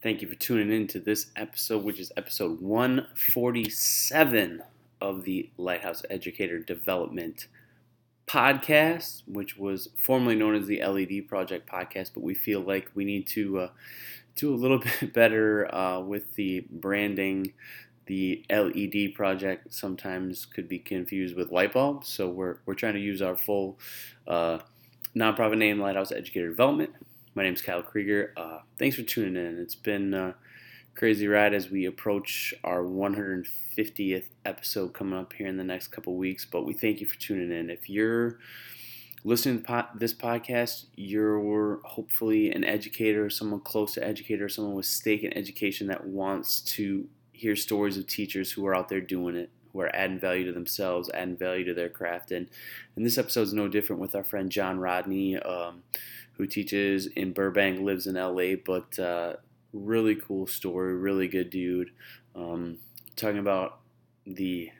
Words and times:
Thank 0.00 0.22
you 0.22 0.28
for 0.28 0.36
tuning 0.36 0.70
in 0.70 0.86
to 0.88 1.00
this 1.00 1.26
episode, 1.34 1.82
which 1.82 1.98
is 1.98 2.12
episode 2.16 2.60
147 2.60 4.62
of 5.00 5.24
the 5.24 5.50
Lighthouse 5.56 6.04
Educator 6.08 6.60
Development 6.60 7.48
Podcast, 8.28 9.22
which 9.26 9.58
was 9.58 9.88
formerly 9.96 10.36
known 10.36 10.54
as 10.54 10.68
the 10.68 10.84
LED 10.84 11.26
Project 11.26 11.68
Podcast, 11.68 12.12
but 12.14 12.22
we 12.22 12.34
feel 12.34 12.60
like 12.60 12.88
we 12.94 13.04
need 13.04 13.26
to 13.26 13.58
uh, 13.58 13.70
do 14.36 14.54
a 14.54 14.56
little 14.56 14.78
bit 15.00 15.12
better 15.12 15.74
uh, 15.74 15.98
with 15.98 16.36
the 16.36 16.64
branding. 16.70 17.52
The 18.06 18.44
LED 18.48 19.16
project 19.16 19.74
sometimes 19.74 20.46
could 20.46 20.68
be 20.68 20.78
confused 20.78 21.34
with 21.34 21.50
light 21.50 21.72
bulb, 21.72 22.04
so 22.04 22.28
we're, 22.28 22.58
we're 22.66 22.74
trying 22.74 22.94
to 22.94 23.00
use 23.00 23.20
our 23.20 23.36
full 23.36 23.80
uh, 24.28 24.60
nonprofit 25.16 25.58
name, 25.58 25.80
Lighthouse 25.80 26.12
Educator 26.12 26.50
Development. 26.50 26.94
My 27.38 27.44
name 27.44 27.54
is 27.54 27.62
Kyle 27.62 27.84
Krieger. 27.84 28.34
Uh, 28.36 28.58
thanks 28.80 28.96
for 28.96 29.04
tuning 29.04 29.36
in. 29.36 29.60
It's 29.60 29.76
been 29.76 30.12
a 30.12 30.34
crazy 30.96 31.28
ride 31.28 31.54
as 31.54 31.70
we 31.70 31.84
approach 31.84 32.52
our 32.64 32.82
150th 32.82 34.24
episode 34.44 34.92
coming 34.92 35.16
up 35.16 35.32
here 35.34 35.46
in 35.46 35.56
the 35.56 35.62
next 35.62 35.92
couple 35.92 36.16
weeks. 36.16 36.44
But 36.44 36.64
we 36.64 36.74
thank 36.74 37.00
you 37.00 37.06
for 37.06 37.14
tuning 37.14 37.56
in. 37.56 37.70
If 37.70 37.88
you're 37.88 38.40
listening 39.22 39.62
to 39.62 39.88
this 39.94 40.12
podcast, 40.12 40.86
you're 40.96 41.80
hopefully 41.84 42.50
an 42.50 42.64
educator, 42.64 43.30
someone 43.30 43.60
close 43.60 43.94
to 43.94 44.04
educator, 44.04 44.48
someone 44.48 44.74
with 44.74 44.86
stake 44.86 45.22
in 45.22 45.32
education 45.38 45.86
that 45.86 46.04
wants 46.04 46.60
to 46.62 47.06
hear 47.30 47.54
stories 47.54 47.96
of 47.96 48.08
teachers 48.08 48.50
who 48.50 48.66
are 48.66 48.74
out 48.74 48.88
there 48.88 49.00
doing 49.00 49.36
it 49.36 49.50
who 49.72 49.80
are 49.80 49.94
adding 49.94 50.18
value 50.18 50.44
to 50.44 50.52
themselves, 50.52 51.10
adding 51.14 51.36
value 51.36 51.64
to 51.64 51.74
their 51.74 51.88
craft. 51.88 52.32
And, 52.32 52.48
and 52.96 53.06
this 53.06 53.18
episode 53.18 53.42
is 53.42 53.52
no 53.52 53.68
different 53.68 54.00
with 54.00 54.14
our 54.14 54.24
friend 54.24 54.50
John 54.50 54.80
Rodney, 54.80 55.38
um, 55.38 55.82
who 56.38 56.46
teaches 56.46 57.06
in 57.08 57.32
Burbank, 57.32 57.80
lives 57.80 58.06
in 58.06 58.14
LA, 58.14 58.54
but 58.64 58.98
uh, 58.98 59.34
really 59.72 60.14
cool 60.14 60.46
story, 60.46 60.94
really 60.94 61.28
good 61.28 61.50
dude. 61.50 61.90
Um, 62.34 62.78
talking 63.16 63.38
about 63.38 63.80
the 64.24 64.70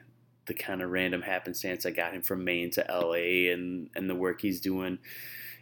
the 0.45 0.53
kind 0.55 0.81
of 0.81 0.89
random 0.89 1.21
happenstance 1.21 1.83
that 1.83 1.91
got 1.91 2.11
him 2.11 2.23
from 2.23 2.43
Maine 2.43 2.71
to 2.71 2.83
LA 2.89 3.53
and, 3.53 3.87
and 3.95 4.09
the 4.09 4.15
work 4.15 4.41
he's 4.41 4.59
doing 4.59 4.97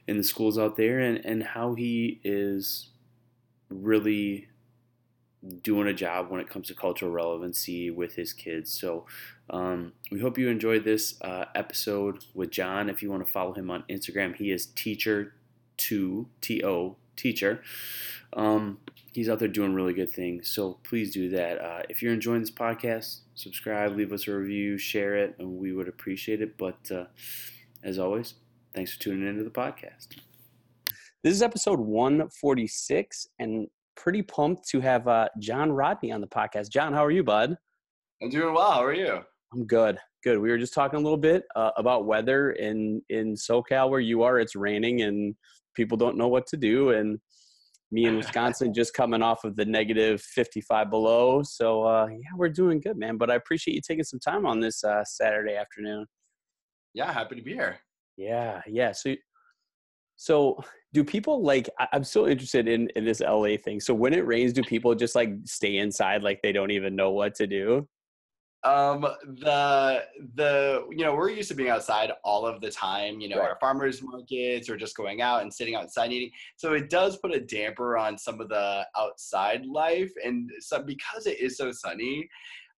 in 0.08 0.16
the 0.16 0.24
schools 0.24 0.58
out 0.58 0.78
there 0.78 1.00
and, 1.00 1.18
and 1.26 1.44
how 1.44 1.74
he 1.74 2.22
is 2.24 2.88
really 3.70 4.48
doing 5.62 5.90
a 5.90 5.94
job 5.94 6.30
when 6.30 6.40
it 6.40 6.50
comes 6.50 6.68
to 6.68 6.74
cultural 6.74 7.12
relevancy 7.12 7.92
with 7.92 8.16
his 8.16 8.32
kids. 8.32 8.72
So 8.72 9.06
um, 9.50 9.92
we 10.10 10.22
hope 10.22 10.38
you 10.38 10.48
enjoyed 10.48 10.86
this 10.86 11.22
uh, 11.22 11.46
episode 11.54 12.24
with 12.34 12.50
John. 12.50 12.90
If 12.90 13.04
you 13.04 13.12
want 13.12 13.26
to 13.26 13.32
follow 13.32 13.52
him 13.52 13.70
on 13.70 13.84
Instagram, 13.90 14.38
he 14.38 14.52
is 14.52 14.68
teacher 14.68 15.34
to 15.78 16.28
T 16.42 16.64
O 16.64 16.98
teacher. 17.16 17.62
Um, 18.34 18.80
he's 19.14 19.30
out 19.30 19.40
there 19.40 19.48
doing 19.48 19.74
really 19.74 19.94
good 19.94 20.10
things. 20.10 20.48
So 20.48 20.80
please 20.84 21.14
do 21.14 21.30
that. 21.30 21.60
Uh, 21.60 21.82
if 21.90 22.02
you're 22.02 22.14
enjoying 22.14 22.42
this 22.42 22.52
podcast, 22.52 23.22
subscribe, 23.36 23.96
leave 23.96 24.14
us 24.14 24.28
a 24.28 24.36
review, 24.36 24.78
share 24.78 25.16
it, 25.16 25.36
and 25.40 25.58
we 25.58 25.74
would 25.74 25.88
appreciate 25.88 26.42
it. 26.42 26.58
But 26.58 26.92
uh, 26.92 27.06
as 27.84 28.00
always, 28.00 28.36
thanks 28.76 28.94
for 28.94 29.00
tuning 29.00 29.28
into 29.28 29.44
the 29.44 29.50
podcast. 29.50 30.08
This 31.24 31.34
is 31.34 31.42
episode 31.42 31.80
146, 31.80 33.28
and 33.40 33.68
pretty 33.96 34.22
pumped 34.22 34.68
to 34.70 34.80
have 34.80 35.08
uh, 35.08 35.28
John 35.40 35.72
Rodney 35.72 36.12
on 36.12 36.22
the 36.22 36.28
podcast. 36.28 36.70
John, 36.70 36.94
how 36.94 37.04
are 37.04 37.12
you, 37.12 37.24
bud? 37.24 37.58
I'm 38.22 38.30
doing 38.30 38.54
well. 38.54 38.72
How 38.72 38.84
are 38.84 38.94
you? 38.94 39.22
I'm 39.52 39.66
good. 39.66 39.98
Good. 40.24 40.40
We 40.40 40.50
were 40.50 40.58
just 40.58 40.74
talking 40.74 41.00
a 41.00 41.02
little 41.02 41.18
bit 41.18 41.44
uh, 41.56 41.72
about 41.78 42.06
weather 42.06 42.52
in 42.52 43.02
in 43.10 43.34
SoCal 43.34 43.90
where 43.90 44.00
you 44.00 44.24
are. 44.24 44.40
It's 44.40 44.56
raining 44.56 45.02
and 45.02 45.36
people 45.78 45.98
don't 45.98 46.18
know 46.18 46.28
what 46.28 46.46
to 46.48 46.58
do. 46.58 46.90
And 46.90 47.20
me 47.92 48.06
in 48.06 48.18
Wisconsin 48.22 48.74
just 48.74 48.94
coming 48.94 49.22
off 49.22 49.46
of 49.46 49.56
the 49.56 49.64
negative 49.64 50.22
55 50.22 50.90
below. 50.90 51.44
So 51.44 51.84
uh, 51.84 52.08
yeah, 52.08 52.36
we're 52.36 52.50
doing 52.50 52.82
good, 52.82 52.98
man. 52.98 53.18
But 53.18 53.32
I 53.32 53.36
appreciate 53.36 53.76
you 53.76 53.82
taking 53.82 54.04
some 54.04 54.20
time 54.20 54.46
on 54.46 54.60
this 54.60 54.84
uh, 54.84 55.06
Saturday 55.06 55.56
afternoon. 55.56 56.06
Yeah, 56.94 57.14
happy 57.14 57.36
to 57.36 57.42
be 57.42 57.54
here. 57.54 57.80
Yeah, 58.18 58.62
yeah. 58.68 58.92
So 58.92 59.16
so 60.18 60.60
do 60.94 61.04
people 61.04 61.44
like 61.44 61.70
i'm 61.94 62.04
so 62.04 62.28
interested 62.28 62.68
in 62.68 62.90
in 62.96 63.06
this 63.06 63.22
la 63.22 63.56
thing 63.64 63.80
so 63.80 63.94
when 63.94 64.14
it 64.14 64.26
rains 64.26 64.52
do 64.52 64.64
people 64.64 64.96
just 64.96 65.14
like 65.14 65.30
stay 65.46 65.78
inside 65.78 66.24
like 66.24 66.40
they 66.42 66.52
don't 66.52 66.72
even 66.72 66.96
know 66.96 67.12
what 67.12 67.36
to 67.36 67.46
do 67.46 67.88
um 68.64 69.02
the 69.02 70.04
the 70.36 70.84
you 70.90 71.04
know 71.04 71.14
we're 71.14 71.30
used 71.30 71.48
to 71.48 71.56
being 71.56 71.70
outside 71.70 72.12
all 72.24 72.46
of 72.46 72.60
the 72.60 72.72
time 72.72 73.20
you 73.20 73.30
know 73.30 73.38
right. 73.38 73.50
our 73.50 73.58
farmers 73.62 74.02
markets 74.02 74.68
or 74.68 74.76
just 74.76 74.98
going 74.98 75.22
out 75.22 75.44
and 75.44 75.54
sitting 75.54 75.76
outside 75.76 76.12
eating 76.12 76.32
so 76.56 76.74
it 76.74 76.90
does 76.90 77.18
put 77.18 77.32
a 77.32 77.40
damper 77.40 77.98
on 77.98 78.18
some 78.18 78.42
of 78.42 78.50
the 78.50 78.86
outside 78.98 79.64
life 79.66 80.12
and 80.26 80.50
so 80.60 80.82
because 80.82 81.28
it 81.28 81.40
is 81.40 81.56
so 81.56 81.72
sunny 81.72 82.28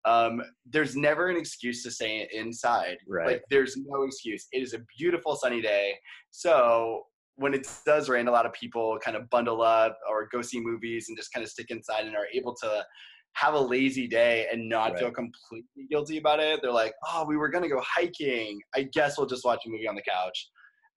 um, 0.06 0.41
there's 0.66 0.95
never 0.95 1.29
an 1.29 1.38
excuse 1.38 1.84
to 1.84 1.91
stay 1.91 2.28
inside. 2.34 2.97
Right. 3.07 3.28
Like 3.28 3.44
there's 3.50 3.75
no 3.78 4.03
excuse. 4.03 4.47
It 4.51 4.63
is 4.63 4.73
a 4.73 4.79
beautiful 4.97 5.35
sunny 5.35 5.62
day. 5.62 5.95
So 6.31 7.03
when 7.35 7.53
it 7.53 7.68
does 7.85 8.09
rain, 8.09 8.28
a 8.28 8.31
lot 8.31 8.45
of 8.45 8.53
people 8.53 8.97
kind 9.03 9.18
of 9.18 9.29
bundle 9.29 9.62
up 9.62 9.97
or 10.09 10.28
go 10.31 10.41
see 10.41 10.59
movies 10.59 11.07
and 11.07 11.18
just 11.18 11.34
kind 11.34 11.44
of 11.44 11.50
stick 11.50 11.68
inside 11.69 12.06
and 12.06 12.16
are 12.16 12.28
able 12.34 12.56
to 12.56 12.85
have 13.34 13.53
a 13.53 13.59
lazy 13.59 14.07
day 14.07 14.47
and 14.51 14.67
not 14.67 14.91
right. 14.91 15.00
feel 15.00 15.12
completely 15.12 15.88
guilty 15.90 16.17
about 16.17 16.40
it. 16.40 16.59
They're 16.62 16.72
like, 16.72 16.94
oh, 17.07 17.25
we 17.28 17.38
were 17.38 17.50
going 17.50 17.63
to 17.63 17.69
go 17.69 17.81
hiking. 17.85 18.59
I 18.75 18.84
guess 18.94 19.17
we'll 19.17 19.28
just 19.28 19.45
watch 19.45 19.62
a 19.66 19.69
movie 19.69 19.88
on 19.88 19.95
the 19.95 20.01
couch. 20.01 20.50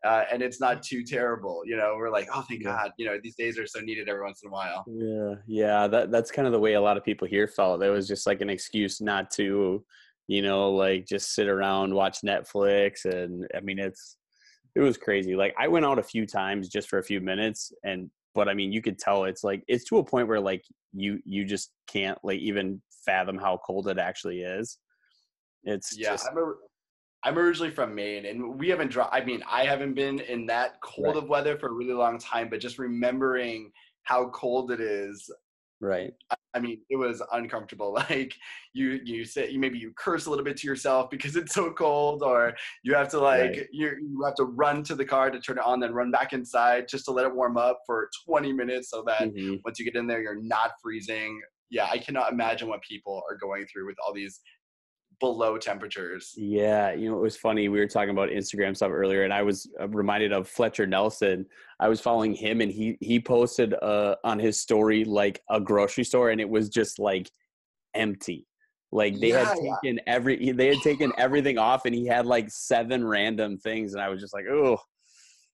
Uh, 0.05 0.25
and 0.33 0.43
it's 0.43 0.61
not 0.61 0.83
too 0.83 1.05
terrible. 1.05 1.63
You 1.65 1.77
know, 1.77 1.95
we're 1.97 2.11
like, 2.11 2.27
oh, 2.35 2.45
thank 2.49 2.65
God. 2.65 2.91
You 2.99 3.07
know, 3.07 3.19
these 3.23 3.37
days 3.37 3.57
are 3.59 3.67
so 3.67 3.79
needed 3.81 4.09
every 4.09 4.23
once 4.23 4.41
in 4.43 4.49
a 4.49 4.53
while. 4.53 4.85
Yeah, 4.89 5.35
yeah. 5.47 5.87
That 5.87 6.11
that's 6.11 6.33
kind 6.33 6.47
of 6.47 6.53
the 6.53 6.59
way 6.59 6.73
a 6.73 6.81
lot 6.81 6.97
of 6.97 7.05
people 7.05 7.29
here 7.29 7.47
felt. 7.47 7.83
It 7.83 7.91
was 7.91 8.09
just 8.09 8.27
like 8.27 8.41
an 8.41 8.51
excuse 8.51 9.01
not 9.01 9.31
to, 9.33 9.85
you 10.27 10.43
know, 10.43 10.73
like 10.73 11.07
just 11.07 11.35
sit 11.35 11.47
around 11.47 11.95
watch 11.95 12.19
Netflix. 12.27 13.05
And 13.05 13.47
I 13.55 13.61
mean, 13.61 13.79
it's 13.79 14.17
it 14.75 14.81
was 14.81 14.97
crazy. 14.97 15.37
Like 15.37 15.55
I 15.57 15.69
went 15.69 15.85
out 15.85 16.01
a 16.01 16.03
few 16.03 16.27
times 16.27 16.69
just 16.69 16.89
for 16.89 16.99
a 16.99 17.05
few 17.05 17.21
minutes 17.21 17.73
and 17.85 18.11
but 18.35 18.49
I 18.49 18.55
mean 18.55 18.73
you 18.73 18.83
could 18.83 18.99
tell 18.99 19.25
it's 19.25 19.45
like 19.45 19.63
it's 19.69 19.85
to 19.85 19.99
a 19.99 20.05
point 20.05 20.29
where 20.29 20.41
like 20.41 20.65
you 20.93 21.21
you 21.25 21.45
just 21.45 21.73
can't 21.87 22.19
like 22.23 22.41
even 22.41 22.81
fathom 23.05 23.39
how 23.39 23.61
cold 23.65 23.89
it 23.89 23.99
actually 23.99 24.41
is. 24.41 24.79
It's 25.65 25.97
yeah, 25.97 26.13
just, 26.13 26.29
I'm 26.29 26.39
a, 26.39 26.53
I'm 27.25 27.39
originally 27.39 27.71
from 27.71 27.95
Maine 27.95 28.27
and 28.27 28.59
we 28.59 28.69
haven't 28.69 28.91
dro- 28.91 29.09
I 29.13 29.25
mean 29.25 29.43
I 29.49 29.65
haven't 29.65 29.95
been 29.95 30.21
in 30.21 30.47
that 30.47 30.81
cold 30.83 31.15
right. 31.15 31.17
of 31.17 31.29
weather 31.29 31.57
for 31.57 31.69
a 31.69 31.73
really 31.73 31.95
long 31.95 32.19
time 32.19 32.49
but 32.49 32.61
just 32.61 32.79
remembering 32.79 33.71
how 34.05 34.29
cold 34.31 34.73
it 34.73 34.81
is 34.81 35.31
right 35.83 36.15
I 36.55 36.61
mean, 36.61 36.81
it 36.91 36.97
was 36.97 37.23
uncomfortable. 37.33 37.99
Like 38.13 38.35
you, 38.75 39.01
you 39.05 39.25
say, 39.25 39.49
you 39.51 39.59
maybe 39.59 39.79
you 39.79 39.93
curse 39.97 40.27
a 40.27 40.31
little 40.31 40.45
bit 40.45 40.57
to 40.59 40.67
yourself 40.67 41.09
because 41.09 41.37
it's 41.37 41.55
so 41.55 41.73
cold, 41.73 42.23
or 42.23 42.55
you 42.83 42.95
have 42.95 43.09
to 43.11 43.21
like 43.21 43.51
right. 43.51 43.69
you, 43.71 43.93
you 44.01 44.23
have 44.25 44.35
to 44.37 44.45
run 44.45 44.83
to 44.85 44.95
the 44.95 45.05
car 45.05 45.31
to 45.31 45.41
turn 45.41 45.59
it 45.59 45.65
on, 45.65 45.81
then 45.81 45.95
run 45.95 46.11
back 46.11 46.33
inside 46.33 46.89
just 46.89 47.05
to 47.07 47.11
let 47.13 47.25
it 47.25 47.35
warm 47.35 47.57
up 47.57 47.79
for 47.87 48.11
20 48.27 48.53
minutes, 48.53 48.91
so 48.91 49.03
that 49.07 49.23
mm-hmm. 49.23 49.57
once 49.65 49.79
you 49.79 49.85
get 49.85 49.97
in 49.97 50.07
there, 50.07 50.21
you're 50.21 50.43
not 50.43 50.73
freezing. 50.83 51.41
Yeah, 51.71 51.89
I 51.91 51.99
cannot 51.99 52.33
imagine 52.33 52.69
what 52.69 52.83
people 52.83 53.23
are 53.31 53.37
going 53.37 53.67
through 53.67 53.87
with 53.87 53.97
all 54.05 54.13
these 54.13 54.41
below 55.23 55.57
temperatures. 55.57 56.35
Yeah, 56.37 56.93
you 56.93 57.09
know, 57.09 57.17
it 57.17 57.23
was 57.23 57.37
funny. 57.37 57.69
We 57.69 57.79
were 57.79 57.87
talking 57.87 58.11
about 58.11 58.29
Instagram 58.29 58.75
stuff 58.75 58.91
earlier, 58.91 59.23
and 59.23 59.33
I 59.33 59.43
was 59.43 59.71
uh, 59.81 59.89
reminded 59.89 60.33
of 60.33 60.49
Fletcher 60.49 60.85
Nelson. 60.85 61.47
I 61.79 61.89
was 61.89 62.01
following 62.01 62.35
him, 62.35 62.61
and 62.61 62.71
he 62.71 62.99
he 63.01 63.21
posted 63.21 63.73
uh, 63.75 64.17
on 64.25 64.41
his 64.41 64.61
story 64.61 65.05
like 65.05 65.41
a 65.49 65.61
grocery 65.61 66.03
store, 66.03 66.31
and 66.31 66.41
it 66.41 66.49
was 66.49 66.69
just 66.69 66.99
like 66.99 67.31
empty. 67.95 68.49
Like 68.91 69.21
they 69.21 69.29
yeah, 69.29 69.45
had 69.45 69.55
taken 69.55 69.97
yeah. 69.97 70.03
every 70.09 70.53
they 70.53 70.67
had 70.67 70.83
taken 70.83 71.13
everything 71.19 71.57
off, 71.57 71.87
and 71.87 71.95
he 71.95 72.05
had 72.05 72.27
like 72.27 72.51
seven 72.51 73.07
random 73.07 73.59
things, 73.59 73.95
and 73.95 74.03
I 74.03 74.09
was 74.09 74.21
just 74.21 74.35
like, 74.35 74.47
oh. 74.51 74.79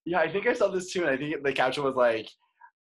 Yeah, 0.06 0.20
I 0.20 0.32
think 0.32 0.46
I 0.46 0.54
saw 0.54 0.68
this 0.68 0.90
too, 0.90 1.02
and 1.02 1.10
I 1.10 1.18
think 1.18 1.44
the 1.44 1.52
caption 1.52 1.84
was 1.84 1.94
like, 1.94 2.30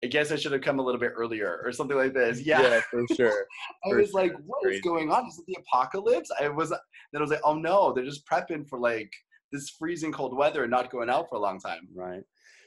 I 0.04 0.08
guess 0.08 0.30
I 0.30 0.36
should 0.36 0.52
have 0.52 0.60
come 0.60 0.78
a 0.78 0.82
little 0.82 1.00
bit 1.00 1.12
earlier 1.16 1.60
or 1.64 1.72
something 1.72 1.96
like 1.96 2.12
this. 2.12 2.40
Yeah, 2.40 2.60
yeah 2.60 2.80
for 2.90 3.04
sure. 3.14 3.46
I 3.84 3.90
for 3.90 3.96
was 3.98 4.10
sure. 4.10 4.22
like, 4.22 4.32
"What 4.44 4.72
is 4.72 4.80
going 4.82 5.10
on? 5.10 5.26
Is 5.26 5.38
it 5.38 5.44
the 5.46 5.56
apocalypse? 5.60 6.30
I 6.40 6.48
was 6.48 6.68
then 6.68 6.78
I 7.14 7.20
was 7.20 7.30
like, 7.30 7.40
oh 7.44 7.54
no, 7.54 7.92
they're 7.92 8.04
just 8.04 8.28
prepping 8.28 8.68
for 8.68 8.78
like 8.78 9.10
this 9.52 9.70
freezing 9.70 10.12
cold 10.12 10.36
weather 10.36 10.62
and 10.62 10.70
not 10.70 10.90
going 10.90 11.08
out 11.08 11.28
for 11.28 11.36
a 11.36 11.40
long 11.40 11.58
time. 11.58 11.88
Right. 11.94 12.22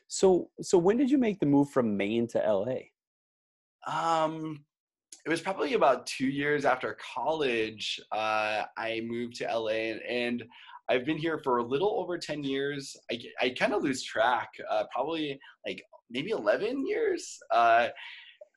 So 0.08 0.50
so 0.62 0.78
when 0.78 0.98
did 0.98 1.12
you 1.12 1.18
make 1.18 1.40
the 1.40 1.46
move 1.46 1.70
from 1.70 1.96
Maine 1.96 2.28
to 2.30 2.40
LA? 2.40 2.80
Um 3.88 4.66
it 5.26 5.30
was 5.30 5.42
probably 5.42 5.74
about 5.74 6.08
two 6.08 6.28
years 6.28 6.66
after 6.66 6.98
college. 7.14 8.00
Uh, 8.12 8.64
I 8.78 9.02
moved 9.06 9.36
to 9.36 9.46
LA 9.46 9.92
and, 9.92 10.02
and 10.04 10.44
I've 10.90 11.06
been 11.06 11.18
here 11.18 11.38
for 11.38 11.58
a 11.58 11.64
little 11.64 12.00
over 12.00 12.18
10 12.18 12.44
years. 12.44 12.96
I, 13.12 13.20
I 13.42 13.50
kind 13.50 13.74
of 13.74 13.84
lose 13.84 14.02
track, 14.02 14.50
uh, 14.72 14.86
probably 14.92 15.40
like 15.68 15.84
maybe 16.10 16.32
11 16.32 16.86
years. 16.88 17.38
Uh, 17.52 17.90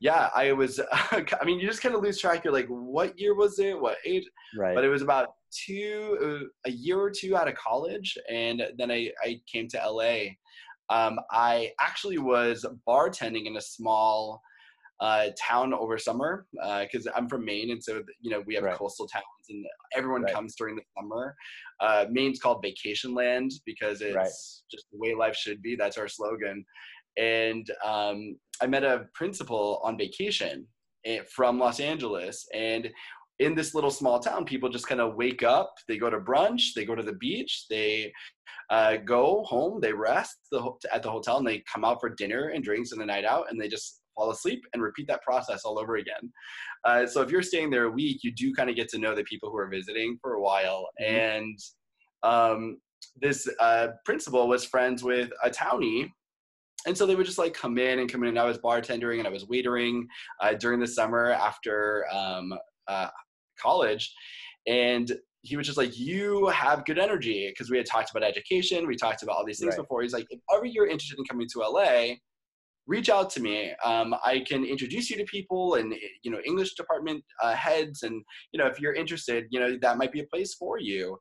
yeah, 0.00 0.30
I 0.34 0.52
was, 0.52 0.80
I 0.92 1.44
mean, 1.44 1.60
you 1.60 1.66
just 1.66 1.82
kind 1.82 1.94
of 1.94 2.02
lose 2.02 2.18
track. 2.18 2.44
You're 2.44 2.52
like, 2.52 2.66
what 2.68 3.18
year 3.18 3.34
was 3.34 3.58
it? 3.58 3.80
What 3.80 3.98
age? 4.04 4.24
Right. 4.56 4.74
But 4.74 4.84
it 4.84 4.88
was 4.88 5.02
about 5.02 5.28
two, 5.66 6.48
a 6.66 6.70
year 6.70 6.98
or 6.98 7.10
two 7.10 7.36
out 7.36 7.48
of 7.48 7.54
college. 7.54 8.16
And 8.30 8.62
then 8.78 8.90
I, 8.90 9.10
I 9.22 9.40
came 9.50 9.68
to 9.68 9.78
LA. 9.78 10.32
Um, 10.90 11.18
I 11.30 11.70
actually 11.80 12.18
was 12.18 12.66
bartending 12.86 13.46
in 13.46 13.56
a 13.56 13.60
small 13.60 14.42
uh, 15.02 15.30
town 15.36 15.74
over 15.74 15.98
summer 15.98 16.46
because 16.52 17.08
uh, 17.08 17.12
I'm 17.16 17.28
from 17.28 17.44
Maine, 17.44 17.72
and 17.72 17.82
so 17.82 18.02
you 18.20 18.30
know 18.30 18.40
we 18.46 18.54
have 18.54 18.62
right. 18.62 18.76
coastal 18.76 19.08
towns, 19.08 19.24
and 19.50 19.64
everyone 19.96 20.22
right. 20.22 20.32
comes 20.32 20.54
during 20.54 20.76
the 20.76 20.82
summer. 20.96 21.34
Uh, 21.80 22.06
Maine's 22.08 22.40
called 22.40 22.62
Vacation 22.62 23.12
Land 23.12 23.50
because 23.66 24.00
it's 24.00 24.14
right. 24.14 24.30
just 24.70 24.86
the 24.92 24.98
way 24.98 25.12
life 25.14 25.34
should 25.34 25.60
be. 25.60 25.74
That's 25.74 25.98
our 25.98 26.06
slogan. 26.06 26.64
And 27.16 27.70
um, 27.84 28.36
I 28.60 28.66
met 28.66 28.84
a 28.84 29.06
principal 29.14 29.80
on 29.84 29.98
vacation 29.98 30.66
eh, 31.04 31.20
from 31.30 31.58
Los 31.58 31.80
Angeles, 31.80 32.46
and 32.54 32.90
in 33.38 33.54
this 33.54 33.74
little 33.74 33.90
small 33.90 34.20
town, 34.20 34.44
people 34.44 34.68
just 34.68 34.86
kind 34.86 35.00
of 35.00 35.16
wake 35.16 35.42
up, 35.42 35.74
they 35.88 35.98
go 35.98 36.10
to 36.10 36.18
brunch, 36.18 36.74
they 36.76 36.84
go 36.84 36.94
to 36.94 37.02
the 37.02 37.14
beach, 37.14 37.66
they 37.68 38.12
uh, 38.70 38.96
go 38.96 39.42
home, 39.44 39.80
they 39.80 39.92
rest 39.92 40.36
the, 40.50 40.70
at 40.92 41.02
the 41.02 41.10
hotel, 41.10 41.38
and 41.38 41.46
they 41.46 41.62
come 41.72 41.84
out 41.84 42.00
for 42.00 42.10
dinner 42.10 42.48
and 42.48 42.62
drinks 42.62 42.92
and 42.92 43.02
a 43.02 43.06
night 43.06 43.24
out, 43.24 43.46
and 43.50 43.60
they 43.60 43.68
just 43.68 44.02
fall 44.14 44.30
asleep 44.30 44.62
and 44.72 44.82
repeat 44.82 45.06
that 45.08 45.22
process 45.22 45.64
all 45.64 45.78
over 45.78 45.96
again. 45.96 46.32
Uh, 46.84 47.06
so 47.06 47.22
if 47.22 47.30
you're 47.30 47.42
staying 47.42 47.70
there 47.70 47.84
a 47.84 47.90
week, 47.90 48.20
you 48.22 48.32
do 48.32 48.52
kind 48.54 48.70
of 48.70 48.76
get 48.76 48.88
to 48.88 48.98
know 48.98 49.14
the 49.14 49.24
people 49.24 49.50
who 49.50 49.56
are 49.56 49.68
visiting 49.68 50.18
for 50.20 50.34
a 50.34 50.40
while. 50.40 50.88
Mm-hmm. 51.00 51.14
And 51.14 51.58
um, 52.22 52.78
this 53.20 53.48
uh, 53.60 53.88
principal 54.04 54.48
was 54.48 54.64
friends 54.64 55.02
with 55.02 55.30
a 55.42 55.50
townie. 55.50 56.10
And 56.86 56.96
so 56.96 57.06
they 57.06 57.14
would 57.14 57.26
just 57.26 57.38
like 57.38 57.54
come 57.54 57.78
in 57.78 58.00
and 58.00 58.10
come 58.10 58.22
in. 58.22 58.30
And 58.30 58.38
I 58.38 58.44
was 58.44 58.58
bartending 58.58 59.18
and 59.18 59.26
I 59.26 59.30
was 59.30 59.44
waitering 59.44 60.02
uh, 60.40 60.54
during 60.54 60.80
the 60.80 60.86
summer 60.86 61.30
after 61.30 62.06
um, 62.12 62.52
uh, 62.88 63.08
college. 63.58 64.12
And 64.66 65.12
he 65.42 65.56
was 65.56 65.66
just 65.66 65.78
like, 65.78 65.98
You 65.98 66.48
have 66.48 66.84
good 66.84 66.98
energy. 66.98 67.48
Because 67.48 67.70
we 67.70 67.76
had 67.76 67.86
talked 67.86 68.10
about 68.10 68.24
education, 68.24 68.86
we 68.86 68.96
talked 68.96 69.22
about 69.22 69.36
all 69.36 69.46
these 69.46 69.60
things 69.60 69.76
right. 69.76 69.82
before. 69.82 70.02
He's 70.02 70.12
like, 70.12 70.26
If 70.30 70.40
ever 70.54 70.66
you're 70.66 70.86
interested 70.86 71.18
in 71.18 71.24
coming 71.24 71.48
to 71.52 71.60
LA, 71.60 72.14
reach 72.86 73.08
out 73.08 73.30
to 73.30 73.40
me. 73.40 73.72
Um, 73.84 74.14
I 74.24 74.44
can 74.46 74.64
introduce 74.64 75.10
you 75.10 75.16
to 75.16 75.24
people 75.24 75.74
and 75.74 75.94
you 76.22 76.30
know 76.30 76.40
English 76.44 76.74
department 76.74 77.24
uh, 77.42 77.54
heads, 77.54 78.02
and 78.02 78.22
you 78.52 78.58
know 78.58 78.66
if 78.66 78.80
you're 78.80 78.94
interested, 78.94 79.46
you 79.50 79.60
know 79.60 79.78
that 79.80 79.98
might 79.98 80.12
be 80.12 80.20
a 80.20 80.26
place 80.26 80.54
for 80.54 80.78
you. 80.78 81.18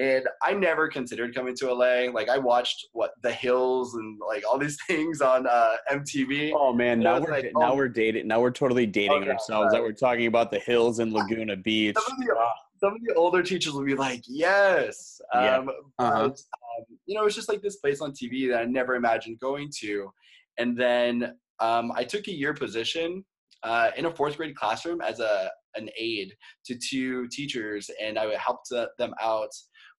And 0.00 0.26
I 0.42 0.54
never 0.54 0.88
considered 0.88 1.34
coming 1.34 1.54
to 1.56 1.72
LA. 1.72 2.10
Like 2.10 2.30
I 2.30 2.38
watched 2.38 2.86
what 2.92 3.12
The 3.22 3.32
Hills 3.32 3.94
and 3.94 4.18
like 4.26 4.44
all 4.48 4.58
these 4.58 4.78
things 4.86 5.20
on 5.20 5.46
uh, 5.46 5.76
MTV. 5.90 6.52
Oh 6.54 6.72
man, 6.72 7.00
now 7.00 7.20
we're 7.20 7.30
like, 7.30 7.52
now 7.54 7.72
oh. 7.72 7.76
we're 7.76 7.88
dating. 7.88 8.26
Now 8.26 8.40
we're 8.40 8.50
totally 8.50 8.86
dating 8.86 9.22
okay, 9.22 9.30
ourselves. 9.30 9.66
Right. 9.66 9.78
That 9.78 9.82
we're 9.82 9.92
talking 9.92 10.26
about 10.26 10.50
the 10.50 10.58
hills 10.58 11.00
and 11.00 11.12
Laguna 11.12 11.56
Beach. 11.56 11.96
Some 11.96 12.18
of 12.18 12.26
the, 12.26 12.34
some 12.80 12.94
of 12.94 13.00
the 13.06 13.14
older 13.14 13.42
teachers 13.42 13.74
will 13.74 13.84
be 13.84 13.94
like, 13.94 14.22
"Yes," 14.26 15.20
yeah. 15.34 15.58
um, 15.58 15.68
uh-huh. 15.98 16.28
but, 16.28 16.30
um, 16.30 16.84
you 17.04 17.14
know, 17.14 17.26
it's 17.26 17.36
just 17.36 17.50
like 17.50 17.60
this 17.60 17.76
place 17.76 18.00
on 18.00 18.12
TV 18.12 18.48
that 18.50 18.62
I 18.62 18.64
never 18.64 18.94
imagined 18.94 19.38
going 19.38 19.70
to. 19.80 20.10
And 20.56 20.78
then 20.78 21.34
um, 21.58 21.92
I 21.94 22.04
took 22.04 22.26
a 22.28 22.32
year 22.32 22.54
position 22.54 23.22
uh, 23.62 23.90
in 23.98 24.06
a 24.06 24.10
fourth 24.10 24.38
grade 24.38 24.56
classroom 24.56 25.02
as 25.02 25.20
a 25.20 25.50
an 25.76 25.88
aide 25.96 26.34
to 26.64 26.76
two 26.76 27.28
teachers, 27.28 27.90
and 28.02 28.18
I 28.18 28.34
helped 28.36 28.70
them 28.70 29.14
out 29.20 29.50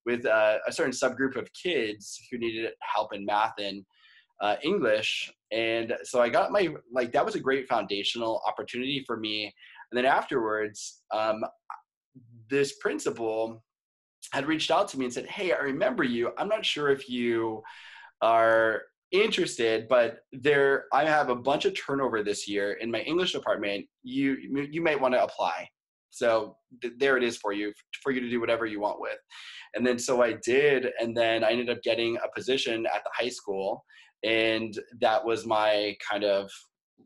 with 0.06 0.26
uh, 0.26 0.58
a 0.68 0.72
certain 0.72 0.92
subgroup 0.92 1.36
of 1.36 1.50
kids 1.54 2.20
who 2.30 2.38
needed 2.38 2.72
help 2.82 3.14
in 3.14 3.26
math 3.26 3.54
and 3.60 3.86
uh, 4.42 4.56
English. 4.64 5.32
And 5.52 5.96
so 6.04 6.22
I 6.22 6.30
got 6.30 6.52
my 6.52 6.70
like 6.92 7.12
that 7.12 7.26
was 7.26 7.36
a 7.36 7.40
great 7.40 7.68
foundational 7.68 8.42
opportunity 8.48 9.04
for 9.06 9.18
me. 9.18 9.54
And 9.92 9.98
then 9.98 10.06
afterwards, 10.06 11.04
um, 11.14 11.44
this 12.50 12.78
principal 12.78 13.64
had 14.32 14.48
reached 14.48 14.72
out 14.72 14.88
to 14.90 15.00
me 15.00 15.06
and 15.06 15.14
said, 15.14 15.28
"Hey, 15.28 15.52
I 15.52 15.58
remember 15.58 16.04
you. 16.04 16.32
I'm 16.38 16.48
not 16.48 16.66
sure 16.66 16.90
if 16.90 17.10
you 17.10 17.62
are 18.22 18.84
interested, 19.12 19.88
but 19.90 20.20
there 20.32 20.86
I 20.94 21.06
have 21.06 21.30
a 21.30 21.36
bunch 21.36 21.66
of 21.66 21.74
turnover 21.76 22.24
this 22.24 22.48
year 22.48 22.74
in 22.74 22.90
my 22.90 23.02
English 23.02 23.34
department. 23.34 23.86
You 24.04 24.38
you 24.72 24.82
might 24.82 25.00
want 25.00 25.14
to 25.14 25.24
apply. 25.24 25.68
So 26.12 26.58
th- 26.82 26.94
there 26.98 27.18
it 27.18 27.24
is 27.24 27.38
for 27.38 27.54
you 27.54 27.74
for 28.04 28.12
you 28.12 28.22
to 28.22 28.30
do 28.30 28.40
whatever 28.40 28.66
you 28.66 28.80
want 28.80 29.00
with. 29.00 29.18
And 29.74 29.86
then 29.86 29.98
so 29.98 30.22
I 30.22 30.34
did, 30.44 30.92
and 31.00 31.16
then 31.16 31.44
I 31.44 31.52
ended 31.52 31.70
up 31.70 31.82
getting 31.82 32.18
a 32.18 32.30
position 32.36 32.86
at 32.86 33.04
the 33.04 33.12
high 33.14 33.30
school, 33.30 33.84
and 34.24 34.78
that 35.00 35.24
was 35.26 35.46
my 35.46 35.96
kind 36.08 36.24
of 36.24 36.50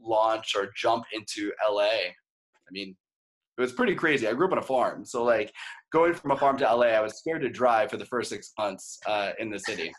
launch 0.01 0.55
or 0.55 0.69
jump 0.75 1.05
into 1.13 1.51
LA. 1.67 1.83
I 1.83 2.71
mean, 2.71 2.95
it 3.57 3.61
was 3.61 3.71
pretty 3.71 3.95
crazy. 3.95 4.27
I 4.27 4.33
grew 4.33 4.47
up 4.47 4.51
on 4.51 4.57
a 4.57 4.63
farm, 4.63 5.05
so 5.05 5.23
like 5.23 5.53
going 5.93 6.13
from 6.13 6.31
a 6.31 6.37
farm 6.37 6.57
to 6.57 6.65
LA, 6.65 6.87
I 6.87 7.01
was 7.01 7.17
scared 7.17 7.41
to 7.43 7.49
drive 7.49 7.91
for 7.91 7.97
the 7.97 8.05
first 8.05 8.29
six 8.29 8.51
months 8.57 8.99
uh, 9.05 9.31
in 9.39 9.49
the 9.49 9.59
city 9.59 9.93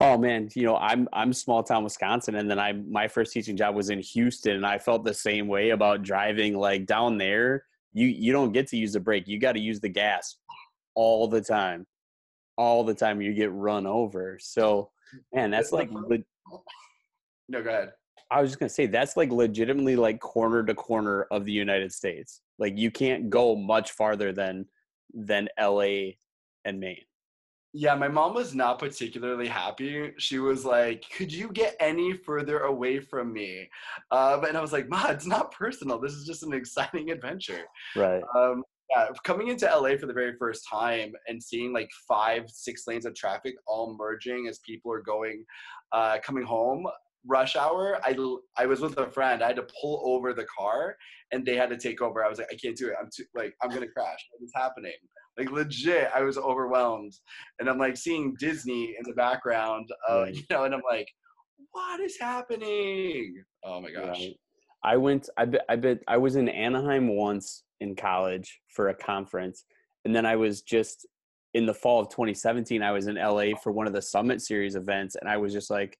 oh 0.00 0.18
man, 0.18 0.48
you 0.54 0.64
know, 0.64 0.76
I'm 0.76 1.08
I'm 1.12 1.32
small 1.32 1.62
town 1.62 1.84
Wisconsin 1.84 2.36
and 2.36 2.50
then 2.50 2.58
I 2.58 2.72
my 2.72 3.08
first 3.08 3.32
teaching 3.32 3.56
job 3.56 3.74
was 3.74 3.90
in 3.90 4.00
Houston 4.00 4.56
and 4.56 4.66
I 4.66 4.78
felt 4.78 5.04
the 5.04 5.14
same 5.14 5.48
way 5.48 5.70
about 5.70 6.02
driving 6.02 6.56
like 6.56 6.86
down 6.86 7.18
there. 7.18 7.64
You 7.96 8.08
you 8.08 8.30
don't 8.30 8.52
get 8.52 8.68
to 8.68 8.76
use 8.76 8.92
the 8.92 9.00
brake. 9.00 9.26
You 9.26 9.38
got 9.38 9.52
to 9.52 9.58
use 9.58 9.80
the 9.80 9.88
gas 9.88 10.36
all 10.94 11.28
the 11.28 11.40
time. 11.40 11.86
All 12.58 12.84
the 12.84 12.92
time 12.92 13.22
you 13.22 13.32
get 13.32 13.50
run 13.52 13.86
over. 13.86 14.38
So, 14.38 14.90
man, 15.34 15.50
that's 15.50 15.72
like 15.72 15.90
le- 15.90 16.18
No, 17.48 17.62
go 17.62 17.70
ahead. 17.70 17.92
I 18.30 18.42
was 18.42 18.50
just 18.50 18.60
going 18.60 18.68
to 18.68 18.74
say 18.74 18.84
that's 18.84 19.16
like 19.16 19.30
legitimately 19.30 19.96
like 19.96 20.20
corner 20.20 20.62
to 20.62 20.74
corner 20.74 21.22
of 21.30 21.46
the 21.46 21.52
United 21.52 21.90
States. 21.90 22.42
Like 22.58 22.76
you 22.76 22.90
can't 22.90 23.30
go 23.30 23.56
much 23.56 23.92
farther 23.92 24.30
than 24.30 24.66
than 25.14 25.48
LA 25.58 26.16
and 26.66 26.78
Maine. 26.78 27.00
Yeah, 27.78 27.94
my 27.94 28.08
mom 28.08 28.32
was 28.32 28.54
not 28.54 28.78
particularly 28.78 29.46
happy. 29.46 30.14
She 30.16 30.38
was 30.38 30.64
like, 30.64 31.04
"Could 31.14 31.30
you 31.30 31.50
get 31.52 31.76
any 31.78 32.14
further 32.14 32.60
away 32.60 33.00
from 33.00 33.34
me?" 33.34 33.68
Um, 34.10 34.44
and 34.46 34.56
I 34.56 34.62
was 34.62 34.72
like, 34.72 34.88
"Ma, 34.88 35.08
it's 35.10 35.26
not 35.26 35.52
personal. 35.52 36.00
This 36.00 36.12
is 36.12 36.24
just 36.26 36.42
an 36.42 36.54
exciting 36.54 37.10
adventure." 37.10 37.64
Right. 37.94 38.22
Um, 38.34 38.64
yeah, 38.88 39.08
coming 39.24 39.48
into 39.48 39.66
LA 39.66 39.98
for 39.98 40.06
the 40.06 40.14
very 40.14 40.34
first 40.38 40.66
time 40.66 41.12
and 41.28 41.42
seeing 41.42 41.74
like 41.74 41.90
five, 42.08 42.48
six 42.48 42.86
lanes 42.86 43.04
of 43.04 43.14
traffic 43.14 43.54
all 43.66 43.94
merging 43.98 44.46
as 44.48 44.58
people 44.60 44.90
are 44.90 45.02
going, 45.02 45.44
uh, 45.92 46.16
coming 46.24 46.44
home 46.44 46.86
rush 47.26 47.56
hour, 47.56 47.98
I, 48.04 48.16
I 48.56 48.66
was 48.66 48.80
with 48.80 48.96
a 48.98 49.10
friend. 49.10 49.42
I 49.42 49.48
had 49.48 49.56
to 49.56 49.66
pull 49.80 50.02
over 50.06 50.32
the 50.32 50.46
car 50.56 50.96
and 51.32 51.44
they 51.44 51.56
had 51.56 51.70
to 51.70 51.76
take 51.76 52.00
over. 52.00 52.24
I 52.24 52.28
was 52.28 52.38
like, 52.38 52.48
I 52.52 52.56
can't 52.56 52.76
do 52.76 52.86
it. 52.88 52.94
I'm 52.98 53.10
too, 53.14 53.24
like, 53.34 53.54
I'm 53.62 53.68
going 53.68 53.82
to 53.82 53.88
crash. 53.88 54.24
What 54.30 54.44
is 54.44 54.52
happening? 54.54 54.92
Like, 55.38 55.50
legit, 55.50 56.10
I 56.14 56.22
was 56.22 56.38
overwhelmed. 56.38 57.12
And 57.58 57.68
I'm 57.68 57.78
like 57.78 57.96
seeing 57.96 58.34
Disney 58.38 58.96
in 58.98 59.04
the 59.04 59.14
background, 59.14 59.88
uh, 60.08 60.22
right. 60.22 60.34
you 60.34 60.42
know, 60.50 60.64
and 60.64 60.74
I'm 60.74 60.82
like, 60.88 61.08
what 61.72 62.00
is 62.00 62.16
happening? 62.20 63.42
Oh 63.64 63.80
my 63.80 63.90
gosh. 63.90 64.18
Right. 64.18 64.36
I 64.84 64.96
went, 64.96 65.28
I 65.36 65.44
bet, 65.46 65.62
I 65.68 65.76
bet 65.76 65.98
I 66.06 66.16
was 66.16 66.36
in 66.36 66.48
Anaheim 66.48 67.08
once 67.16 67.64
in 67.80 67.96
college 67.96 68.60
for 68.68 68.88
a 68.88 68.94
conference. 68.94 69.64
And 70.04 70.14
then 70.14 70.24
I 70.24 70.36
was 70.36 70.62
just 70.62 71.06
in 71.54 71.66
the 71.66 71.74
fall 71.74 72.00
of 72.00 72.08
2017, 72.10 72.82
I 72.82 72.92
was 72.92 73.06
in 73.06 73.16
LA 73.16 73.56
for 73.62 73.72
one 73.72 73.86
of 73.86 73.92
the 73.92 74.02
Summit 74.02 74.42
Series 74.42 74.76
events. 74.76 75.16
And 75.20 75.28
I 75.28 75.38
was 75.38 75.52
just 75.52 75.70
like, 75.70 75.98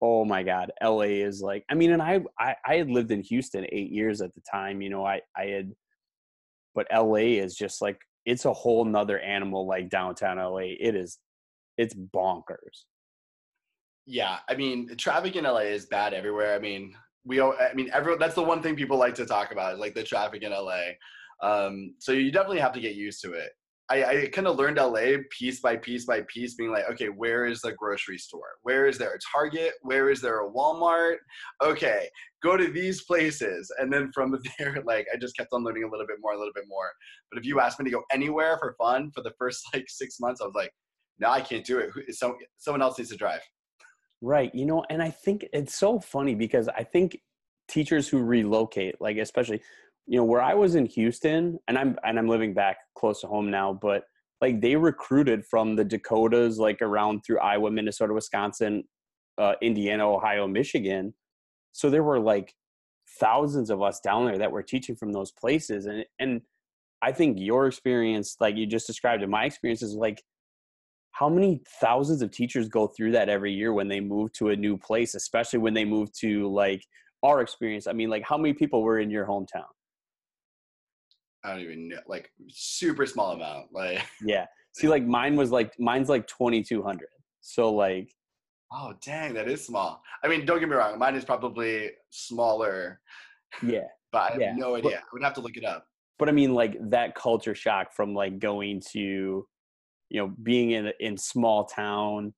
oh 0.00 0.24
my 0.24 0.42
god 0.42 0.70
la 0.82 1.00
is 1.00 1.40
like 1.42 1.64
i 1.70 1.74
mean 1.74 1.92
and 1.92 2.02
I, 2.02 2.20
I 2.38 2.54
i 2.64 2.76
had 2.76 2.90
lived 2.90 3.10
in 3.10 3.22
houston 3.22 3.66
eight 3.70 3.90
years 3.90 4.20
at 4.20 4.34
the 4.34 4.40
time 4.50 4.80
you 4.80 4.90
know 4.90 5.04
i 5.04 5.20
i 5.36 5.46
had 5.46 5.72
but 6.74 6.86
la 6.92 7.14
is 7.16 7.56
just 7.56 7.82
like 7.82 7.98
it's 8.28 8.44
a 8.44 8.52
whole 8.52 8.84
nother 8.84 9.18
animal 9.20 9.66
like 9.66 9.88
downtown 9.88 10.36
la 10.36 10.58
it 10.58 10.94
is 10.94 11.18
it's 11.78 11.94
bonkers. 11.94 12.84
Yeah 14.04 14.38
i 14.48 14.54
mean 14.54 14.94
traffic 14.96 15.34
in 15.34 15.44
la 15.44 15.56
is 15.58 15.86
bad 15.86 16.12
everywhere. 16.12 16.54
I 16.54 16.58
mean 16.58 16.94
we 17.24 17.40
i 17.40 17.72
mean 17.74 17.90
everyone 17.92 18.20
that's 18.20 18.34
the 18.34 18.42
one 18.42 18.62
thing 18.62 18.76
people 18.76 18.98
like 18.98 19.14
to 19.14 19.26
talk 19.26 19.50
about 19.50 19.78
like 19.78 19.94
the 19.94 20.02
traffic 20.02 20.42
in 20.42 20.52
la 20.52 20.78
um, 21.40 21.94
so 21.98 22.10
you 22.10 22.32
definitely 22.32 22.58
have 22.58 22.72
to 22.72 22.80
get 22.80 22.96
used 22.96 23.22
to 23.22 23.32
it 23.32 23.50
I, 23.90 24.04
I 24.04 24.26
kind 24.28 24.46
of 24.46 24.56
learned 24.56 24.76
LA 24.76 25.22
piece 25.30 25.60
by 25.60 25.76
piece 25.76 26.04
by 26.04 26.22
piece, 26.28 26.54
being 26.54 26.70
like, 26.70 26.84
okay, 26.90 27.06
where 27.06 27.46
is 27.46 27.62
the 27.62 27.72
grocery 27.72 28.18
store? 28.18 28.56
Where 28.62 28.86
is 28.86 28.98
there 28.98 29.14
a 29.14 29.18
Target? 29.32 29.72
Where 29.82 30.10
is 30.10 30.20
there 30.20 30.46
a 30.46 30.50
Walmart? 30.50 31.16
Okay, 31.62 32.08
go 32.42 32.56
to 32.56 32.70
these 32.70 33.04
places. 33.04 33.72
And 33.78 33.90
then 33.92 34.10
from 34.12 34.38
there, 34.58 34.82
like, 34.84 35.06
I 35.12 35.16
just 35.16 35.36
kept 35.36 35.50
on 35.52 35.64
learning 35.64 35.84
a 35.84 35.90
little 35.90 36.06
bit 36.06 36.18
more, 36.20 36.34
a 36.34 36.38
little 36.38 36.52
bit 36.54 36.64
more. 36.68 36.90
But 37.30 37.38
if 37.38 37.46
you 37.46 37.60
asked 37.60 37.78
me 37.78 37.84
to 37.86 37.90
go 37.90 38.02
anywhere 38.12 38.58
for 38.58 38.74
fun 38.78 39.10
for 39.14 39.22
the 39.22 39.32
first 39.38 39.62
like 39.74 39.86
six 39.88 40.20
months, 40.20 40.40
I 40.42 40.44
was 40.44 40.54
like, 40.54 40.72
no, 41.18 41.30
I 41.30 41.40
can't 41.40 41.64
do 41.64 41.78
it. 41.78 41.90
So, 42.14 42.36
someone 42.58 42.82
else 42.82 42.98
needs 42.98 43.10
to 43.10 43.16
drive. 43.16 43.40
Right. 44.20 44.54
You 44.54 44.66
know, 44.66 44.84
and 44.90 45.02
I 45.02 45.10
think 45.10 45.46
it's 45.52 45.74
so 45.74 45.98
funny 45.98 46.34
because 46.34 46.68
I 46.68 46.82
think 46.82 47.20
teachers 47.68 48.08
who 48.08 48.18
relocate, 48.18 49.00
like, 49.00 49.16
especially 49.16 49.62
you 50.08 50.16
know 50.16 50.24
where 50.24 50.40
I 50.40 50.54
was 50.54 50.74
in 50.74 50.86
Houston, 50.86 51.58
and 51.68 51.76
I'm 51.78 51.98
and 52.02 52.18
I'm 52.18 52.28
living 52.28 52.54
back 52.54 52.78
close 52.96 53.20
to 53.20 53.26
home 53.26 53.50
now, 53.50 53.74
but 53.74 54.04
like 54.40 54.60
they 54.60 54.74
recruited 54.74 55.44
from 55.44 55.76
the 55.76 55.84
Dakotas, 55.84 56.58
like 56.58 56.80
around 56.80 57.20
through 57.20 57.40
Iowa, 57.40 57.70
Minnesota, 57.70 58.14
Wisconsin, 58.14 58.84
uh, 59.36 59.54
Indiana, 59.60 60.10
Ohio, 60.10 60.46
Michigan. 60.46 61.12
So 61.72 61.90
there 61.90 62.02
were 62.02 62.18
like 62.18 62.54
thousands 63.20 63.68
of 63.68 63.82
us 63.82 64.00
down 64.00 64.24
there 64.24 64.38
that 64.38 64.50
were 64.50 64.62
teaching 64.62 64.96
from 64.96 65.12
those 65.12 65.30
places, 65.30 65.84
and 65.84 66.06
and 66.18 66.40
I 67.02 67.12
think 67.12 67.38
your 67.38 67.66
experience, 67.66 68.36
like 68.40 68.56
you 68.56 68.66
just 68.66 68.86
described, 68.86 69.22
and 69.22 69.30
my 69.30 69.44
experience 69.44 69.82
is 69.82 69.94
like 69.94 70.22
how 71.10 71.28
many 71.28 71.60
thousands 71.80 72.22
of 72.22 72.30
teachers 72.30 72.68
go 72.68 72.86
through 72.86 73.12
that 73.12 73.28
every 73.28 73.52
year 73.52 73.74
when 73.74 73.88
they 73.88 74.00
move 74.00 74.32
to 74.34 74.50
a 74.50 74.56
new 74.56 74.78
place, 74.78 75.14
especially 75.14 75.58
when 75.58 75.74
they 75.74 75.84
move 75.84 76.10
to 76.12 76.48
like 76.50 76.82
our 77.22 77.42
experience, 77.42 77.86
I 77.86 77.92
mean, 77.92 78.08
like 78.08 78.22
how 78.22 78.38
many 78.38 78.54
people 78.54 78.82
were 78.82 79.00
in 79.00 79.10
your 79.10 79.26
hometown? 79.26 79.66
I 81.44 81.50
don't 81.50 81.60
even 81.60 81.88
know, 81.88 81.98
like 82.06 82.30
super 82.50 83.06
small 83.06 83.32
amount. 83.32 83.66
Like, 83.72 84.00
Yeah. 84.24 84.46
See, 84.72 84.88
like 84.88 85.04
mine 85.06 85.36
was 85.36 85.50
like 85.50 85.72
mine's 85.78 86.08
like 86.08 86.26
twenty 86.26 86.62
two 86.62 86.82
hundred. 86.82 87.08
So 87.40 87.72
like 87.72 88.10
oh 88.72 88.92
dang, 89.04 89.34
that 89.34 89.48
is 89.48 89.64
small. 89.66 90.02
I 90.22 90.28
mean, 90.28 90.44
don't 90.44 90.60
get 90.60 90.68
me 90.68 90.74
wrong, 90.76 90.98
mine 90.98 91.14
is 91.16 91.24
probably 91.24 91.90
smaller, 92.10 93.00
yeah. 93.62 93.80
but 94.12 94.18
I 94.18 94.32
have 94.32 94.40
Yeah, 94.40 94.54
no 94.56 94.72
but- 94.72 94.86
idea. 94.86 94.98
I 94.98 95.02
would 95.12 95.22
have 95.22 95.34
to 95.34 95.40
look 95.40 95.56
it 95.56 95.64
up. 95.64 95.86
But 96.18 96.28
I 96.28 96.32
mean, 96.32 96.52
like 96.52 96.76
that 96.90 97.14
culture 97.14 97.54
shock 97.54 97.92
from 97.94 98.12
like 98.14 98.40
going 98.40 98.82
to, 98.92 99.46
you 100.10 100.20
know, 100.20 100.34
being 100.42 100.72
in 100.72 100.92
in 101.00 101.16
small 101.16 101.64
town 101.64 102.34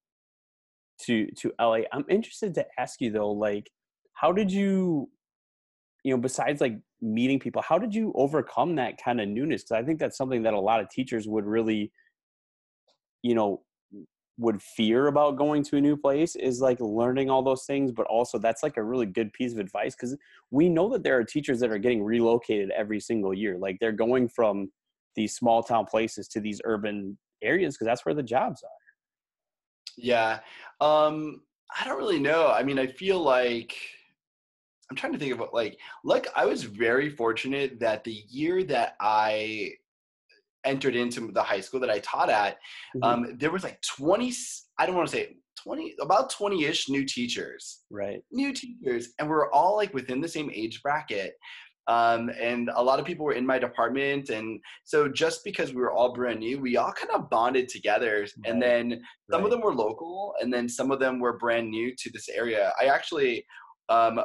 to 1.07 1.27
to 1.39 1.53
LA. 1.59 1.81
I'm 1.93 2.05
interested 2.11 2.55
to 2.57 2.67
ask 2.79 3.01
you 3.01 3.11
though, 3.11 3.31
like, 3.33 3.71
how 4.13 4.33
did 4.33 4.53
you, 4.53 5.09
you 6.05 6.15
know, 6.15 6.21
besides 6.21 6.61
like 6.61 6.75
meeting 7.03 7.39
people, 7.39 7.63
how 7.63 7.79
did 7.79 7.95
you 7.95 8.13
overcome 8.15 8.77
that 8.77 9.03
kind 9.03 9.21
of 9.21 9.29
newness? 9.29 9.63
Because 9.63 9.83
I 9.83 9.85
think 9.85 9.99
that's 9.99 10.17
something 10.17 10.43
that 10.43 10.55
a 10.55 10.61
lot 10.61 10.81
of 10.81 10.89
teachers 10.91 11.29
would 11.29 11.45
really, 11.45 11.93
you 13.23 13.35
know, 13.35 13.63
would 14.39 14.63
fear 14.63 15.09
about 15.09 15.37
going 15.37 15.63
to 15.63 15.77
a 15.77 15.81
new 15.81 15.97
place 15.97 16.35
is 16.35 16.61
like 16.61 16.81
learning 16.81 17.29
all 17.29 17.43
those 17.43 17.67
things 17.67 17.93
but 17.93 18.07
also 18.07 18.39
that's 18.39 18.63
like 18.63 18.79
a 18.79 18.83
really 18.83 19.05
good 19.05 19.31
piece 19.35 19.53
of 19.53 19.59
advice 19.59 19.95
because 19.95 20.17
we 20.51 20.67
know 20.67 20.89
that 20.89 21.03
there 21.03 21.19
are 21.19 21.25
teachers 21.25 21.61
that 21.61 21.71
are 21.71 21.77
getting 21.77 22.03
relocated 22.03 22.71
every 22.71 22.99
single 22.99 23.35
year 23.35 23.59
like 23.59 23.77
they're 23.81 23.93
going 23.93 24.27
from 24.27 24.71
these 25.15 25.35
small 25.35 25.63
town 25.63 25.85
places 25.85 26.27
to 26.27 26.41
these 26.41 26.59
urban 26.65 27.19
areas 27.43 27.75
because 27.75 27.85
that's 27.85 28.07
where 28.07 28.15
the 28.15 28.23
jobs 28.23 28.63
are 28.63 28.81
Yeah. 29.97 30.41
Um, 30.81 31.43
I 31.79 31.85
don't 31.85 31.99
really 31.99 32.19
know. 32.19 32.49
I 32.49 32.63
mean, 32.63 32.79
I 32.79 32.87
feel 32.87 33.21
like 33.21 33.77
I'm 34.91 34.97
trying 34.97 35.13
to 35.13 35.19
think 35.19 35.33
about 35.33 35.55
like 35.55 35.79
look, 36.05 36.27
I 36.35 36.45
was 36.47 36.65
very 36.65 37.09
fortunate 37.11 37.79
that 37.81 38.03
the 38.05 38.25
year 38.29 38.65
that 38.65 38.97
I 39.01 39.73
entered 40.65 40.97
into 40.97 41.31
the 41.33 41.43
high 41.43 41.61
school 41.61 41.81
that 41.81 41.91
I 41.91 42.01
taught 42.01 42.29
at, 42.29 42.59
Mhm. 42.97 43.05
um, 43.05 43.37
there 43.39 43.51
was 43.51 43.63
like 43.65 43.81
20 43.83 44.33
I 44.79 44.87
don't 44.87 44.97
want 44.97 45.09
to 45.09 45.17
say 45.17 45.37
20 45.63 45.95
about 46.01 46.31
20-ish 46.33 46.89
new 46.89 47.05
teachers. 47.05 47.85
right 47.91 48.23
New 48.31 48.53
teachers 48.53 49.11
and 49.19 49.29
we're 49.29 49.51
all 49.53 49.77
like 49.77 49.95
within 49.95 50.21
the 50.21 50.29
same 50.29 50.51
age 50.53 50.83
bracket. 50.83 51.35
Um, 51.87 52.31
and 52.41 52.71
a 52.75 52.83
lot 52.83 53.01
of 53.01 53.05
people 53.07 53.25
were 53.25 53.33
in 53.33 53.45
my 53.47 53.59
department 53.59 54.29
and 54.31 54.61
so 54.85 55.09
just 55.09 55.43
because 55.45 55.71
we 55.75 55.81
were 55.81 55.91
all 55.91 56.13
brand 56.13 56.39
new 56.41 56.61
we 56.61 56.77
all 56.77 56.93
kind 56.93 57.11
of 57.13 57.29
bonded 57.31 57.69
together 57.69 58.27
and 58.45 58.61
then 58.63 59.03
some 59.31 59.45
of 59.45 59.51
them 59.51 59.61
were 59.61 59.75
local 59.75 60.35
and 60.41 60.53
then 60.53 60.69
some 60.69 60.91
of 60.93 61.01
them 61.01 61.19
were 61.19 61.37
brand 61.39 61.69
new 61.69 61.93
to 61.97 62.11
this 62.13 62.29
area 62.29 62.73
i 62.81 62.85
actually 62.85 63.45
um, 63.89 64.21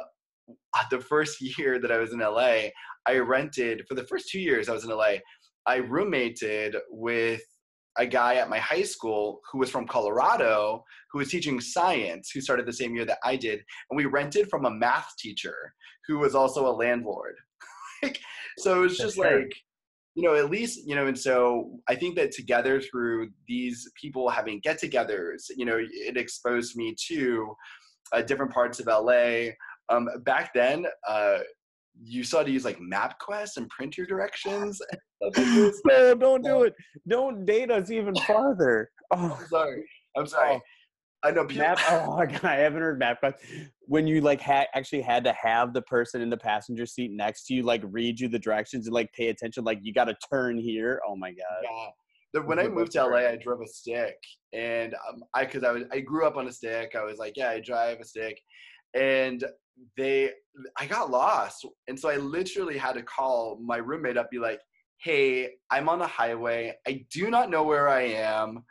the 0.90 1.00
first 1.00 1.40
year 1.58 1.78
that 1.78 1.92
i 1.92 1.98
was 1.98 2.12
in 2.12 2.20
la 2.20 2.54
i 3.06 3.18
rented 3.18 3.82
for 3.88 3.94
the 3.94 4.04
first 4.04 4.28
two 4.28 4.40
years 4.40 4.68
i 4.68 4.72
was 4.72 4.84
in 4.84 4.90
la 4.90 5.12
i 5.66 5.76
roommated 5.76 6.76
with 6.90 7.42
a 7.98 8.06
guy 8.06 8.34
at 8.34 8.50
my 8.50 8.58
high 8.58 8.82
school 8.82 9.40
who 9.50 9.58
was 9.58 9.70
from 9.70 9.86
colorado 9.86 10.84
who 11.10 11.18
was 11.18 11.30
teaching 11.30 11.60
science 11.60 12.30
who 12.30 12.40
started 12.40 12.66
the 12.66 12.72
same 12.72 12.94
year 12.94 13.04
that 13.04 13.18
i 13.24 13.36
did 13.36 13.60
and 13.90 13.96
we 13.96 14.04
rented 14.04 14.48
from 14.48 14.66
a 14.66 14.70
math 14.70 15.12
teacher 15.18 15.72
who 16.06 16.18
was 16.18 16.34
also 16.34 16.66
a 16.66 16.76
landlord 16.76 17.34
Like, 18.02 18.20
so 18.58 18.76
it 18.76 18.80
was 18.80 18.98
just 18.98 19.16
sure. 19.16 19.40
like 19.40 19.54
you 20.16 20.22
know 20.22 20.34
at 20.34 20.50
least 20.50 20.80
you 20.86 20.94
know 20.96 21.06
and 21.06 21.18
so 21.18 21.78
i 21.88 21.94
think 21.94 22.16
that 22.16 22.32
together 22.32 22.80
through 22.80 23.30
these 23.46 23.88
people 24.00 24.28
having 24.28 24.60
get-togethers 24.60 25.44
you 25.56 25.64
know 25.64 25.78
it 25.78 26.16
exposed 26.16 26.76
me 26.76 26.94
to 27.08 27.54
uh, 28.12 28.22
different 28.22 28.52
parts 28.52 28.80
of 28.80 28.86
la 28.86 29.50
um, 29.88 30.08
back 30.24 30.52
then 30.54 30.86
uh, 31.08 31.38
you 32.02 32.24
saw 32.24 32.42
to 32.42 32.50
use 32.50 32.64
like 32.64 32.78
mapquest 32.78 33.56
and 33.56 33.68
print 33.70 33.96
your 33.96 34.06
directions 34.06 34.80
no 35.86 36.14
don't 36.14 36.44
do 36.44 36.64
it. 36.64 36.74
Don't 37.08 37.46
date 37.46 37.70
us 37.70 37.90
even 37.90 38.14
farther. 38.26 38.90
Oh. 39.10 39.38
I'm 39.40 39.46
sorry. 39.46 39.84
I'm 40.16 40.26
sorry. 40.26 40.54
Oh. 40.54 40.60
i 41.24 41.30
know 41.30 41.44
people 41.46 41.66
map 41.66 41.78
oh 41.90 42.16
my 42.16 42.26
god 42.26 42.44
i 42.44 42.56
haven't 42.56 42.82
heard 42.82 42.98
map 42.98 43.18
quest 43.20 43.38
when 43.86 44.06
you 44.06 44.20
like 44.20 44.40
had 44.40 44.66
actually 44.74 45.00
had 45.00 45.24
to 45.24 45.32
have 45.32 45.72
the 45.72 45.82
person 45.82 46.20
in 46.20 46.28
the 46.28 46.36
passenger 46.36 46.86
seat 46.86 47.10
next 47.12 47.46
to 47.46 47.54
you 47.54 47.62
like 47.62 47.82
read 47.84 48.20
you 48.20 48.28
the 48.28 48.38
directions 48.38 48.86
and 48.86 48.94
like 48.94 49.10
pay 49.12 49.28
attention 49.28 49.64
like 49.64 49.78
you 49.82 49.92
got 49.92 50.04
to 50.04 50.16
turn 50.30 50.58
here. 50.58 51.00
Oh 51.08 51.16
my 51.16 51.30
god. 51.30 51.62
Yeah. 51.62 51.88
The, 52.34 52.42
when 52.42 52.58
I 52.58 52.68
moved 52.68 52.92
to 52.92 53.04
LA. 53.04 53.18
I 53.18 53.36
drove 53.36 53.60
a 53.60 53.68
stick, 53.68 54.16
and 54.52 54.94
um, 55.08 55.22
I 55.34 55.44
because 55.44 55.62
I 55.62 55.70
was 55.70 55.84
I 55.92 56.00
grew 56.00 56.26
up 56.26 56.36
on 56.36 56.48
a 56.48 56.52
stick. 56.52 56.94
I 56.98 57.04
was 57.04 57.18
like, 57.18 57.34
yeah, 57.36 57.50
I 57.50 57.60
drive 57.60 58.00
a 58.00 58.04
stick, 58.04 58.38
and 58.94 59.44
they 59.96 60.30
I 60.76 60.86
got 60.86 61.10
lost, 61.10 61.66
and 61.88 61.98
so 61.98 62.08
I 62.08 62.16
literally 62.16 62.78
had 62.78 62.94
to 62.94 63.02
call 63.02 63.58
my 63.62 63.76
roommate 63.76 64.16
up, 64.16 64.30
be 64.30 64.38
like, 64.38 64.60
hey, 64.98 65.50
I'm 65.70 65.88
on 65.88 65.98
the 65.98 66.06
highway. 66.06 66.74
I 66.86 67.04
do 67.12 67.30
not 67.30 67.50
know 67.50 67.62
where 67.62 67.88
I 67.88 68.02
am. 68.02 68.64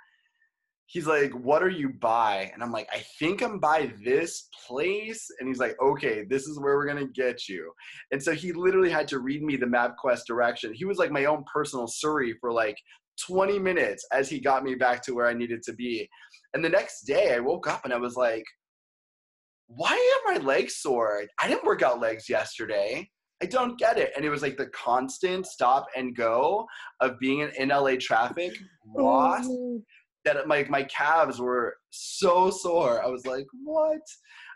He's 0.87 1.07
like, 1.07 1.31
what 1.31 1.63
are 1.63 1.69
you 1.69 1.89
by? 1.89 2.51
And 2.53 2.61
I'm 2.61 2.71
like, 2.71 2.87
I 2.93 3.03
think 3.19 3.41
I'm 3.41 3.59
by 3.59 3.91
this 4.03 4.49
place. 4.67 5.27
And 5.39 5.47
he's 5.47 5.59
like, 5.59 5.75
okay, 5.81 6.25
this 6.29 6.45
is 6.45 6.59
where 6.59 6.75
we're 6.75 6.87
gonna 6.87 7.07
get 7.07 7.47
you. 7.49 7.71
And 8.11 8.21
so 8.21 8.33
he 8.33 8.53
literally 8.53 8.91
had 8.91 9.07
to 9.09 9.19
read 9.19 9.43
me 9.43 9.55
the 9.55 9.65
MapQuest 9.65 10.25
direction. 10.27 10.73
He 10.73 10.85
was 10.85 10.97
like 10.97 11.11
my 11.11 11.25
own 11.25 11.43
personal 11.51 11.87
Siri 11.87 12.35
for 12.39 12.51
like 12.51 12.77
20 13.27 13.57
minutes 13.59 14.05
as 14.11 14.29
he 14.29 14.39
got 14.39 14.63
me 14.63 14.75
back 14.75 15.01
to 15.03 15.13
where 15.13 15.27
I 15.27 15.33
needed 15.33 15.63
to 15.63 15.73
be. 15.73 16.07
And 16.53 16.63
the 16.63 16.69
next 16.69 17.01
day 17.03 17.33
I 17.33 17.39
woke 17.39 17.67
up 17.67 17.83
and 17.83 17.93
I 17.93 17.97
was 17.97 18.15
like, 18.15 18.45
why 19.67 20.21
are 20.27 20.33
my 20.33 20.39
legs 20.39 20.77
sore? 20.77 21.23
I 21.41 21.47
didn't 21.47 21.65
work 21.65 21.81
out 21.81 21.99
legs 21.99 22.29
yesterday. 22.29 23.09
I 23.41 23.47
don't 23.47 23.77
get 23.77 23.97
it. 23.97 24.11
And 24.15 24.23
it 24.23 24.29
was 24.29 24.41
like 24.41 24.57
the 24.57 24.67
constant 24.67 25.45
stop 25.45 25.87
and 25.95 26.15
go 26.15 26.65
of 27.01 27.19
being 27.19 27.39
in, 27.57 27.69
LA 27.69 27.95
traffic, 27.99 28.53
lost, 28.95 29.49
that 30.23 30.47
my, 30.47 30.65
my 30.69 30.83
calves 30.83 31.39
were 31.39 31.75
so 31.89 32.49
sore. 32.49 33.03
I 33.03 33.07
was 33.07 33.25
like, 33.25 33.45
what? 33.63 33.99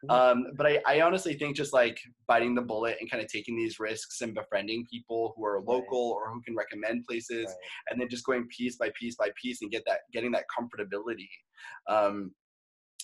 Um, 0.07 0.45
but 0.55 0.65
I, 0.65 0.79
I 0.87 1.01
honestly 1.01 1.33
think 1.33 1.57
just 1.57 1.73
like 1.73 1.99
biting 2.25 2.55
the 2.55 2.61
bullet 2.61 2.97
and 3.01 3.11
kind 3.11 3.21
of 3.21 3.29
taking 3.29 3.57
these 3.57 3.79
risks 3.79 4.21
and 4.21 4.33
befriending 4.33 4.85
people 4.89 5.33
who 5.35 5.45
are 5.45 5.59
local 5.59 6.11
or 6.17 6.31
who 6.31 6.41
can 6.41 6.55
recommend 6.55 7.05
places 7.05 7.47
Right. 7.47 7.55
and 7.89 7.99
then 7.99 8.07
just 8.07 8.25
going 8.25 8.47
piece 8.47 8.77
by 8.77 8.91
piece 8.97 9.15
by 9.17 9.29
piece 9.41 9.61
and 9.61 9.69
get 9.69 9.83
that 9.87 9.99
getting 10.13 10.31
that 10.31 10.45
comfortability 10.57 11.27
um, 11.89 12.31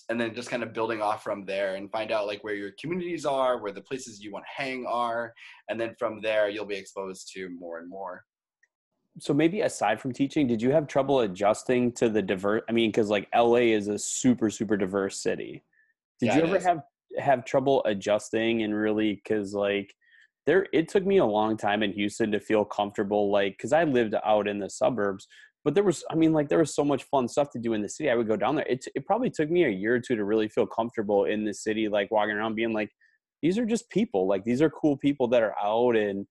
and 0.09 0.19
then 0.19 0.33
just 0.35 0.49
kind 0.49 0.63
of 0.63 0.73
building 0.73 1.01
off 1.01 1.23
from 1.23 1.45
there 1.45 1.75
and 1.75 1.91
find 1.91 2.11
out 2.11 2.27
like 2.27 2.43
where 2.43 2.53
your 2.53 2.71
communities 2.79 3.25
are 3.25 3.61
where 3.61 3.71
the 3.71 3.81
places 3.81 4.21
you 4.23 4.31
want 4.31 4.45
to 4.45 4.63
hang 4.63 4.85
are 4.87 5.33
and 5.69 5.79
then 5.79 5.95
from 5.97 6.21
there 6.21 6.49
you'll 6.49 6.65
be 6.65 6.75
exposed 6.75 7.31
to 7.33 7.49
more 7.49 7.79
and 7.79 7.89
more 7.89 8.23
so 9.19 9.33
maybe 9.33 9.61
aside 9.61 9.99
from 9.99 10.11
teaching 10.11 10.47
did 10.47 10.61
you 10.61 10.71
have 10.71 10.87
trouble 10.87 11.21
adjusting 11.21 11.91
to 11.91 12.09
the 12.09 12.21
diverse 12.21 12.61
i 12.69 12.71
mean 12.71 12.89
because 12.91 13.09
like 13.09 13.27
la 13.35 13.55
is 13.55 13.87
a 13.87 13.97
super 13.97 14.49
super 14.49 14.77
diverse 14.77 15.21
city 15.21 15.63
did 16.19 16.27
Yeah, 16.27 16.37
you 16.37 16.43
ever 16.43 16.57
is. 16.57 16.65
have 16.65 16.81
have 17.17 17.45
trouble 17.45 17.81
adjusting 17.85 18.63
and 18.63 18.75
really 18.75 19.13
because 19.15 19.53
like 19.53 19.93
there 20.45 20.67
it 20.73 20.87
took 20.89 21.05
me 21.05 21.17
a 21.17 21.25
long 21.25 21.55
time 21.57 21.81
in 21.81 21.91
houston 21.93 22.31
to 22.31 22.39
feel 22.39 22.65
comfortable 22.65 23.31
like 23.31 23.53
because 23.57 23.71
i 23.73 23.83
lived 23.85 24.15
out 24.25 24.47
in 24.47 24.59
the 24.59 24.69
suburbs 24.69 25.27
but 25.65 25.73
there 25.73 25.83
was 25.83 26.03
i 26.09 26.15
mean 26.15 26.31
like 26.31 26.47
there 26.47 26.59
was 26.59 26.73
so 26.73 26.85
much 26.85 27.03
fun 27.05 27.27
stuff 27.27 27.49
to 27.49 27.59
do 27.59 27.73
in 27.73 27.81
the 27.81 27.89
city 27.89 28.09
i 28.09 28.15
would 28.15 28.27
go 28.27 28.37
down 28.37 28.55
there. 28.55 28.65
It, 28.69 28.85
it 28.95 29.05
probably 29.05 29.29
took 29.29 29.49
me 29.49 29.65
a 29.65 29.69
year 29.69 29.95
or 29.95 29.99
two 29.99 30.15
to 30.15 30.23
really 30.23 30.47
feel 30.47 30.67
comfortable 30.67 31.25
in 31.25 31.43
the 31.43 31.53
city 31.53 31.89
like 31.89 32.09
walking 32.11 32.35
around 32.35 32.55
being 32.55 32.71
like 32.71 32.89
these 33.41 33.57
are 33.57 33.65
just 33.65 33.89
people 33.89 34.27
like 34.27 34.45
these 34.45 34.61
are 34.61 34.69
cool 34.69 34.95
people 34.95 35.27
that 35.29 35.43
are 35.43 35.55
out 35.61 35.97
and 35.97 36.25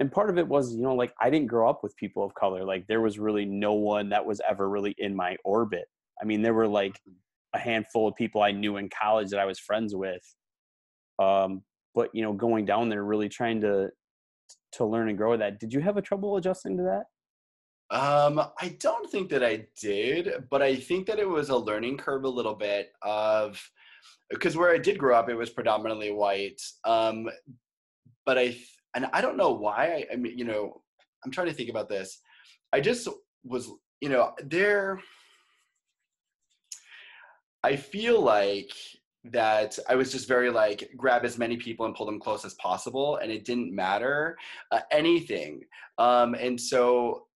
and 0.00 0.12
part 0.12 0.28
of 0.28 0.36
it 0.36 0.46
was 0.46 0.74
you 0.74 0.82
know 0.82 0.94
like 0.94 1.14
i 1.20 1.30
didn't 1.30 1.46
grow 1.46 1.70
up 1.70 1.80
with 1.82 1.96
people 1.96 2.22
of 2.24 2.34
color 2.34 2.64
like 2.64 2.84
there 2.88 3.00
was 3.00 3.18
really 3.18 3.46
no 3.46 3.72
one 3.72 4.10
that 4.10 4.26
was 4.26 4.40
ever 4.48 4.68
really 4.68 4.94
in 4.98 5.14
my 5.14 5.36
orbit. 5.44 5.84
I 6.20 6.26
mean 6.26 6.42
there 6.42 6.54
were 6.54 6.68
like 6.68 7.00
a 7.54 7.58
handful 7.58 8.08
of 8.08 8.14
people 8.16 8.42
i 8.42 8.50
knew 8.50 8.76
in 8.76 8.90
college 8.90 9.30
that 9.30 9.40
i 9.40 9.44
was 9.44 9.58
friends 9.58 9.94
with 9.94 10.22
um 11.18 11.62
but 11.94 12.08
you 12.12 12.22
know 12.22 12.32
going 12.32 12.64
down 12.64 12.88
there 12.88 13.04
really 13.04 13.28
trying 13.28 13.60
to 13.62 13.90
to 14.72 14.84
learn 14.84 15.08
and 15.08 15.18
grow 15.18 15.32
with 15.32 15.40
that. 15.40 15.58
Did 15.58 15.72
you 15.72 15.80
have 15.80 15.96
a 15.96 16.02
trouble 16.02 16.36
adjusting 16.36 16.76
to 16.76 16.82
that 16.84 17.04
Um, 17.90 18.40
I 18.60 18.76
don't 18.78 19.10
think 19.10 19.30
that 19.30 19.42
I 19.42 19.66
did, 19.80 20.44
but 20.48 20.62
I 20.62 20.76
think 20.76 21.06
that 21.06 21.18
it 21.18 21.28
was 21.28 21.48
a 21.48 21.56
learning 21.56 21.96
curve 21.96 22.24
a 22.24 22.28
little 22.28 22.54
bit 22.54 22.92
of 23.02 23.60
because 24.30 24.56
where 24.56 24.72
I 24.72 24.78
did 24.78 24.98
grow 24.98 25.16
up, 25.16 25.28
it 25.28 25.34
was 25.34 25.50
predominantly 25.50 26.12
white. 26.12 26.62
Um, 26.84 27.28
but 28.24 28.38
I 28.38 28.56
and 28.94 29.06
I 29.12 29.20
don't 29.20 29.36
know 29.36 29.52
why. 29.52 29.86
I, 29.86 30.12
I 30.12 30.16
mean, 30.16 30.38
you 30.38 30.44
know, 30.44 30.82
I'm 31.24 31.30
trying 31.30 31.48
to 31.48 31.52
think 31.52 31.70
about 31.70 31.88
this. 31.88 32.20
I 32.72 32.80
just 32.80 33.08
was, 33.44 33.70
you 34.00 34.08
know, 34.08 34.32
there. 34.44 35.00
I 37.62 37.76
feel 37.76 38.20
like 38.20 38.72
that 39.24 39.78
I 39.88 39.96
was 39.96 40.10
just 40.10 40.26
very 40.26 40.50
like 40.50 40.90
grab 40.96 41.24
as 41.24 41.36
many 41.36 41.56
people 41.56 41.84
and 41.84 41.94
pull 41.94 42.06
them 42.06 42.20
close 42.20 42.44
as 42.44 42.54
possible, 42.54 43.16
and 43.16 43.30
it 43.32 43.44
didn't 43.44 43.74
matter 43.74 44.38
uh, 44.70 44.80
anything. 44.92 45.62
Um, 45.98 46.34
and 46.34 46.58
so 46.58 47.26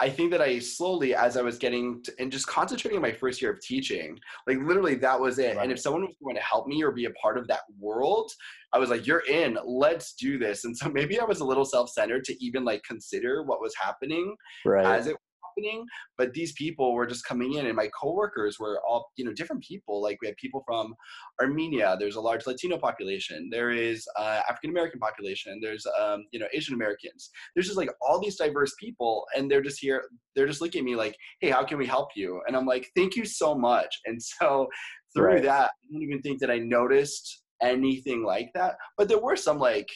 I 0.00 0.08
think 0.08 0.30
that 0.30 0.40
I 0.40 0.60
slowly, 0.60 1.14
as 1.14 1.36
I 1.36 1.42
was 1.42 1.58
getting 1.58 2.02
to, 2.04 2.12
and 2.20 2.30
just 2.30 2.46
concentrating 2.46 2.98
on 2.98 3.02
my 3.02 3.12
first 3.12 3.42
year 3.42 3.52
of 3.52 3.60
teaching, 3.60 4.18
like 4.46 4.58
literally 4.58 4.94
that 4.96 5.18
was 5.18 5.38
it. 5.38 5.56
Right. 5.56 5.64
And 5.64 5.72
if 5.72 5.80
someone 5.80 6.02
was 6.02 6.14
going 6.22 6.36
to 6.36 6.42
help 6.42 6.68
me 6.68 6.82
or 6.84 6.92
be 6.92 7.06
a 7.06 7.10
part 7.10 7.36
of 7.36 7.48
that 7.48 7.62
world, 7.80 8.30
I 8.72 8.78
was 8.78 8.90
like, 8.90 9.06
you're 9.06 9.26
in, 9.28 9.58
let's 9.64 10.12
do 10.14 10.38
this. 10.38 10.64
And 10.64 10.76
so 10.76 10.88
maybe 10.88 11.18
I 11.18 11.24
was 11.24 11.40
a 11.40 11.44
little 11.44 11.64
self 11.64 11.90
centered 11.90 12.24
to 12.24 12.44
even 12.44 12.64
like 12.64 12.82
consider 12.84 13.42
what 13.42 13.60
was 13.60 13.74
happening 13.80 14.36
right 14.64 14.86
as 14.86 15.06
it 15.08 15.16
happening. 15.58 15.84
But 16.16 16.32
these 16.32 16.52
people 16.52 16.94
were 16.94 17.06
just 17.06 17.24
coming 17.24 17.54
in, 17.54 17.66
and 17.66 17.76
my 17.76 17.88
coworkers 18.00 18.58
were 18.58 18.80
all, 18.88 19.10
you 19.16 19.24
know, 19.24 19.32
different 19.32 19.62
people. 19.62 20.02
Like 20.02 20.18
we 20.20 20.28
had 20.28 20.36
people 20.36 20.62
from 20.66 20.94
Armenia. 21.40 21.96
There's 21.98 22.16
a 22.16 22.20
large 22.20 22.46
Latino 22.46 22.78
population. 22.78 23.48
There 23.50 23.70
is 23.70 24.06
uh, 24.18 24.40
African 24.48 24.70
American 24.70 25.00
population. 25.00 25.58
There's, 25.62 25.86
um, 26.00 26.24
you 26.32 26.40
know, 26.40 26.46
Asian 26.52 26.74
Americans. 26.74 27.30
There's 27.54 27.66
just 27.66 27.78
like 27.78 27.90
all 28.02 28.20
these 28.20 28.36
diverse 28.36 28.74
people, 28.80 29.24
and 29.36 29.50
they're 29.50 29.62
just 29.62 29.80
here. 29.80 30.04
They're 30.34 30.46
just 30.46 30.60
looking 30.60 30.80
at 30.80 30.84
me 30.84 30.96
like, 30.96 31.16
"Hey, 31.40 31.50
how 31.50 31.64
can 31.64 31.78
we 31.78 31.86
help 31.86 32.10
you?" 32.14 32.40
And 32.46 32.56
I'm 32.56 32.66
like, 32.66 32.90
"Thank 32.96 33.16
you 33.16 33.24
so 33.24 33.54
much." 33.54 33.94
And 34.06 34.22
so 34.22 34.68
through 35.14 35.24
Right. 35.24 35.42
that, 35.42 35.70
I 35.70 35.92
don't 35.92 36.02
even 36.02 36.20
think 36.22 36.40
that 36.40 36.50
I 36.50 36.58
noticed 36.58 37.42
anything 37.62 38.22
like 38.24 38.50
that. 38.54 38.76
But 38.96 39.08
there 39.08 39.18
were 39.18 39.36
some 39.36 39.58
like 39.58 39.88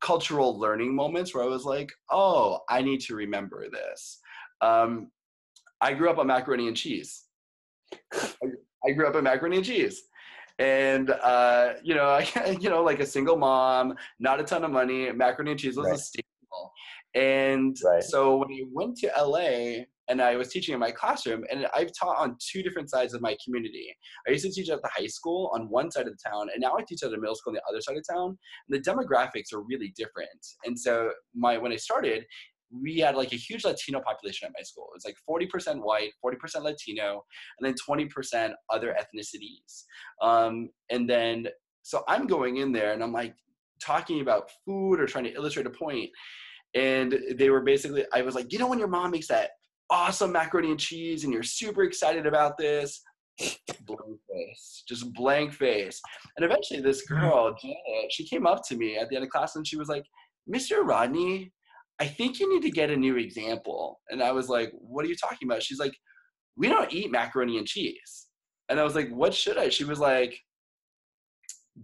cultural 0.00 0.58
learning 0.58 0.94
moments 0.94 1.34
where 1.34 1.44
I 1.44 1.48
was 1.48 1.64
like, 1.64 1.90
"Oh, 2.10 2.60
I 2.68 2.82
need 2.82 3.00
to 3.02 3.14
remember 3.14 3.68
this." 3.70 4.20
Um, 4.60 5.10
I 5.80 5.94
grew 5.94 6.10
up 6.10 6.18
on 6.18 6.26
macaroni 6.26 6.68
and 6.68 6.76
cheese. 6.76 7.24
I, 8.12 8.90
grew 8.92 9.06
up 9.06 9.14
on 9.14 9.24
macaroni 9.24 9.56
and 9.56 9.66
cheese, 9.66 10.02
and 10.58 11.10
uh, 11.10 11.74
you 11.82 11.94
know, 11.94 12.04
I, 12.36 12.56
you 12.60 12.68
know, 12.68 12.82
like 12.82 13.00
a 13.00 13.06
single 13.06 13.36
mom, 13.36 13.94
not 14.18 14.40
a 14.40 14.44
ton 14.44 14.64
of 14.64 14.70
money. 14.70 15.10
Macaroni 15.12 15.52
and 15.52 15.60
cheese 15.60 15.76
was 15.76 15.90
a 15.90 15.96
staple, 15.98 16.72
and 17.14 17.76
Right. 17.84 18.02
so 18.02 18.36
when 18.38 18.48
I 18.50 18.62
went 18.72 18.96
to 18.98 19.12
LA 19.18 19.84
and 20.08 20.22
I 20.22 20.36
was 20.36 20.48
teaching 20.48 20.72
in 20.72 20.80
my 20.80 20.90
classroom, 20.90 21.44
and 21.50 21.66
I've 21.74 21.90
taught 21.98 22.16
on 22.18 22.36
two 22.40 22.62
different 22.62 22.90
sides 22.90 23.12
of 23.12 23.20
my 23.20 23.36
community. 23.44 23.94
I 24.26 24.30
used 24.30 24.44
to 24.46 24.50
teach 24.50 24.70
at 24.70 24.80
the 24.82 24.90
high 24.94 25.06
school 25.06 25.50
on 25.54 25.68
one 25.68 25.90
side 25.90 26.06
of 26.06 26.14
the 26.16 26.30
town, 26.30 26.48
and 26.52 26.60
now 26.60 26.74
I 26.78 26.82
teach 26.82 27.02
at 27.02 27.12
a 27.12 27.18
middle 27.18 27.34
school 27.36 27.50
on 27.50 27.54
the 27.56 27.62
other 27.68 27.80
side 27.80 27.96
of 27.96 28.04
town. 28.10 28.38
And 28.68 28.70
the 28.70 28.80
demographics 28.80 29.52
are 29.52 29.60
really 29.60 29.92
different. 29.96 30.30
And 30.64 30.78
so 30.78 31.10
my 31.34 31.58
when 31.58 31.72
I 31.72 31.76
started, 31.76 32.24
we 32.70 32.98
had 32.98 33.16
like 33.16 33.32
a 33.32 33.36
huge 33.36 33.64
Latino 33.64 34.00
population 34.00 34.46
at 34.46 34.52
my 34.56 34.62
school. 34.62 34.88
It 34.92 34.96
was 34.96 35.04
like 35.04 35.16
40% 35.28 35.82
white, 35.82 36.12
40% 36.24 36.62
Latino, 36.62 37.24
and 37.58 37.66
then 37.66 37.74
20% 37.88 38.52
other 38.70 38.96
ethnicities. 38.98 39.84
Um, 40.22 40.70
and 40.90 41.08
then, 41.08 41.48
so 41.82 42.04
I'm 42.08 42.26
going 42.26 42.58
in 42.58 42.72
there 42.72 42.92
and 42.92 43.02
I'm 43.02 43.12
like 43.12 43.34
talking 43.82 44.20
about 44.20 44.50
food 44.64 45.00
or 45.00 45.06
trying 45.06 45.24
to 45.24 45.34
illustrate 45.34 45.66
a 45.66 45.70
point. 45.70 46.10
And 46.74 47.18
they 47.36 47.50
were 47.50 47.62
basically, 47.62 48.04
I 48.12 48.22
was 48.22 48.34
like, 48.34 48.52
you 48.52 48.58
know, 48.58 48.68
when 48.68 48.78
your 48.78 48.88
mom 48.88 49.10
makes 49.10 49.28
that 49.28 49.50
awesome 49.90 50.32
macaroni 50.32 50.70
and 50.70 50.80
cheese 50.80 51.24
and 51.24 51.32
you're 51.32 51.42
super 51.42 51.82
excited 51.82 52.26
about 52.26 52.58
this, 52.58 53.00
blank 53.86 54.20
face, 54.30 54.82
just 54.86 55.12
blank 55.14 55.54
face. 55.54 56.00
And 56.36 56.44
eventually, 56.44 56.80
this 56.80 57.02
girl, 57.02 57.54
Janet, 57.62 58.12
she 58.12 58.26
came 58.26 58.46
up 58.46 58.62
to 58.68 58.76
me 58.76 58.98
at 58.98 59.08
the 59.08 59.16
end 59.16 59.24
of 59.24 59.30
class 59.30 59.56
and 59.56 59.66
she 59.66 59.76
was 59.76 59.88
like, 59.88 60.04
Mr. 60.52 60.84
Rodney, 60.84 61.52
I 62.00 62.06
think 62.06 62.38
you 62.38 62.52
need 62.52 62.62
to 62.62 62.70
get 62.70 62.90
a 62.90 62.96
new 62.96 63.16
example. 63.16 64.00
And 64.10 64.22
I 64.22 64.32
was 64.32 64.48
like, 64.48 64.72
What 64.72 65.04
are 65.04 65.08
you 65.08 65.16
talking 65.16 65.48
about? 65.48 65.62
She's 65.62 65.78
like, 65.78 65.96
We 66.56 66.68
don't 66.68 66.92
eat 66.92 67.10
macaroni 67.10 67.58
and 67.58 67.66
cheese. 67.66 68.26
And 68.68 68.78
I 68.78 68.84
was 68.84 68.94
like, 68.94 69.10
What 69.10 69.34
should 69.34 69.58
I? 69.58 69.68
She 69.68 69.84
was 69.84 69.98
like, 69.98 70.38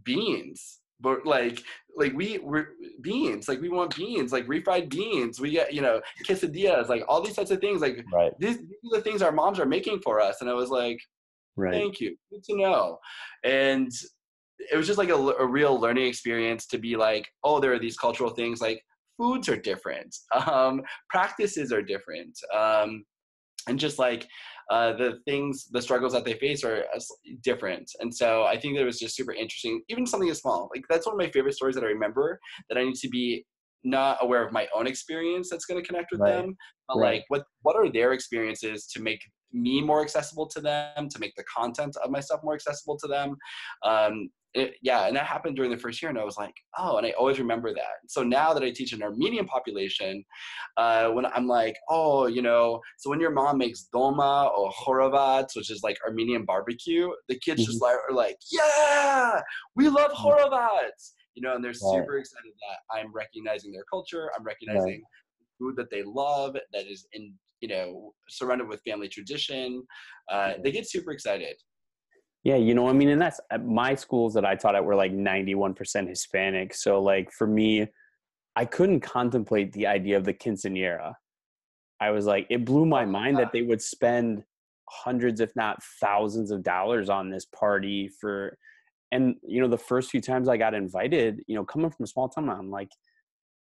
Beans. 0.05 0.81
But 1.01 1.27
like, 1.27 1.61
like 1.97 2.15
we 2.15 2.39
we're 2.39 2.69
beans, 3.03 3.49
like 3.49 3.61
we 3.61 3.69
want 3.69 3.95
beans, 3.95 4.33
like 4.33 4.47
refried 4.47 4.89
beans. 4.89 5.41
We 5.41 5.51
get, 5.51 5.75
you 5.75 5.83
know, 5.83 6.01
quesadillas, 6.27 6.89
like 6.89 7.03
all 7.09 7.21
these 7.21 7.35
types 7.35 7.51
of 7.51 7.61
things. 7.61 7.83
Like 7.83 8.03
right 8.13 8.33
these, 8.39 8.59
these 8.59 8.93
are 8.93 8.97
the 8.97 9.03
things 9.03 9.21
our 9.21 9.33
moms 9.33 9.59
are 9.59 9.67
making 9.67 10.01
for 10.01 10.21
us. 10.21 10.41
And 10.41 10.49
I 10.49 10.55
was 10.55 10.71
like, 10.71 10.99
right 11.57 11.73
thank 11.73 12.01
you 12.01 12.17
good 12.31 12.43
to 12.43 12.57
know 12.57 12.99
and 13.45 13.91
it 14.73 14.77
was 14.77 14.87
just 14.87 14.99
like 14.99 15.09
a, 15.09 15.15
a 15.15 15.47
real 15.47 15.79
learning 15.79 16.07
experience 16.07 16.67
to 16.67 16.79
be 16.79 16.97
like 16.97 17.27
oh 17.43 17.61
there 17.61 17.73
are 17.73 17.79
these 17.79 17.97
cultural 17.97 18.31
things 18.31 18.61
like 18.61 18.83
foods 19.17 19.49
are 19.49 19.57
different 19.57 20.15
um, 20.35 20.83
practices 21.09 21.73
are 21.73 21.83
different 21.83 22.39
um, 22.55 23.05
and 23.69 23.79
just 23.79 23.99
like 23.99 24.27
uh, 24.71 24.93
the 24.95 25.19
things 25.27 25.67
the 25.73 25.81
struggles 25.83 26.13
that 26.13 26.25
they 26.25 26.35
face 26.35 26.65
are 26.65 26.85
uh, 26.95 27.01
different 27.43 27.91
and 28.01 28.15
so 28.15 28.45
i 28.45 28.59
think 28.59 28.77
that 28.77 28.83
it 28.83 28.87
was 28.87 28.99
just 28.99 29.17
super 29.17 29.33
interesting 29.33 29.83
even 29.89 30.07
something 30.07 30.31
as 30.31 30.39
small 30.39 30.71
like 30.75 30.85
that's 30.89 31.07
one 31.07 31.15
of 31.15 31.19
my 31.19 31.31
favorite 31.31 31.55
stories 31.55 31.75
that 31.75 31.85
i 31.85 31.89
remember 31.89 32.39
that 32.69 32.79
i 32.79 32.85
need 32.85 32.95
to 32.95 33.09
be 33.09 33.45
not 33.87 34.17
aware 34.23 34.45
of 34.45 34.53
my 34.53 34.67
own 34.75 34.87
experience 34.87 35.51
that's 35.51 35.67
going 35.67 35.81
to 35.81 35.87
connect 35.87 36.11
with 36.11 36.21
Right. 36.21 36.35
them 36.35 36.57
but 36.89 36.99
Right. 36.99 37.17
like 37.17 37.25
what 37.29 37.45
what 37.63 37.77
are 37.77 37.91
their 37.91 38.13
experiences 38.13 38.87
to 38.87 39.03
make 39.03 39.21
me 39.53 39.81
more 39.81 40.03
accessible 40.03 40.49
to 40.49 40.61
them 40.61 41.09
to 41.09 41.19
make 41.21 41.35
the 41.37 41.45
content 41.45 41.97
of 42.03 42.11
my 42.11 42.21
stuff 42.21 42.41
more 42.43 42.55
accessible 42.55 42.99
to 42.99 43.07
them 43.07 43.37
um, 43.85 44.31
it, 44.55 44.75
yeah 44.83 45.07
and 45.07 45.17
that 45.17 45.27
happened 45.27 45.57
during 45.57 45.71
the 45.71 45.77
first 45.77 46.01
year 46.01 46.09
and 46.11 46.19
i 46.19 46.25
was 46.25 46.37
like 46.37 46.55
oh 46.79 46.97
and 46.97 47.07
i 47.07 47.11
always 47.13 47.39
remember 47.39 47.75
that. 47.75 48.09
So 48.09 48.23
now 48.23 48.55
that 48.55 48.63
i 48.63 48.71
teach 48.71 48.93
an 48.93 49.03
armenian 49.03 49.47
population 49.47 50.25
uh, 50.77 51.09
when 51.11 51.27
i'm 51.27 51.47
like 51.47 51.77
oh 51.89 52.27
you 52.27 52.43
know 52.43 52.81
so 52.99 53.11
when 53.11 53.21
your 53.21 53.31
mom 53.31 53.59
makes 53.59 53.89
dolma 53.95 54.51
or 54.57 54.71
horovats 54.71 55.57
which 55.57 55.71
is 55.71 55.83
like 55.83 55.99
armenian 56.07 56.45
barbecue 56.45 57.09
the 57.29 57.39
kids 57.41 57.65
just 57.65 57.83
like 57.83 57.97
are 58.09 58.15
like 58.15 58.37
yeah 58.53 59.41
we 59.77 59.89
love 59.89 60.13
horovats 60.13 61.13
you 61.35 61.43
know 61.43 61.55
and 61.55 61.65
they're 61.65 61.73
Right. 61.73 61.81
super 61.81 62.19
excited 62.19 62.53
that 62.69 62.97
i'm 62.97 63.13
recognizing 63.13 63.73
their 63.73 63.85
culture 63.91 64.31
i'm 64.37 64.45
recognizing 64.45 65.03
food 65.59 65.77
that 65.77 65.91
they 65.91 66.03
love 66.03 66.57
that 66.73 66.87
is 66.87 67.07
in 67.13 67.33
you 67.61 67.69
know 67.69 68.13
surrounded 68.29 68.69
with 68.69 68.81
family 68.87 69.09
tradition 69.09 69.83
uh, 70.31 70.53
they 70.63 70.71
get 70.73 70.89
super 70.89 71.13
excited 71.13 71.57
Yeah, 72.45 72.57
you 72.57 72.75
know, 72.75 72.89
I 72.89 72.93
mean, 72.93 73.09
and 73.09 73.21
that's 73.21 73.41
uh, 73.51 73.59
my 73.59 73.95
schools 73.95 74.35
that 74.35 74.45
I 74.45 74.55
taught 74.55 74.77
at 74.77 74.85
were 74.85 74.95
like 74.95 75.13
91% 75.13 76.09
Hispanic. 76.09 76.75
So, 76.75 77.03
like, 77.03 77.33
for 77.33 77.47
me, 77.47 77.89
I 78.55 78.67
couldn't 78.67 79.01
contemplate 79.01 79.73
the 79.73 79.87
idea 79.87 80.19
of 80.19 80.25
the 80.25 80.35
quinceanera. 80.35 81.15
I 82.01 82.11
was 82.11 82.27
like, 82.27 82.47
it 82.51 82.67
blew 82.67 82.85
my 82.85 83.07
mind 83.07 83.39
that 83.39 83.47
ah. 83.47 83.51
they 83.53 83.63
would 83.63 83.81
spend 83.81 84.45
hundreds, 84.91 85.41
if 85.41 85.57
not 85.57 85.83
thousands 86.01 86.51
of 86.51 86.63
dollars 86.63 87.09
on 87.09 87.31
this 87.31 87.47
party 87.47 88.11
for, 88.21 88.59
and, 89.11 89.37
you 89.43 89.63
know, 89.63 89.69
the 89.69 89.79
first 89.79 90.11
few 90.11 90.21
times 90.21 90.47
I 90.47 90.59
got 90.59 90.75
invited, 90.75 91.41
you 91.47 91.55
know, 91.55 91.65
coming 91.65 91.91
from 91.91 92.05
a 92.05 92.09
small 92.09 92.29
town, 92.29 92.51
I'm 92.51 92.71
like, 92.71 92.91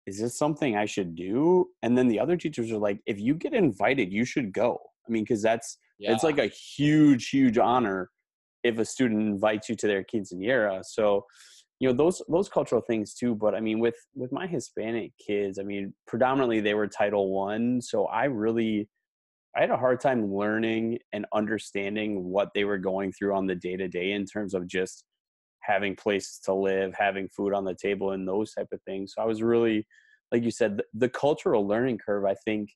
is 0.09 0.18
this 0.18 0.37
something 0.37 0.77
I 0.77 0.87
should 0.87 1.14
do? 1.14 1.68
And 1.85 1.97
then 1.97 2.09
the 2.09 2.18
other 2.18 2.37
teachers 2.37 2.73
are 2.73 2.79
like, 2.79 2.99
if 3.07 3.21
you 3.21 3.37
get 3.37 3.55
invited, 3.55 4.12
you 4.12 4.25
should 4.25 4.53
go. 4.53 4.81
I 5.07 5.12
mean, 5.12 5.23
because 5.23 5.42
that's, 5.42 5.79
yeah 6.03 6.12
it's 6.12 6.25
like 6.25 6.38
a 6.38 6.47
huge 6.47 7.29
huge 7.29 7.59
honor 7.59 8.11
if 8.64 8.79
a 8.79 8.85
student 8.85 9.20
invites 9.20 9.68
you 9.68 9.77
to 9.77 9.87
their 9.87 10.05
quinceanera. 10.05 10.85
So 10.85 11.27
you 11.83 11.88
know 11.88 11.94
those 11.94 12.22
those 12.29 12.48
cultural 12.48 12.81
things 12.81 13.12
too 13.12 13.35
but 13.35 13.57
i 13.57 13.61
mean 13.61 13.81
with 13.81 13.96
with 14.14 14.31
my 14.31 14.46
hispanic 14.46 15.11
kids 15.18 15.59
i 15.59 15.64
mean 15.64 15.92
predominantly 16.07 16.61
they 16.61 16.75
were 16.75 16.87
title 16.87 17.35
one 17.35 17.81
so 17.83 18.05
i 18.07 18.25
really 18.25 18.88
i 19.57 19.61
had 19.61 19.70
a 19.70 19.77
hard 19.77 20.01
time 20.01 20.33
learning 20.33 20.96
and 21.12 21.27
understanding 21.35 22.22
what 22.22 22.51
they 22.55 22.62
were 22.62 22.79
going 22.79 23.12
through 23.12 23.35
on 23.35 23.48
the 23.48 23.57
day 23.57 23.77
to 23.77 23.88
day 23.88 24.12
in 24.12 24.25
terms 24.25 24.55
of 24.55 24.68
just 24.68 25.05
having 25.62 25.96
places 25.96 26.38
to 26.44 26.55
live 26.55 26.94
having 26.96 27.29
food 27.29 27.53
on 27.53 27.64
the 27.64 27.75
table 27.75 28.12
and 28.12 28.29
those 28.29 28.53
type 28.53 28.68
of 28.72 28.81
things. 28.83 29.14
So 29.14 29.22
i 29.22 29.27
was 29.27 29.42
really 29.42 29.85
like 30.31 30.44
you 30.44 30.53
said 30.53 30.77
the, 30.77 30.85
the 30.94 31.09
cultural 31.09 31.66
learning 31.66 31.98
curve 31.98 32.25
i 32.25 32.35
think 32.44 32.68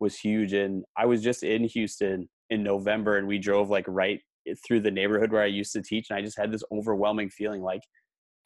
was 0.00 0.18
huge 0.18 0.54
and 0.54 0.84
i 0.96 1.04
was 1.04 1.22
just 1.22 1.42
in 1.42 1.64
houston 1.64 2.28
in 2.50 2.62
november 2.62 3.18
and 3.18 3.28
we 3.28 3.38
drove 3.38 3.68
like 3.68 3.84
right 3.88 4.20
through 4.66 4.80
the 4.80 4.90
neighborhood 4.90 5.32
where 5.32 5.42
i 5.42 5.46
used 5.46 5.72
to 5.72 5.82
teach 5.82 6.08
and 6.10 6.18
i 6.18 6.22
just 6.22 6.38
had 6.38 6.52
this 6.52 6.64
overwhelming 6.72 7.30
feeling 7.30 7.62
like 7.62 7.82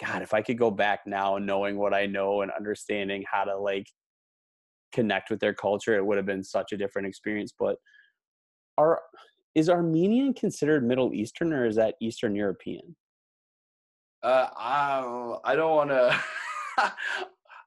god 0.05 0.23
if 0.23 0.35
i 0.35 0.43
could 0.43 0.59
go 0.59 0.71
back 0.71 1.01
now 1.07 1.39
knowing 1.39 1.77
what 1.77 1.95
i 1.95 2.07
know 2.07 2.43
and 2.43 2.51
understanding 2.57 3.25
how 3.31 3.45
to 3.45 3.57
like 3.57 3.87
connect 4.93 5.31
with 5.31 5.41
their 5.41 5.55
culture 5.55 5.97
it 5.97 6.05
would 6.05 6.17
have 6.17 6.27
been 6.27 6.45
such 6.45 6.73
a 6.73 6.77
different 6.77 7.09
experience 7.09 7.53
but 7.59 7.77
are 8.79 9.01
is 9.55 9.69
armenian 9.69 10.33
considered 10.33 10.87
middle 10.87 11.13
eastern 11.13 11.53
or 11.53 11.67
is 11.67 11.77
that 11.77 11.95
eastern 12.01 12.35
european? 12.35 12.97
Uh, 14.23 14.49
I, 14.57 15.37
I 15.45 15.57
don't 15.57 15.75
want 15.75 15.91
to 15.91 16.21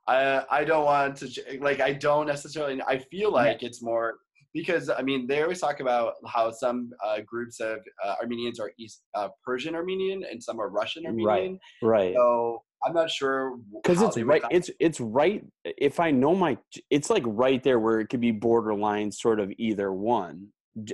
I, 0.08 0.46
I 0.50 0.64
don't 0.64 0.86
want 0.86 1.18
to 1.18 1.60
like 1.60 1.82
I 1.82 1.94
don't 1.94 2.28
necessarily 2.28 2.82
I 2.88 2.98
feel 2.98 3.32
like 3.32 3.62
it's 3.62 3.82
more 3.82 4.20
because 4.56 4.90
I 4.90 5.02
mean 5.04 5.28
they 5.28 5.44
always 5.44 5.60
talk 5.60 5.82
about 5.82 6.14
how 6.26 6.50
some 6.50 6.90
uh, 7.06 7.20
groups 7.26 7.60
of 7.60 7.80
uh, 8.04 8.16
Armenians 8.22 8.60
are 8.60 8.72
East 8.80 9.02
uh, 9.14 9.28
Persian 9.44 9.76
Armenian 9.76 10.24
and 10.32 10.42
some 10.42 10.60
are 10.62 10.70
Russian 10.70 11.06
Armenian. 11.06 11.60
right 11.84 11.88
Right. 11.96 12.16
So 12.16 12.64
I'm 12.86 12.94
not 12.94 13.12
sure 13.12 13.58
because 13.84 14.02
it's 14.02 14.18
right 14.18 14.42
it's 14.52 14.70
it's 14.80 15.00
right 15.00 15.44
if 15.64 16.00
i 16.00 16.12
know 16.12 16.36
my 16.36 16.56
it's 16.92 17.10
like 17.10 17.24
right 17.26 17.62
there 17.64 17.80
where 17.80 18.00
it 18.00 18.08
could 18.12 18.22
be 18.22 18.30
borderline 18.32 19.12
sort 19.12 19.40
of 19.40 19.52
either 19.58 19.92
one 19.92 20.48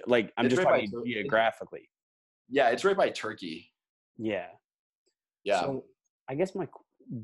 like 0.07 0.31
i'm 0.37 0.45
It's 0.45 0.55
just 0.55 0.65
right 0.65 0.87
talking 0.89 1.03
geographically 1.05 1.89
yeah, 2.53 2.69
it's 2.69 2.83
right 2.85 2.95
by 2.97 3.09
Turkey. 3.09 3.71
yeah 4.17 4.47
Yeah. 5.43 5.61
so 5.61 5.83
i 6.29 6.35
guess 6.35 6.55
my 6.55 6.67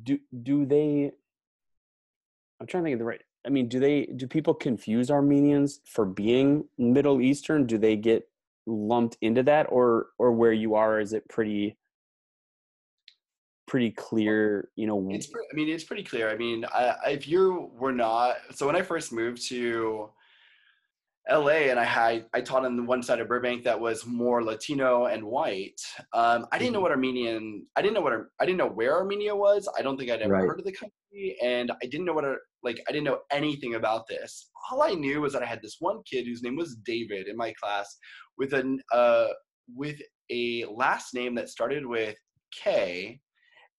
do 0.04 0.20
do 0.44 0.66
they 0.66 1.12
i'm 2.60 2.68
trying 2.68 2.84
to 2.84 2.88
think 2.88 2.94
of 2.96 3.00
the 3.00 3.06
right 3.06 3.22
I 3.48 3.50
mean, 3.50 3.70
do 3.70 3.80
they 3.80 4.06
do 4.08 4.28
people 4.28 4.54
confuse 4.54 5.10
Armenians 5.10 5.80
for 5.86 6.06
being 6.06 6.66
Middle 6.78 7.22
Eastern? 7.22 7.66
Do 7.66 7.78
they 7.78 7.96
get 7.96 8.30
lumped 8.66 9.18
into 9.22 9.42
that, 9.44 9.68
or 9.70 10.08
or 10.20 10.34
where 10.34 10.52
you 10.52 10.76
are 10.76 11.00
is 11.00 11.14
it 11.14 11.28
pretty 11.30 11.78
pretty 13.68 13.92
clear? 13.92 14.70
You 14.76 14.88
know, 14.88 15.08
It's, 15.10 15.30
I 15.34 15.56
mean, 15.56 15.70
it's 15.70 15.86
pretty 15.86 16.04
clear. 16.04 16.30
I 16.30 16.36
mean, 16.36 16.66
I, 16.74 16.96
if 17.12 17.28
you 17.28 17.72
were 17.74 17.94
not, 17.94 18.36
so 18.54 18.66
when 18.68 18.76
I 18.76 18.82
first 18.82 19.12
moved 19.14 19.48
to 19.50 20.10
LA 21.30 21.68
and 21.72 21.78
I 21.80 21.84
had, 21.84 22.28
I 22.34 22.40
taught 22.40 22.66
on 22.66 22.78
the 22.78 22.84
one 22.84 23.04
side 23.04 23.20
of 23.20 23.28
Burbank 23.28 23.66
that 23.66 23.78
was 23.80 24.06
more 24.06 24.42
Latino 24.44 25.06
and 25.08 25.22
white. 25.24 25.82
Um, 26.14 26.48
I 26.54 26.58
didn't 26.60 26.72
know 26.74 26.80
Mhm. 26.80 26.84
what 26.84 26.92
Armenian, 26.92 27.66
I 27.76 27.82
didn't 27.82 27.96
know 27.96 28.02
what, 28.02 28.14
I 28.40 28.46
didn't 28.46 28.58
know 28.58 28.68
where 28.70 28.96
Armenia 28.96 29.36
was. 29.36 29.68
I 29.78 29.82
don't 29.82 29.98
think 29.98 30.10
I'd 30.12 30.22
ever 30.22 30.34
Right. 30.34 30.48
heard 30.48 30.60
of 30.60 30.66
the 30.66 30.72
country. 30.72 31.38
And 31.44 31.70
I 31.84 31.86
didn't 31.88 32.06
know 32.06 32.14
what, 32.14 32.24
a, 32.24 32.38
like, 32.68 32.82
I 32.88 32.92
didn't 32.92 33.06
know 33.06 33.22
anything 33.32 33.76
about 33.76 34.08
this. 34.08 34.50
All 34.72 34.84
I 34.84 34.92
knew 34.92 35.22
was 35.22 35.34
that 35.34 35.44
I 35.44 35.48
had 35.48 35.62
this 35.62 35.78
one 35.80 36.02
kid 36.10 36.26
whose 36.26 36.44
name 36.44 36.56
was 36.56 36.78
David 36.86 37.28
in 37.28 37.36
my 37.38 37.54
class 37.62 37.88
with 38.38 38.54
an, 38.54 38.80
uh, 38.94 39.28
with 39.76 40.00
a 40.30 40.66
last 40.66 41.14
name 41.14 41.34
that 41.36 41.50
started 41.50 41.86
with 41.86 42.16
K 42.54 43.20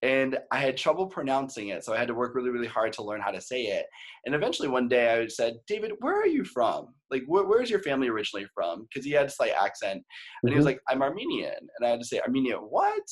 and 0.03 0.39
I 0.53 0.61
had 0.61 0.77
trouble 0.77 1.07
pronouncing 1.09 1.69
it, 1.69 1.85
so 1.85 1.93
I 1.93 1.99
had 1.99 2.07
to 2.09 2.15
work 2.15 2.35
really, 2.35 2.51
really 2.51 2.69
hard 2.69 2.93
to 2.95 3.03
learn 3.03 3.21
how 3.21 3.33
to 3.33 3.41
say 3.41 3.63
it. 3.65 3.87
And 4.27 4.35
eventually, 4.35 4.69
one 4.69 4.89
day, 4.89 5.11
I 5.11 5.27
said, 5.27 5.55
"David, 5.67 5.93
where 5.99 6.21
are 6.21 6.27
you 6.27 6.45
from? 6.45 6.95
Like, 7.11 7.25
wh- 7.25 7.49
where's 7.49 7.69
your 7.69 7.83
family 7.83 8.09
originally 8.09 8.47
from?" 8.55 8.87
Because 8.87 9.05
he 9.05 9.11
had 9.11 9.27
a 9.27 9.31
slight 9.31 9.53
accent, 9.53 10.05
and 10.43 10.53
he 10.53 10.57
was 10.57 10.65
Mhm. 10.65 10.67
like, 10.67 10.81
"I'm 10.89 11.03
Armenian," 11.03 11.59
and 11.59 11.87
I 11.87 11.89
had 11.89 11.99
to 12.01 12.07
say, 12.07 12.21
"Armenia, 12.21 12.59
what?" 12.59 13.03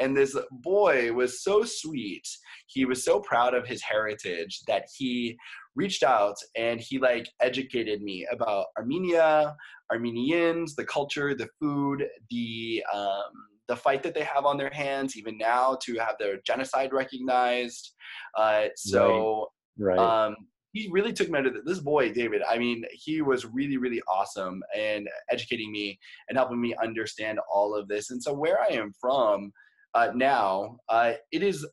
And 0.00 0.16
this 0.16 0.36
boy 0.50 1.12
was 1.12 1.42
so 1.44 1.62
sweet. 1.64 2.26
He 2.66 2.84
was 2.84 3.04
so 3.04 3.20
proud 3.20 3.54
of 3.54 3.66
his 3.66 3.82
heritage 3.82 4.60
that 4.66 4.86
he 4.96 5.36
reached 5.76 6.02
out 6.02 6.36
and 6.56 6.80
he 6.80 6.98
like 6.98 7.28
educated 7.40 8.02
me 8.02 8.26
about 8.32 8.66
Armenia, 8.76 9.54
Armenians, 9.92 10.74
the 10.74 10.84
culture, 10.84 11.34
the 11.34 11.48
food, 11.60 12.06
the 12.30 12.84
um, 12.92 13.30
the 13.68 13.76
fight 13.76 14.02
that 14.02 14.14
they 14.14 14.24
have 14.24 14.44
on 14.46 14.58
their 14.58 14.70
hands, 14.70 15.16
even 15.16 15.38
now, 15.38 15.78
to 15.80 15.94
have 15.94 16.16
their 16.18 16.40
genocide 16.44 16.92
recognized. 16.92 17.94
Uh, 18.36 18.64
so 18.74 19.52
right. 19.78 19.96
um, 19.96 20.34
he 20.72 20.88
really 20.90 21.12
took 21.12 21.30
me 21.30 21.38
under 21.38 21.50
the, 21.50 21.60
this 21.64 21.78
boy, 21.78 22.12
David. 22.12 22.42
I 22.50 22.58
mean, 22.58 22.84
he 22.92 23.22
was 23.22 23.46
really, 23.46 23.76
really 23.76 24.02
awesome 24.08 24.60
and 24.76 25.08
educating 25.30 25.70
me 25.70 26.00
and 26.28 26.36
helping 26.36 26.60
me 26.60 26.74
understand 26.82 27.38
all 27.52 27.76
of 27.76 27.86
this. 27.86 28.10
And 28.10 28.20
so, 28.20 28.32
where 28.32 28.60
I 28.60 28.74
am 28.74 28.92
from 29.00 29.52
uh, 29.94 30.10
now, 30.14 30.76
uh, 30.88 31.12
it 31.32 31.42
is 31.42 31.66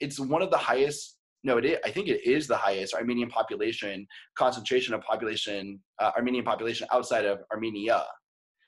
it's 0.00 0.18
one 0.20 0.42
of 0.42 0.50
the 0.50 0.56
highest. 0.56 1.16
No, 1.44 1.58
it 1.58 1.64
is, 1.64 1.78
I 1.84 1.90
think 1.90 2.08
it 2.08 2.24
is 2.26 2.46
the 2.46 2.56
highest 2.56 2.94
Armenian 2.94 3.30
population 3.30 4.06
concentration 4.36 4.94
of 4.94 5.02
population, 5.02 5.80
uh, 6.00 6.10
Armenian 6.16 6.44
population 6.44 6.86
outside 6.92 7.24
of 7.24 7.40
Armenia. 7.52 8.04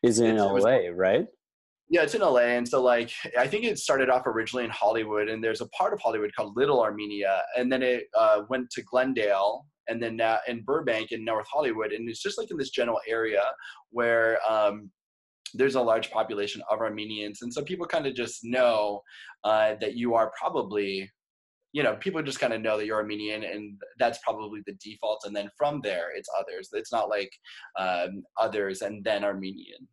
is 0.02 0.18
in 0.18 0.30
it's- 0.36 0.46
it 0.46 0.52
was- 0.52 0.64
LA, 0.64 0.88
right? 0.88 1.26
Yeah, 1.90 2.02
it's 2.02 2.14
in 2.14 2.22
LA, 2.22 2.56
and 2.56 2.66
so 2.66 2.80
like 2.80 3.10
I 3.36 3.46
think 3.48 3.64
it 3.64 3.78
started 3.78 4.08
off 4.08 4.26
originally 4.26 4.64
in 4.64 4.70
Hollywood, 4.70 5.28
and 5.28 5.42
there's 5.42 5.60
a 5.60 5.68
part 5.70 5.92
of 5.92 6.00
Hollywood 6.00 6.32
called 6.34 6.56
Little 6.56 6.80
Armenia, 6.80 7.42
and 7.56 7.70
then 7.70 7.82
it 7.82 8.04
uh, 8.16 8.42
went 8.48 8.70
to 8.70 8.82
Glendale, 8.82 9.66
and 9.88 10.00
then 10.02 10.16
now 10.16 10.38
in 10.46 10.62
Burbank 10.62 11.10
in 11.12 11.24
North 11.24 11.48
Hollywood, 11.52 11.92
and 11.92 12.08
it's 12.08 12.22
just 12.22 12.38
like 12.38 12.50
in 12.50 12.56
this 12.56 12.70
general 12.70 13.00
area 13.08 13.42
where 13.90 14.38
there's 15.60 15.74
a 15.74 15.80
large 15.82 16.10
population 16.10 16.62
of 16.70 16.80
Armenians, 16.80 17.42
and 17.42 17.52
so 17.52 17.62
people 17.62 17.86
kind 17.86 18.06
of 18.06 18.14
just 18.14 18.40
know 18.42 19.02
uh, 19.44 19.74
that 19.80 19.94
you 19.94 20.14
are 20.14 20.32
probably, 20.40 21.10
you 21.72 21.82
know, 21.82 21.96
people 21.96 22.22
just 22.22 22.40
kind 22.40 22.54
of 22.54 22.62
know 22.62 22.78
that 22.78 22.86
you're 22.86 22.96
Armenian, 22.96 23.44
and 23.44 23.78
that's 23.98 24.18
probably 24.24 24.62
the 24.66 24.74
default, 24.82 25.22
and 25.26 25.36
then 25.36 25.50
from 25.58 25.80
there 25.84 26.06
it's 26.16 26.30
others. 26.38 26.70
It's 26.72 26.90
not 26.90 27.10
like 27.10 27.30
um, 27.78 28.22
others 28.38 28.80
and 28.80 29.04
then 29.04 29.22
Armenian. 29.22 29.86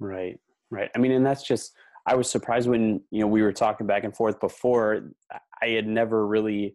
Right, 0.00 0.40
right. 0.70 0.90
I 0.96 0.98
mean, 0.98 1.12
and 1.12 1.24
that's 1.24 1.42
just. 1.42 1.72
I 2.04 2.16
was 2.16 2.28
surprised 2.28 2.68
when 2.68 3.00
you 3.10 3.20
know 3.20 3.28
we 3.28 3.42
were 3.42 3.52
talking 3.52 3.86
back 3.86 4.04
and 4.04 4.16
forth 4.16 4.40
before. 4.40 5.10
I 5.62 5.68
had 5.68 5.86
never 5.86 6.26
really, 6.26 6.74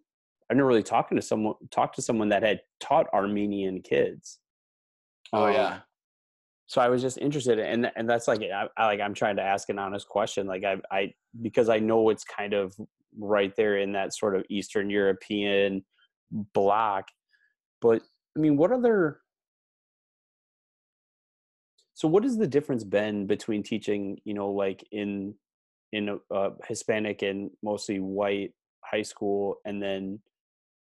I've 0.49 0.55
never 0.55 0.69
really 0.69 0.83
talking 0.83 1.17
to 1.17 1.21
someone 1.21 1.55
talked 1.71 1.95
to 1.95 2.01
someone 2.01 2.29
that 2.29 2.43
had 2.43 2.61
taught 2.79 3.07
Armenian 3.13 3.81
kids. 3.81 4.39
Oh 5.33 5.47
Um, 5.47 5.53
yeah. 5.53 5.79
So 6.67 6.81
I 6.81 6.89
was 6.89 7.01
just 7.01 7.17
interested, 7.17 7.59
and 7.59 7.89
and 7.95 8.09
that's 8.09 8.27
like 8.27 8.41
I, 8.41 8.67
I 8.75 8.85
like 8.85 8.99
I'm 8.99 9.13
trying 9.13 9.37
to 9.37 9.41
ask 9.41 9.69
an 9.69 9.79
honest 9.79 10.07
question, 10.09 10.47
like 10.47 10.65
I 10.65 10.75
I 10.91 11.13
because 11.41 11.69
I 11.69 11.79
know 11.79 12.09
it's 12.09 12.25
kind 12.25 12.53
of 12.53 12.75
right 13.17 13.55
there 13.55 13.77
in 13.77 13.93
that 13.93 14.13
sort 14.13 14.35
of 14.35 14.43
Eastern 14.49 14.89
European 14.89 15.85
block, 16.53 17.07
but 17.81 18.01
I 18.35 18.41
mean, 18.41 18.57
what 18.57 18.73
other? 18.73 19.21
So 21.93 22.07
what 22.07 22.23
has 22.23 22.37
the 22.37 22.47
difference 22.47 22.83
been 22.83 23.25
between 23.25 23.63
teaching, 23.63 24.19
you 24.25 24.33
know, 24.33 24.51
like 24.51 24.85
in 24.91 25.35
in 25.93 26.09
a 26.09 26.33
uh, 26.33 26.49
Hispanic 26.67 27.21
and 27.21 27.49
mostly 27.63 27.99
white 28.01 28.51
high 28.81 29.03
school, 29.03 29.55
and 29.63 29.81
then 29.81 30.19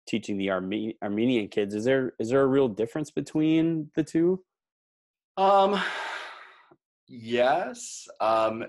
teaching 0.08 0.38
the 0.38 0.48
Arme- 0.48 0.94
Armenian 1.02 1.48
kids? 1.48 1.74
Is 1.74 1.84
there 1.84 2.14
is 2.18 2.30
there 2.30 2.40
a 2.40 2.46
real 2.46 2.68
difference 2.68 3.10
between 3.10 3.90
the 3.94 4.02
two? 4.02 4.42
Um, 5.36 5.80
yes. 7.08 8.06
Um, 8.20 8.64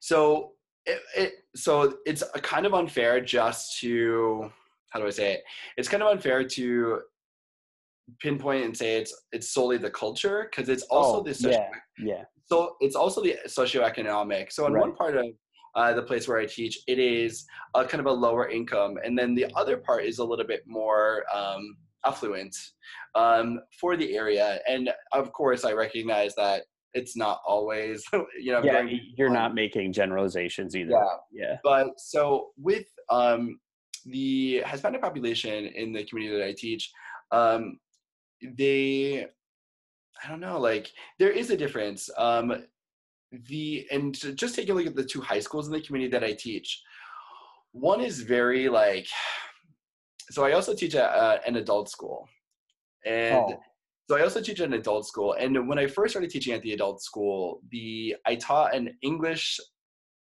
so 0.00 0.52
it, 0.84 1.00
it 1.16 1.32
so 1.54 1.94
it's 2.06 2.22
kind 2.42 2.66
of 2.66 2.74
unfair 2.74 3.20
just 3.20 3.78
to 3.80 4.50
how 4.90 5.00
do 5.00 5.06
I 5.06 5.10
say 5.10 5.34
it? 5.34 5.42
It's 5.76 5.88
kind 5.88 6.02
of 6.02 6.10
unfair 6.10 6.44
to 6.44 7.00
pinpoint 8.20 8.64
and 8.64 8.76
say 8.76 8.96
it's 8.98 9.14
it's 9.32 9.50
solely 9.50 9.78
the 9.78 9.90
culture 9.90 10.48
because 10.50 10.68
it's 10.68 10.84
also 10.84 11.20
Oh, 11.20 11.22
the 11.22 11.34
socio- 11.34 11.58
yeah, 11.58 11.70
yeah. 11.98 12.24
so 12.46 12.76
it's 12.80 12.94
also 12.96 13.22
the 13.22 13.36
socioeconomic. 13.46 14.52
So 14.52 14.66
in 14.66 14.72
one 14.78 14.94
part 14.94 15.16
of 15.16 15.26
uh, 15.74 15.92
the 15.92 16.02
place 16.02 16.26
where 16.28 16.38
I 16.38 16.46
teach, 16.46 16.78
it 16.86 16.98
is 16.98 17.44
a 17.74 17.84
kind 17.84 18.00
of 18.00 18.06
a 18.06 18.12
lower 18.12 18.48
income, 18.48 18.96
and 19.04 19.18
then 19.18 19.34
the 19.34 19.46
other 19.56 19.76
part 19.76 20.04
is 20.04 20.18
a 20.18 20.24
little 20.24 20.46
bit 20.46 20.62
more 20.66 21.24
um, 21.34 21.76
affluent 22.06 22.56
um, 23.14 23.60
for 23.80 23.96
the 23.96 24.16
area. 24.16 24.60
And 24.68 24.90
of 25.12 25.32
course, 25.32 25.64
I 25.64 25.72
recognize 25.72 26.34
that 26.36 26.62
it's 26.94 27.16
not 27.16 27.40
always, 27.46 28.04
you 28.40 28.52
know, 28.52 28.62
yeah, 28.62 28.82
you're 29.16 29.30
not 29.30 29.54
making 29.54 29.92
generalizations 29.92 30.74
either. 30.74 30.92
Yeah. 30.92 31.16
Yeah. 31.32 31.56
but 31.62 31.98
so 31.98 32.48
with 32.56 32.86
um, 33.10 33.58
the 34.06 34.62
Hispanic 34.66 35.02
population 35.02 35.66
in 35.66 35.92
the 35.92 36.04
community 36.04 36.38
that 36.38 36.46
I 36.46 36.54
teach, 36.56 36.90
um, 37.32 37.78
they, 38.56 39.26
I 40.24 40.28
don't 40.28 40.40
know, 40.40 40.58
like 40.58 40.90
there 41.18 41.30
is 41.30 41.50
a 41.50 41.56
difference. 41.56 42.08
Um, 42.16 42.64
the 43.48 43.86
and 43.90 44.14
just 44.36 44.54
take 44.54 44.68
a 44.68 44.72
look 44.72 44.86
at 44.86 44.94
the 44.94 45.04
two 45.04 45.20
high 45.20 45.40
schools 45.40 45.66
in 45.66 45.72
the 45.72 45.80
community 45.80 46.10
that 46.12 46.24
I 46.24 46.32
teach. 46.32 46.82
One 47.72 48.00
is 48.00 48.20
very 48.20 48.68
like, 48.68 49.06
so 50.30 50.44
I 50.44 50.52
also 50.52 50.74
teach 50.74 50.94
at 50.94 51.10
uh, 51.10 51.38
an 51.46 51.56
adult 51.56 51.88
school, 51.88 52.28
and 53.04 53.34
Oh. 53.36 53.60
so 54.08 54.16
I 54.16 54.22
also 54.22 54.40
teach 54.40 54.60
at 54.60 54.66
an 54.68 54.74
adult 54.74 55.06
school. 55.06 55.34
And 55.34 55.68
when 55.68 55.78
I 55.78 55.86
first 55.86 56.12
started 56.12 56.30
teaching 56.30 56.54
at 56.54 56.62
the 56.62 56.72
adult 56.72 57.02
school, 57.02 57.60
the 57.70 58.16
I 58.26 58.36
taught 58.36 58.74
an 58.74 58.96
English 59.02 59.58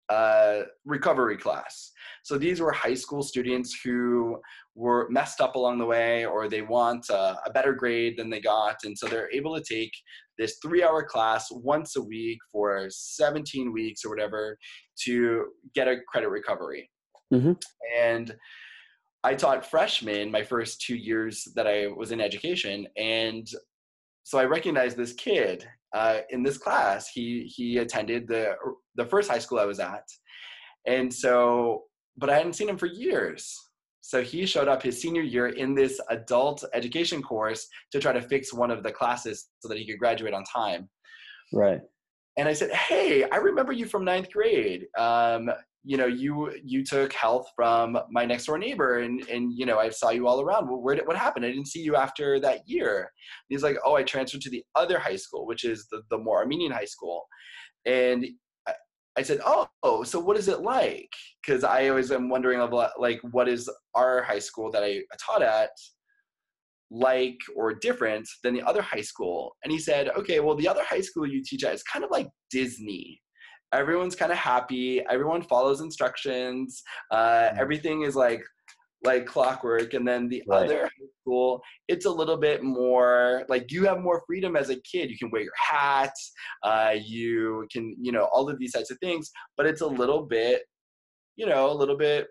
uh, 0.09 0.63
recovery 0.85 1.37
class. 1.37 1.91
So 2.23 2.37
these 2.39 2.59
were 2.59 2.71
high 2.71 2.95
school 2.95 3.21
students 3.21 3.79
who 3.83 4.39
were 4.73 5.07
messed 5.11 5.39
up 5.39 5.53
along 5.55 5.77
the 5.77 5.85
way, 5.85 6.25
or 6.25 6.47
they 6.49 6.63
want 6.63 7.07
uh, 7.11 7.35
a 7.45 7.51
better 7.51 7.73
grade 7.73 8.17
than 8.17 8.29
they 8.31 8.41
got, 8.41 8.77
and 8.83 8.97
so 8.97 9.05
they're 9.07 9.31
able 9.31 9.55
to 9.55 9.63
take 9.63 9.91
this 10.39 10.57
three-hour 10.63 11.03
class 11.03 11.47
once 11.51 11.95
a 11.95 12.01
week 12.01 12.39
for 12.51 12.87
17 12.89 13.71
weeks 13.71 14.03
or 14.03 14.09
whatever 14.09 14.57
to 15.03 15.45
get 15.75 15.87
a 15.87 15.97
credit 16.07 16.29
recovery. 16.29 16.89
Mhm. 17.31 17.61
And 17.95 18.35
I 19.23 19.35
taught 19.35 19.65
freshmen 19.65 20.31
my 20.31 20.43
first 20.43 20.81
two 20.81 20.95
years 20.95 21.47
that 21.55 21.67
I 21.67 21.87
was 21.87 22.11
in 22.11 22.21
education, 22.21 22.87
and 22.95 23.47
so 24.23 24.37
I 24.39 24.45
recognized 24.45 24.95
this 24.95 25.13
kid 25.13 25.67
uh, 25.93 26.19
in 26.29 26.43
this 26.43 26.57
class. 26.57 27.09
He 27.09 27.51
he 27.53 27.79
attended 27.79 28.27
the 28.27 28.55
the 28.95 29.05
first 29.05 29.29
high 29.29 29.39
school 29.39 29.59
I 29.59 29.65
was 29.65 29.79
at, 29.79 30.05
and 30.87 31.13
so 31.13 31.83
but 32.17 32.29
I 32.29 32.37
hadn't 32.37 32.53
seen 32.53 32.69
him 32.69 32.77
for 32.77 32.85
years. 32.85 33.57
So 34.01 34.23
he 34.23 34.45
showed 34.45 34.67
up 34.67 34.81
his 34.81 34.99
senior 34.99 35.21
year 35.21 35.47
in 35.49 35.75
this 35.75 35.99
adult 36.09 36.63
education 36.73 37.21
course 37.21 37.67
to 37.91 37.99
try 37.99 38.11
to 38.11 38.21
fix 38.21 38.53
one 38.53 38.71
of 38.71 38.83
the 38.83 38.91
classes 38.91 39.49
so 39.59 39.67
that 39.67 39.77
he 39.77 39.85
could 39.85 39.99
graduate 39.99 40.33
on 40.33 40.43
time. 40.45 40.89
Right. 41.53 41.81
And 42.37 42.47
I 42.47 42.53
said, 42.53 42.71
"Hey, 42.71 43.25
I 43.29 43.37
remember 43.37 43.73
you 43.73 43.85
from 43.85 44.05
ninth 44.05 44.31
grade. 44.31 44.87
Um, 44.97 45.51
you 45.83 45.97
know, 45.97 46.05
you 46.05 46.53
you 46.63 46.83
took 46.83 47.13
health 47.13 47.47
from 47.55 47.97
my 48.11 48.25
next 48.25 48.45
door 48.45 48.57
neighbor, 48.57 48.99
and 48.99 49.21
and 49.29 49.53
you 49.57 49.65
know, 49.65 49.79
I 49.79 49.89
saw 49.89 50.09
you 50.09 50.27
all 50.27 50.41
around. 50.41 50.67
Well, 50.67 50.81
where 50.81 50.95
did 50.95 51.07
what 51.07 51.15
happened? 51.15 51.45
I 51.45 51.51
didn't 51.51 51.67
see 51.67 51.81
you 51.81 51.95
after 51.95 52.39
that 52.41 52.67
year." 52.67 52.99
And 52.99 53.07
he's 53.55 53.63
like, 53.63 53.77
"Oh, 53.85 53.95
I 53.95 54.03
transferred 54.03 54.41
to 54.41 54.49
the 54.49 54.63
other 54.75 54.99
high 54.99 55.15
school, 55.15 55.45
which 55.45 55.63
is 55.63 55.87
the 55.91 56.01
the 56.09 56.17
more 56.17 56.39
Armenian 56.39 56.71
high 56.71 56.85
school." 56.85 57.25
And 57.85 58.25
I, 58.67 58.73
I 59.17 59.21
said, 59.21 59.39
"Oh, 59.45 60.03
so 60.03 60.19
what 60.19 60.37
is 60.37 60.47
it 60.49 60.61
like?" 60.61 61.11
Because 61.45 61.63
I 61.63 61.87
always 61.87 62.11
am 62.11 62.29
wondering 62.29 62.59
about 62.59 62.99
like 62.99 63.21
what 63.31 63.47
is 63.47 63.69
our 63.95 64.21
high 64.23 64.39
school 64.39 64.71
that 64.71 64.83
I 64.83 65.03
taught 65.19 65.41
at 65.41 65.71
like 66.91 67.37
or 67.55 67.73
different 67.73 68.27
than 68.43 68.53
the 68.53 68.63
other 68.63 68.81
high 68.81 69.01
school? 69.01 69.55
And 69.63 69.71
he 69.71 69.79
said, 69.79 70.09
okay, 70.09 70.39
well, 70.39 70.55
the 70.55 70.67
other 70.67 70.83
high 70.83 71.01
school 71.01 71.27
you 71.27 71.43
teach 71.43 71.63
at 71.63 71.73
is 71.73 71.83
kind 71.83 72.03
of 72.03 72.11
like 72.11 72.27
Disney. 72.51 73.21
Everyone's 73.73 74.15
kind 74.15 74.31
of 74.31 74.37
happy. 74.37 75.01
Everyone 75.09 75.41
follows 75.41 75.81
instructions. 75.81 76.81
Uh, 77.11 77.49
Mm. 77.53 77.57
everything 77.59 78.01
is 78.03 78.15
like 78.15 78.43
like 79.05 79.25
clockwork. 79.25 79.93
And 79.93 80.05
then 80.05 80.27
the 80.27 80.43
Right. 80.45 80.65
other 80.65 80.83
high 80.83 81.07
school, 81.21 81.61
it's 81.87 82.05
a 82.05 82.09
little 82.11 82.35
bit 82.35 82.63
more 82.63 83.45
like 83.47 83.71
you 83.71 83.85
have 83.85 84.01
more 84.01 84.21
freedom 84.27 84.57
as 84.57 84.69
a 84.69 84.75
kid. 84.81 85.09
You 85.09 85.17
can 85.17 85.31
wear 85.31 85.41
your 85.41 85.53
hat. 85.55 86.11
Uh, 86.63 86.95
you 87.01 87.65
can, 87.71 87.95
you 87.97 88.11
know, 88.11 88.25
all 88.33 88.49
of 88.49 88.59
these 88.59 88.73
types 88.73 88.91
of 88.91 88.97
things. 88.99 89.31
But 89.55 89.67
it's 89.67 89.79
a 89.79 89.87
little 89.87 90.23
bit, 90.25 90.63
you 91.37 91.45
know, 91.45 91.71
a 91.71 91.73
little 91.73 91.95
bit 91.95 92.27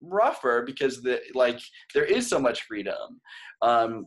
rougher 0.00 0.62
because 0.62 1.02
the 1.02 1.20
like 1.34 1.60
there 1.92 2.04
is 2.04 2.26
so 2.28 2.38
much 2.38 2.62
freedom 2.62 3.20
um 3.62 4.06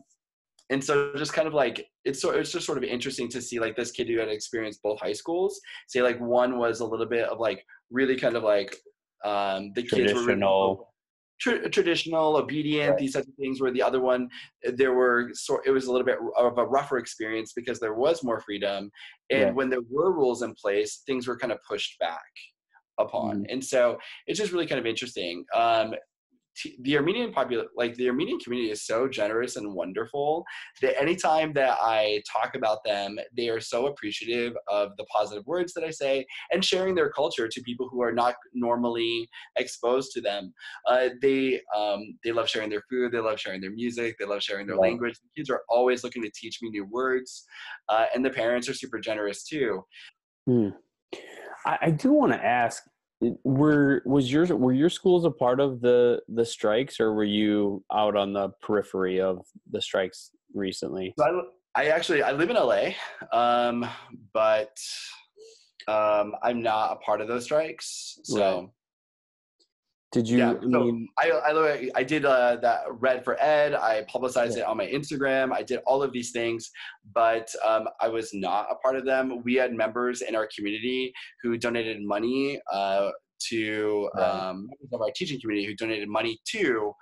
and 0.70 0.82
so 0.82 1.12
just 1.16 1.32
kind 1.32 1.46
of 1.48 1.54
like 1.54 1.86
it's 2.04 2.20
so 2.22 2.30
it's 2.30 2.52
just 2.52 2.64
sort 2.66 2.78
of 2.78 2.84
interesting 2.84 3.28
to 3.28 3.42
see 3.42 3.58
like 3.60 3.76
this 3.76 3.90
kid 3.90 4.08
who 4.08 4.18
had 4.18 4.28
experienced 4.28 4.82
both 4.82 4.98
high 5.00 5.12
schools 5.12 5.60
say 5.88 6.00
like 6.02 6.18
one 6.20 6.58
was 6.58 6.80
a 6.80 6.84
little 6.86 7.06
bit 7.06 7.28
of 7.28 7.38
like 7.38 7.64
really 7.90 8.16
kind 8.16 8.36
of 8.36 8.42
like 8.42 8.76
um 9.24 9.72
the 9.74 9.82
kids 9.82 10.14
were 10.14 10.22
really 10.24 10.76
tra- 11.40 11.68
traditional 11.68 12.36
obedient 12.36 12.90
Right. 12.90 12.98
these 12.98 13.14
types 13.14 13.28
of 13.28 13.34
things 13.34 13.60
where 13.60 13.72
the 13.72 13.82
other 13.82 14.00
one 14.00 14.28
there 14.62 14.94
were 14.94 15.30
sort 15.34 15.66
it 15.66 15.70
was 15.70 15.86
a 15.86 15.92
little 15.92 16.06
bit 16.06 16.18
of 16.36 16.56
a 16.58 16.64
rougher 16.64 16.98
experience 16.98 17.52
because 17.52 17.80
there 17.80 17.94
was 17.94 18.22
more 18.22 18.40
freedom 18.40 18.90
and 19.30 19.40
Yeah. 19.40 19.50
when 19.52 19.70
there 19.70 19.82
were 19.90 20.12
rules 20.12 20.42
in 20.42 20.54
place 20.54 21.02
things 21.06 21.26
were 21.26 21.36
kind 21.36 21.52
of 21.52 21.58
pushed 21.68 21.98
back 21.98 22.20
upon 22.98 23.46
and 23.48 23.64
so 23.64 23.98
it's 24.26 24.38
just 24.38 24.52
really 24.52 24.66
kind 24.66 24.78
of 24.78 24.86
interesting 24.86 25.44
um 25.54 25.94
the 26.80 26.96
Armenian 26.96 27.32
popul 27.32 27.64
like 27.76 27.94
the 27.94 28.08
Armenian 28.08 28.38
community 28.38 28.70
is 28.70 28.84
so 28.84 29.08
generous 29.08 29.56
and 29.56 29.74
wonderful 29.74 30.44
that 30.82 31.00
anytime 31.00 31.52
that 31.54 31.78
I 31.80 32.22
talk 32.30 32.54
about 32.54 32.78
them, 32.84 33.18
they 33.36 33.48
are 33.48 33.60
so 33.60 33.86
appreciative 33.86 34.54
of 34.68 34.96
the 34.96 35.04
positive 35.04 35.46
words 35.46 35.72
that 35.74 35.84
I 35.84 35.90
say 35.90 36.26
and 36.52 36.64
sharing 36.64 36.94
their 36.94 37.10
culture 37.10 37.48
to 37.48 37.62
people 37.62 37.88
who 37.90 38.02
are 38.02 38.12
not 38.12 38.34
normally 38.54 39.28
exposed 39.56 40.12
to 40.12 40.20
them. 40.20 40.52
Uh, 40.86 41.10
they 41.22 41.60
um, 41.76 42.18
they 42.24 42.32
love 42.32 42.48
sharing 42.48 42.70
their 42.70 42.82
food, 42.88 43.12
they 43.12 43.18
love 43.18 43.38
sharing 43.38 43.60
their 43.60 43.70
music, 43.70 44.16
they 44.18 44.24
love 44.26 44.42
sharing 44.42 44.66
their 44.66 44.76
Right. 44.76 44.90
language. 44.90 45.18
The 45.22 45.40
kids 45.40 45.50
are 45.50 45.62
always 45.68 46.04
looking 46.04 46.22
to 46.22 46.30
teach 46.34 46.58
me 46.62 46.70
new 46.70 46.84
words, 46.84 47.44
uh, 47.88 48.06
and 48.14 48.24
the 48.24 48.30
parents 48.30 48.68
are 48.68 48.74
super 48.74 48.98
generous 48.98 49.44
too. 49.44 49.84
Hmm. 50.46 50.68
I, 51.66 51.78
I 51.82 51.90
do 51.90 52.12
want 52.12 52.32
to 52.32 52.44
ask: 52.44 52.82
Were 53.20 54.02
was 54.06 54.32
your 54.32 54.46
were 54.56 54.72
your 54.72 54.88
schools 54.88 55.24
a 55.24 55.30
part 55.30 55.60
of 55.60 55.80
the 55.80 56.20
the 56.28 56.44
strikes, 56.44 57.00
or 57.00 57.12
were 57.12 57.24
you 57.24 57.84
out 57.92 58.16
on 58.16 58.32
the 58.32 58.48
periphery 58.62 59.20
of 59.20 59.44
the 59.70 59.82
strikes 59.82 60.30
recently? 60.54 61.12
So 61.18 61.50
I, 61.74 61.82
I 61.82 61.86
actually 61.88 62.22
I 62.22 62.32
live 62.32 62.48
in 62.48 62.56
LA, 62.56 62.92
um, 63.32 63.86
but 64.32 64.74
um, 65.86 66.34
I'm 66.42 66.62
not 66.62 66.92
a 66.92 66.96
part 66.96 67.20
of 67.20 67.28
those 67.28 67.44
strikes. 67.44 68.18
So. 68.24 68.70
Did 70.12 70.28
you? 70.28 70.38
Yeah, 70.38 70.50
I 70.52 70.60
so- 70.60 70.66
mean, 70.66 71.08
I 71.18 71.30
I, 71.30 71.90
I 71.94 72.02
did 72.02 72.24
uh, 72.24 72.56
that 72.56 72.80
Red 72.90 73.24
for 73.24 73.40
Ed. 73.40 73.74
I 73.74 74.02
publicized 74.08 74.58
it 74.58 74.64
on 74.64 74.76
my 74.76 74.86
Instagram. 74.86 75.52
I 75.52 75.62
did 75.62 75.80
all 75.86 76.02
of 76.02 76.12
these 76.12 76.32
things, 76.32 76.70
but 77.14 77.48
um, 77.64 77.88
I 78.00 78.08
was 78.08 78.34
not 78.34 78.66
a 78.70 78.74
part 78.76 78.96
of 78.96 79.04
them. 79.04 79.40
We 79.44 79.54
had 79.54 79.72
members 79.72 80.22
in 80.22 80.34
our 80.34 80.48
community 80.54 81.12
who 81.42 81.56
donated 81.56 82.02
money 82.02 82.60
uh, 82.72 83.10
to 83.50 84.10
Right. 84.16 84.22
um, 84.24 84.66
members 84.68 84.92
of 84.92 85.00
our 85.00 85.10
teaching 85.14 85.40
community 85.40 85.66
who 85.66 85.74
donated 85.76 86.08
money 86.08 86.40
to. 86.48 86.92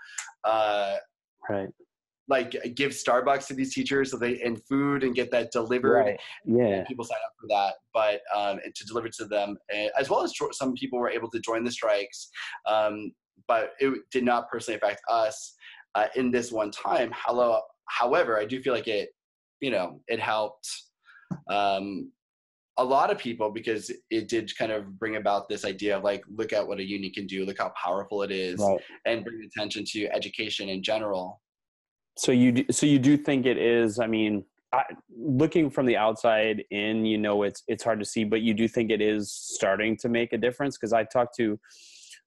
Uh, 0.44 0.97
right, 1.49 1.68
like 2.28 2.54
give 2.74 2.92
Starbucks 2.92 3.46
to 3.48 3.54
these 3.54 3.74
teachers 3.74 4.10
so 4.10 4.18
they 4.18 4.40
and 4.42 4.62
food 4.66 5.02
and 5.02 5.14
get 5.14 5.30
that 5.30 5.50
delivered 5.50 6.04
right, 6.04 6.20
yeah, 6.44 6.84
people 6.84 7.04
sign 7.04 7.18
up 7.24 7.32
for 7.40 7.46
that, 7.48 7.74
but 7.94 8.20
um, 8.36 8.60
and 8.64 8.74
to 8.74 8.84
deliver 8.84 9.08
to 9.08 9.24
them, 9.24 9.56
eh, 9.70 9.88
as 9.98 10.10
well 10.10 10.22
as 10.22 10.34
some 10.52 10.74
people 10.74 10.98
were 10.98 11.10
able 11.10 11.30
to 11.30 11.40
join 11.40 11.64
the 11.64 11.70
strikes, 11.70 12.28
um, 12.66 13.12
but 13.46 13.72
it 13.80 13.94
did 14.10 14.24
not 14.24 14.48
personally 14.50 14.76
affect 14.76 15.00
us 15.08 15.54
uh, 15.94 16.06
in 16.16 16.30
this 16.30 16.52
one 16.52 16.70
time. 16.70 17.10
Hello, 17.14 17.60
however, 17.86 18.38
I 18.38 18.44
do 18.44 18.60
feel 18.60 18.74
like 18.74 18.88
it, 18.88 19.10
you 19.60 19.70
know, 19.70 20.00
it 20.06 20.20
helped 20.20 20.68
um, 21.48 22.12
a 22.76 22.84
lot 22.84 23.10
of 23.10 23.18
people 23.18 23.50
because 23.50 23.90
it 24.10 24.28
did 24.28 24.56
kind 24.56 24.70
of 24.70 24.98
bring 24.98 25.16
about 25.16 25.48
this 25.48 25.64
idea 25.64 25.96
of 25.96 26.04
like, 26.04 26.22
look 26.28 26.52
at 26.52 26.66
what 26.66 26.78
a 26.78 26.88
union 26.88 27.12
can 27.12 27.26
do, 27.26 27.44
look 27.44 27.58
how 27.58 27.72
powerful 27.82 28.22
it 28.22 28.30
is, 28.30 28.60
right. 28.60 28.80
and 29.04 29.24
bring 29.24 29.42
attention 29.44 29.84
to 29.84 30.06
education 30.14 30.68
in 30.68 30.82
general. 30.82 31.40
So 32.18 32.33
you 32.33 32.52
do, 32.52 32.64
so 32.70 32.85
you 32.87 32.98
do 32.98 33.16
think 33.16 33.46
it 33.46 33.57
is? 33.57 34.00
I 34.00 34.07
mean, 34.09 34.44
I, 34.72 34.83
looking 35.16 35.70
from 35.70 35.87
the 35.87 35.96
outside 35.96 36.64
in, 36.70 37.07
you 37.07 37.16
know, 37.16 37.44
it's 37.44 37.62
it's 37.68 37.85
hard 37.85 38.00
to 38.00 38.04
see, 38.04 38.24
but 38.24 38.42
you 38.42 38.54
do 38.54 38.66
think 38.68 38.90
it 38.90 39.00
is 39.00 39.33
starting 39.33 39.96
to 39.98 40.09
make 40.09 40.33
a 40.33 40.38
difference? 40.38 40.76
Because 40.76 40.92
I 40.92 41.04
talked 41.04 41.37
to 41.37 41.59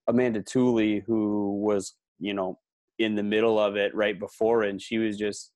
Amanda 0.08 0.42
Tooley, 0.42 1.04
who 1.06 1.62
was, 1.62 1.94
you 2.20 2.34
know, 2.34 2.58
in 3.00 3.16
the 3.16 3.24
middle 3.24 3.60
of 3.60 3.76
it 3.76 3.94
right 3.94 4.18
before, 4.18 4.64
and 4.64 4.82
she 4.82 4.98
was 4.98 5.18
just 5.18 5.52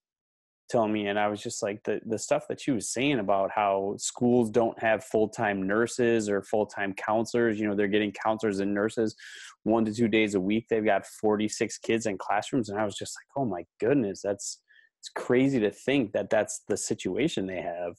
telling 0.69 0.91
me, 0.91 1.07
and 1.07 1.19
I 1.19 1.27
was 1.27 1.41
just 1.41 1.61
like, 1.61 1.83
the 1.83 1.99
the 2.05 2.17
stuff 2.17 2.47
that 2.49 2.59
she 2.59 2.71
was 2.71 2.89
saying 2.89 3.19
about 3.19 3.51
how 3.51 3.95
schools 3.97 4.49
don't 4.49 4.77
have 4.79 5.03
full 5.03 5.29
time 5.29 5.67
nurses 5.67 6.29
or 6.29 6.41
full 6.41 6.65
time 6.65 6.93
counselors. 6.93 7.59
You 7.59 7.67
know, 7.67 7.75
they're 7.75 7.87
getting 7.87 8.11
counselors 8.11 8.59
and 8.59 8.73
nurses 8.73 9.15
one 9.63 9.85
to 9.85 9.93
two 9.93 10.07
days 10.07 10.35
a 10.35 10.39
week. 10.39 10.67
They've 10.69 10.85
got 10.85 11.05
forty 11.05 11.47
six 11.47 11.77
kids 11.77 12.05
in 12.05 12.17
classrooms, 12.17 12.69
and 12.69 12.79
I 12.79 12.85
was 12.85 12.95
just 12.95 13.15
like, 13.17 13.27
oh 13.37 13.45
my 13.45 13.65
goodness, 13.79 14.21
that's 14.23 14.61
it's 14.99 15.09
crazy 15.09 15.59
to 15.59 15.69
think 15.69 16.13
that 16.13 16.29
that's 16.29 16.61
the 16.67 16.77
situation 16.77 17.45
they 17.45 17.61
have. 17.61 17.95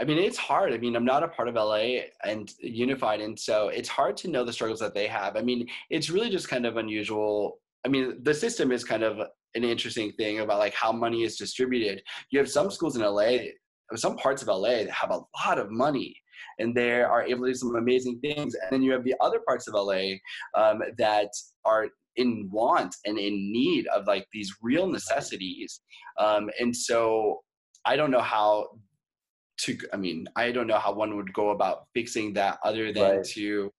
I 0.00 0.04
mean, 0.04 0.18
it's 0.18 0.38
hard. 0.38 0.72
I 0.72 0.78
mean, 0.78 0.96
I'm 0.96 1.04
not 1.04 1.22
a 1.22 1.28
part 1.28 1.48
of 1.48 1.56
LA 1.56 2.04
and 2.24 2.50
Unified, 2.60 3.20
and 3.20 3.38
so 3.38 3.68
it's 3.68 3.88
hard 3.88 4.16
to 4.18 4.28
know 4.28 4.44
the 4.44 4.52
struggles 4.52 4.80
that 4.80 4.94
they 4.94 5.06
have. 5.08 5.36
I 5.36 5.42
mean, 5.42 5.68
it's 5.90 6.08
really 6.08 6.30
just 6.30 6.48
kind 6.48 6.64
of 6.64 6.78
unusual. 6.78 7.58
I 7.84 7.88
mean, 7.88 8.22
the 8.22 8.32
system 8.32 8.72
is 8.72 8.82
kind 8.82 9.02
of 9.02 9.28
an 9.54 9.64
interesting 9.64 10.12
thing 10.12 10.40
about 10.40 10.58
like 10.58 10.74
how 10.74 10.92
money 10.92 11.22
is 11.22 11.36
distributed. 11.36 12.02
You 12.30 12.38
have 12.38 12.50
some 12.50 12.70
schools 12.70 12.96
in 12.96 13.02
LA, 13.02 13.38
some 13.96 14.16
parts 14.16 14.42
of 14.42 14.48
LA 14.48 14.84
that 14.84 14.90
have 14.90 15.10
a 15.10 15.20
lot 15.44 15.58
of 15.58 15.70
money 15.70 16.14
and 16.58 16.74
they 16.74 17.02
are 17.02 17.22
able 17.22 17.44
to 17.44 17.50
do 17.50 17.54
some 17.54 17.74
amazing 17.76 18.20
things. 18.20 18.54
And 18.54 18.70
then 18.70 18.82
you 18.82 18.92
have 18.92 19.04
the 19.04 19.14
other 19.20 19.40
parts 19.46 19.66
of 19.68 19.74
LA 19.74 20.14
um, 20.54 20.82
that 20.98 21.30
are 21.64 21.88
in 22.16 22.48
want 22.52 22.94
and 23.04 23.18
in 23.18 23.52
need 23.52 23.86
of 23.88 24.06
like 24.06 24.26
these 24.32 24.54
real 24.62 24.86
necessities. 24.86 25.80
Um, 26.18 26.50
and 26.60 26.74
so 26.74 27.40
I 27.84 27.96
don't 27.96 28.10
know 28.10 28.20
how 28.20 28.68
to 29.60 29.76
i 29.92 29.96
mean 29.96 30.26
i 30.36 30.50
don't 30.50 30.66
know 30.66 30.78
how 30.78 30.92
one 30.92 31.16
would 31.16 31.32
go 31.34 31.50
about 31.50 31.84
fixing 31.94 32.32
that 32.32 32.58
other 32.64 32.92
than 32.92 33.16
Right. 33.16 33.24
to 33.34 33.70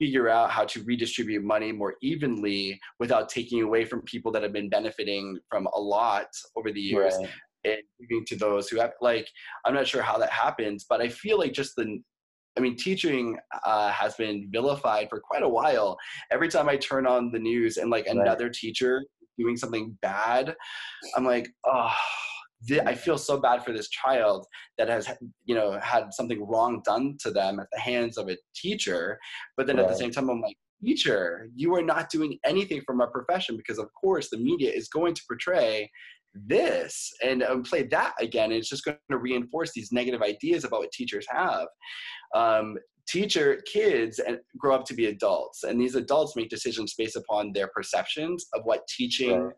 figure 0.00 0.28
out 0.28 0.50
how 0.50 0.64
to 0.64 0.82
redistribute 0.84 1.44
money 1.44 1.70
more 1.72 1.94
evenly 2.02 2.80
without 2.98 3.28
taking 3.28 3.62
away 3.62 3.84
from 3.84 4.00
people 4.02 4.32
that 4.32 4.42
have 4.42 4.52
been 4.52 4.68
benefiting 4.68 5.38
from 5.48 5.66
a 5.74 5.78
lot 5.78 6.26
over 6.56 6.72
the 6.72 6.80
years 6.80 7.14
and 7.64 7.76
giving 8.00 8.24
to 8.26 8.36
those 8.36 8.68
who 8.68 8.78
have 8.80 8.92
like 9.02 9.28
i'm 9.66 9.74
not 9.74 9.86
sure 9.86 10.00
how 10.02 10.16
that 10.16 10.30
happens 10.30 10.86
but 10.88 11.00
i 11.02 11.08
feel 11.08 11.38
like 11.38 11.52
just 11.52 11.76
the 11.76 12.00
i 12.56 12.60
mean 12.60 12.74
teaching 12.76 13.36
uh, 13.66 13.90
has 13.90 14.14
been 14.14 14.48
vilified 14.50 15.08
for 15.10 15.20
quite 15.20 15.42
a 15.42 15.48
while. 15.48 15.96
Every 16.32 16.48
time 16.48 16.68
i 16.70 16.76
turn 16.76 17.06
on 17.06 17.30
the 17.30 17.38
news 17.38 17.76
and 17.76 17.90
like 17.90 18.06
Right. 18.06 18.16
another 18.16 18.48
teacher 18.48 19.04
doing 19.38 19.56
something 19.56 19.96
bad 20.02 20.54
i'm 21.16 21.24
like 21.24 21.48
oh 21.66 21.92
i 22.86 22.94
feel 22.94 23.16
so 23.16 23.38
bad 23.38 23.64
for 23.64 23.72
this 23.72 23.88
child 23.88 24.46
that 24.76 24.88
has 24.88 25.08
you 25.44 25.54
know 25.54 25.78
had 25.82 26.12
something 26.12 26.46
wrong 26.46 26.82
done 26.84 27.16
to 27.20 27.30
them 27.30 27.58
at 27.58 27.66
the 27.72 27.80
hands 27.80 28.18
of 28.18 28.28
a 28.28 28.36
teacher 28.54 29.18
but 29.56 29.66
then 29.66 29.78
at 29.78 29.88
the 29.88 29.94
same 29.94 30.10
time 30.10 30.28
i'm 30.28 30.40
like 30.40 30.56
teacher 30.84 31.48
you 31.54 31.74
are 31.74 31.82
not 31.82 32.10
doing 32.10 32.38
anything 32.44 32.80
from 32.86 33.00
our 33.00 33.10
profession 33.10 33.56
because 33.56 33.78
of 33.78 33.88
course 33.98 34.30
the 34.30 34.38
media 34.38 34.70
is 34.70 34.88
going 34.88 35.14
to 35.14 35.22
portray 35.28 35.88
this 36.34 37.12
and 37.24 37.42
um, 37.42 37.62
play 37.62 37.82
that 37.82 38.14
again 38.20 38.44
And 38.44 38.54
it's 38.54 38.68
just 38.68 38.84
going 38.84 38.96
to 39.10 39.18
reinforce 39.18 39.72
these 39.72 39.92
negative 39.92 40.22
ideas 40.22 40.64
about 40.64 40.80
what 40.80 40.92
teachers 40.92 41.26
have 41.28 41.66
um, 42.34 42.78
teacher 43.08 43.60
kids 43.66 44.20
and 44.20 44.38
grow 44.56 44.74
up 44.74 44.84
to 44.86 44.94
be 44.94 45.06
adults 45.06 45.64
and 45.64 45.80
these 45.80 45.96
adults 45.96 46.36
make 46.36 46.48
decisions 46.48 46.94
based 46.96 47.16
upon 47.16 47.52
their 47.52 47.68
perceptions 47.74 48.46
of 48.54 48.62
what 48.64 48.86
teaching 48.88 49.42
Right. 49.42 49.54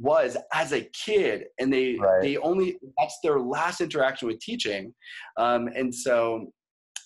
Was 0.00 0.36
as 0.52 0.72
a 0.72 0.88
kid 1.04 1.44
and 1.58 1.72
they 1.72 1.96
Right. 1.98 2.22
they 2.22 2.36
only 2.38 2.78
that's 2.98 3.18
their 3.22 3.40
last 3.40 3.80
interaction 3.80 4.28
with 4.28 4.38
teaching. 4.40 4.94
Um, 5.36 5.68
and 5.74 5.94
so 5.94 6.52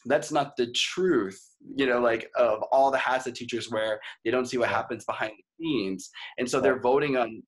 that's 0.07 0.33
not 0.33 0.57
the 0.57 0.67
truth 0.73 1.41
you 1.77 1.87
know 1.87 2.01
like 2.01 2.29
of 2.37 2.61
all 2.73 2.91
the 2.91 2.99
hats 2.99 3.25
that 3.25 3.35
teachers 3.35 3.71
wear. 3.71 4.01
They 4.25 4.31
don't 4.31 4.47
see 4.47 4.59
what 4.59 4.69
happens 4.69 5.05
behind 5.05 5.33
the 5.33 5.65
scenes. 5.65 6.11
And 6.39 6.49
so 6.51 6.61
they're 6.61 6.81
voting 6.81 7.17
on 7.17 7.43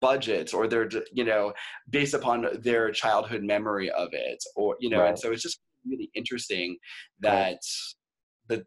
budgets 0.00 0.52
or 0.54 0.66
they're 0.66 0.88
you 1.12 1.24
know 1.24 1.52
based 1.90 2.14
upon 2.14 2.46
their 2.62 2.90
childhood 2.90 3.42
memory 3.42 3.90
of 3.90 4.08
it 4.12 4.42
or 4.56 4.76
you 4.80 4.90
know 4.90 5.00
Right. 5.00 5.10
and 5.10 5.18
so 5.18 5.30
it's 5.32 5.42
just 5.42 5.60
really 5.88 6.10
interesting 6.14 6.76
that 7.20 7.58
that 8.48 8.62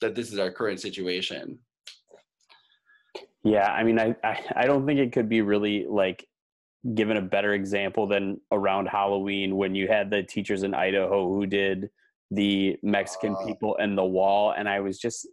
that 0.00 0.14
this 0.14 0.32
is 0.32 0.38
our 0.38 0.50
current 0.50 0.80
situation 0.80 1.58
Yeah, 3.42 3.70
I 3.72 3.84
mean, 3.84 3.98
I, 3.98 4.14
I, 4.22 4.38
I 4.56 4.66
don't 4.66 4.86
think 4.86 5.00
it 5.00 5.12
could 5.12 5.28
be 5.28 5.40
really 5.40 5.86
like 5.88 6.26
given 6.94 7.16
a 7.16 7.22
better 7.22 7.54
example 7.54 8.06
than 8.06 8.40
around 8.52 8.86
Halloween 8.86 9.56
when 9.56 9.74
you 9.74 9.88
had 9.88 10.10
the 10.10 10.22
teachers 10.22 10.62
in 10.62 10.74
Idaho 10.74 11.28
who 11.28 11.46
did 11.46 11.90
the 12.30 12.76
Mexican 12.82 13.34
Uh. 13.34 13.46
people 13.46 13.76
and 13.78 13.96
the 13.96 14.04
wall, 14.04 14.52
and 14.56 14.68
I 14.68 14.80
was 14.80 14.98
just, 14.98 15.26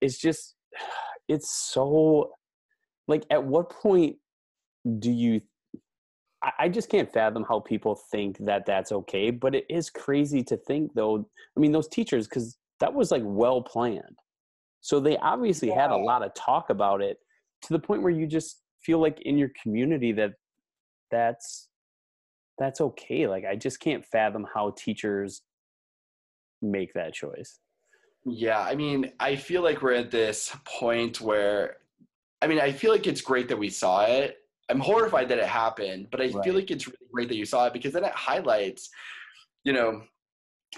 it's 0.00 0.18
just, 0.18 0.54
it's 1.28 1.50
so, 1.50 2.32
like, 3.08 3.24
at 3.30 3.44
what 3.44 3.70
point 3.70 4.16
do 4.98 5.10
you? 5.10 5.40
I, 6.42 6.52
I 6.60 6.68
just 6.68 6.88
can't 6.88 7.12
fathom 7.12 7.44
how 7.48 7.60
people 7.60 7.94
think 8.10 8.38
that 8.38 8.66
that's 8.66 8.92
okay, 8.92 9.30
but 9.30 9.54
it 9.54 9.66
is 9.68 9.90
crazy 9.90 10.42
to 10.44 10.56
think 10.56 10.94
though. 10.94 11.28
I 11.56 11.60
mean, 11.60 11.72
those 11.72 11.88
teachers, 11.88 12.28
because 12.28 12.58
that 12.80 12.92
was 12.94 13.10
like 13.10 13.22
well 13.24 13.62
planned, 13.62 14.18
so 14.80 15.00
they 15.00 15.16
obviously 15.18 15.70
had 15.70 15.90
a 15.90 15.96
lot 15.96 16.22
of 16.24 16.34
talk 16.34 16.70
about 16.70 17.00
it 17.02 17.18
to 17.62 17.72
the 17.72 17.78
point 17.78 18.02
where 18.02 18.12
you 18.12 18.26
just 18.26 18.62
feel 18.82 18.98
like 19.00 19.20
in 19.22 19.36
your 19.38 19.50
community 19.62 20.12
that 20.12 20.32
that's 21.10 21.68
that's 22.58 22.80
okay 22.80 23.26
like 23.26 23.44
i 23.44 23.54
just 23.56 23.80
can't 23.80 24.04
fathom 24.04 24.46
how 24.54 24.72
teachers 24.76 25.42
make 26.62 26.92
that 26.94 27.12
choice 27.12 27.58
Yeah, 28.24 28.58
I 28.60 28.74
mean, 28.74 29.12
I 29.20 29.36
feel 29.36 29.62
like 29.62 29.82
we're 29.82 29.94
at 29.94 30.10
this 30.10 30.54
point 30.64 31.20
where, 31.20 31.76
I 32.42 32.48
mean, 32.48 32.60
I 32.60 32.72
feel 32.72 32.90
like 32.90 33.06
it's 33.06 33.20
great 33.20 33.48
that 33.48 33.56
we 33.58 33.68
saw 33.70 34.04
it. 34.04 34.38
I'm 34.68 34.80
horrified 34.80 35.28
that 35.28 35.38
it 35.38 35.46
happened, 35.46 36.08
but 36.10 36.20
I 36.20 36.32
Right. 36.32 36.44
feel 36.44 36.54
like 36.54 36.70
it's 36.72 36.86
really 36.88 37.08
great 37.12 37.28
that 37.28 37.36
you 37.36 37.44
saw 37.44 37.66
it 37.66 37.72
because 37.72 37.92
then 37.92 38.02
it 38.04 38.12
highlights, 38.12 38.90
you 39.62 39.72
know, 39.72 40.02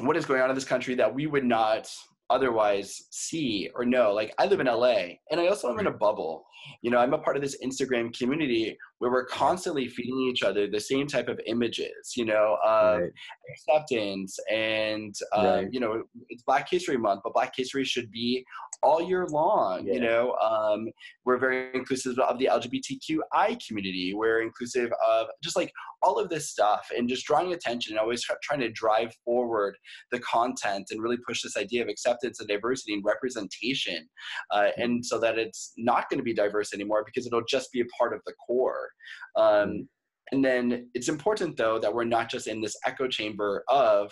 what 0.00 0.16
is 0.16 0.26
going 0.26 0.42
on 0.42 0.50
in 0.50 0.54
this 0.54 0.66
country 0.66 0.94
that 0.96 1.14
we 1.14 1.26
would 1.26 1.44
not 1.44 1.90
otherwise 2.30 3.08
see 3.10 3.70
or 3.74 3.84
know. 3.84 4.12
Like 4.12 4.34
I 4.38 4.46
live 4.46 4.60
in 4.60 4.66
LA 4.66 5.16
and 5.30 5.40
I 5.40 5.46
also 5.46 5.68
live 5.68 5.78
in 5.78 5.86
a 5.86 5.92
bubble. 5.92 6.44
You 6.82 6.90
know, 6.90 6.98
I'm 6.98 7.14
a 7.14 7.18
part 7.18 7.36
of 7.36 7.42
this 7.42 7.58
Instagram 7.64 8.16
community 8.16 8.76
where 8.98 9.10
we're 9.10 9.26
constantly 9.26 9.88
feeding 9.88 10.18
each 10.20 10.42
other 10.42 10.66
the 10.68 10.80
same 10.80 11.06
type 11.06 11.28
of 11.28 11.40
images, 11.46 12.14
you 12.16 12.24
know, 12.24 12.56
of 12.64 13.00
Right. 13.00 13.12
acceptance 13.52 14.38
and 14.50 15.14
um, 15.34 15.44
Right. 15.46 15.68
you 15.72 15.80
know 15.80 16.02
it's 16.28 16.42
black 16.42 16.68
history 16.70 16.96
month 16.98 17.20
but 17.24 17.32
black 17.32 17.52
history 17.56 17.84
should 17.84 18.10
be 18.10 18.44
all 18.82 19.00
year 19.02 19.26
long 19.26 19.86
you 19.86 20.00
know 20.00 20.32
um, 20.34 20.88
we're 21.24 21.38
very 21.38 21.70
inclusive 21.74 22.18
of 22.18 22.38
the 22.38 22.46
lgbtqi 22.52 23.66
community 23.66 24.12
we're 24.14 24.42
inclusive 24.42 24.90
of 25.08 25.26
just 25.42 25.56
like 25.56 25.72
all 26.02 26.18
of 26.18 26.28
this 26.28 26.50
stuff 26.50 26.88
and 26.96 27.08
just 27.08 27.26
drawing 27.26 27.52
attention 27.52 27.92
and 27.92 28.00
always 28.00 28.24
trying 28.42 28.60
to 28.60 28.70
drive 28.70 29.12
forward 29.24 29.76
the 30.12 30.20
content 30.20 30.86
and 30.90 31.02
really 31.02 31.18
push 31.26 31.42
this 31.42 31.56
idea 31.56 31.82
of 31.82 31.88
acceptance 31.88 32.38
and 32.40 32.48
diversity 32.48 32.92
and 32.94 33.04
representation 33.04 34.06
uh, 34.52 34.68
and 34.76 35.04
so 35.04 35.18
that 35.18 35.38
it's 35.38 35.72
not 35.76 36.08
going 36.10 36.18
to 36.18 36.24
be 36.24 36.34
diverse 36.34 36.72
anymore 36.72 37.02
because 37.04 37.26
it'll 37.26 37.42
just 37.48 37.72
be 37.72 37.80
a 37.80 37.84
part 37.98 38.12
of 38.14 38.20
the 38.26 38.32
core 38.46 38.87
um, 39.36 39.88
and 40.32 40.44
then 40.44 40.88
it's 40.94 41.08
important 41.08 41.56
though 41.56 41.78
that 41.78 41.92
we're 41.92 42.04
not 42.04 42.30
just 42.30 42.46
in 42.46 42.60
this 42.60 42.76
echo 42.84 43.08
chamber 43.08 43.64
of 43.68 44.10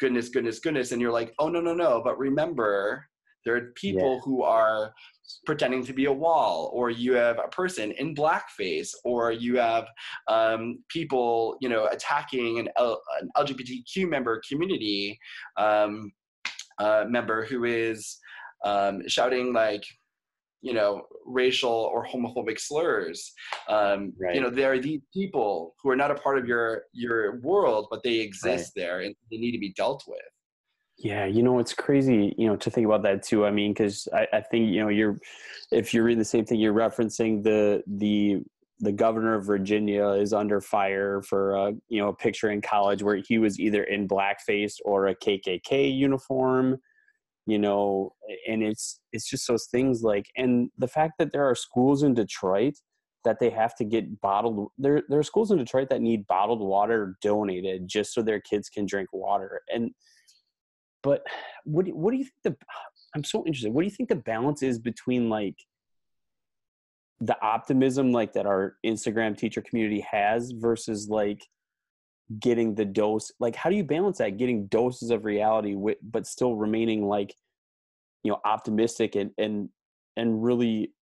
goodness, 0.00 0.28
goodness, 0.28 0.58
goodness, 0.58 0.92
and 0.92 1.00
you're 1.00 1.12
like, 1.12 1.32
oh 1.38 1.48
no, 1.48 1.60
no, 1.60 1.74
no. 1.74 2.00
But 2.04 2.18
remember, 2.18 3.06
there 3.44 3.56
are 3.56 3.72
people 3.76 4.20
who 4.24 4.42
are 4.42 4.92
pretending 5.46 5.84
to 5.84 5.92
be 5.92 6.06
a 6.06 6.12
wall, 6.12 6.70
or 6.74 6.90
you 6.90 7.14
have 7.14 7.38
a 7.38 7.48
person 7.48 7.92
in 7.92 8.14
blackface, 8.14 8.90
or 9.04 9.32
you 9.32 9.58
have 9.58 9.86
um, 10.28 10.78
people, 10.88 11.56
you 11.60 11.68
know, 11.68 11.86
attacking 11.86 12.58
an, 12.58 12.68
L- 12.76 13.02
an 13.20 13.28
LGBTQ 13.36 14.08
member 14.08 14.40
community 14.48 15.18
um, 15.56 16.12
uh, 16.78 17.04
member 17.08 17.44
who 17.44 17.64
is 17.64 18.18
um, 18.64 19.02
shouting 19.08 19.52
like 19.52 19.84
you 20.62 20.72
know 20.72 21.02
racial 21.26 21.70
or 21.70 22.06
homophobic 22.06 22.58
slurs 22.58 23.32
um, 23.68 24.12
Right. 24.18 24.34
you 24.34 24.40
know 24.40 24.48
there 24.50 24.72
are 24.72 24.78
these 24.78 25.02
people 25.12 25.74
who 25.82 25.90
are 25.90 25.96
not 25.96 26.10
a 26.10 26.14
part 26.14 26.38
of 26.38 26.46
your 26.46 26.84
your 26.92 27.40
world 27.40 27.88
but 27.90 28.02
they 28.02 28.20
exist 28.20 28.72
there 28.74 29.00
and 29.00 29.14
they 29.30 29.36
need 29.36 29.52
to 29.52 29.58
be 29.58 29.72
dealt 29.74 30.04
with 30.06 30.20
Yeah, 30.98 31.26
you 31.26 31.42
know, 31.42 31.58
it's 31.58 31.74
crazy, 31.74 32.34
you 32.38 32.46
know, 32.46 32.56
to 32.56 32.70
think 32.70 32.86
about 32.86 33.02
that 33.02 33.22
too. 33.24 33.44
I 33.44 33.50
mean, 33.50 33.72
because 33.72 34.06
I, 34.12 34.26
I 34.38 34.40
think, 34.40 34.70
you 34.72 34.80
know, 34.82 34.88
you're, 34.88 35.18
if 35.72 35.92
you're 35.92 36.04
reading 36.04 36.18
the 36.18 36.24
same 36.24 36.44
thing, 36.44 36.60
you're 36.60 36.74
referencing 36.74 37.42
the, 37.42 37.82
the, 37.86 38.42
the 38.78 38.92
governor 38.92 39.34
of 39.34 39.44
Virginia 39.44 40.10
is 40.10 40.32
under 40.32 40.60
fire 40.60 41.22
for, 41.22 41.56
a, 41.56 41.72
you 41.88 42.00
know, 42.00 42.08
a 42.08 42.14
picture 42.14 42.50
in 42.50 42.60
college 42.60 43.02
where 43.02 43.16
he 43.16 43.38
was 43.38 43.58
either 43.58 43.82
in 43.84 44.06
blackface 44.06 44.74
or 44.84 45.08
a 45.08 45.16
KKK 45.16 45.96
uniform, 45.96 46.78
you 47.46 47.58
know, 47.58 48.12
and 48.48 48.62
it's, 48.62 49.00
it's 49.12 49.28
just 49.28 49.48
those 49.48 49.66
things 49.70 50.02
like, 50.02 50.26
and 50.36 50.70
the 50.78 50.88
fact 50.88 51.14
that 51.18 51.32
there 51.32 51.48
are 51.48 51.54
schools 51.54 52.02
in 52.02 52.14
Detroit 52.14 52.74
that 53.24 53.38
they 53.38 53.50
have 53.50 53.74
to 53.76 53.84
get 53.84 54.20
bottled, 54.20 54.68
there, 54.78 55.02
there 55.08 55.18
are 55.18 55.24
schools 55.24 55.50
in 55.50 55.58
Detroit 55.58 55.88
that 55.90 56.02
need 56.02 56.26
bottled 56.26 56.60
water 56.60 57.16
donated 57.22 57.86
just 57.86 58.14
so 58.14 58.22
their 58.22 58.40
kids 58.40 58.68
can 58.68 58.86
drink 58.86 59.08
water. 59.12 59.60
And, 59.72 59.90
but 61.02 61.22
what 61.64 61.86
do, 61.86 61.94
what 61.94 62.12
do 62.12 62.18
you 62.18 62.24
think 62.24 62.34
the 62.44 62.56
i'm 63.14 63.24
so 63.24 63.44
interested 63.46 63.72
what 63.72 63.82
do 63.82 63.86
you 63.86 63.94
think 63.94 64.08
the 64.08 64.16
balance 64.16 64.62
is 64.62 64.78
between 64.78 65.28
like 65.28 65.56
the 67.20 67.40
optimism 67.42 68.12
like 68.12 68.32
that 68.32 68.46
our 68.46 68.76
instagram 68.84 69.36
teacher 69.36 69.60
community 69.60 70.04
has 70.10 70.52
versus 70.52 71.08
like 71.08 71.44
getting 72.40 72.74
the 72.74 72.84
dose 72.84 73.32
like 73.40 73.56
how 73.56 73.68
do 73.68 73.76
you 73.76 73.84
balance 73.84 74.18
that 74.18 74.36
getting 74.36 74.66
doses 74.66 75.10
of 75.10 75.24
reality 75.24 75.74
with, 75.74 75.98
but 76.02 76.26
still 76.26 76.56
remaining 76.56 77.06
like 77.06 77.34
you 78.22 78.30
know 78.30 78.40
optimistic 78.44 79.16
and 79.16 79.30
and 79.38 79.68
and 80.16 80.42
really 80.42 80.92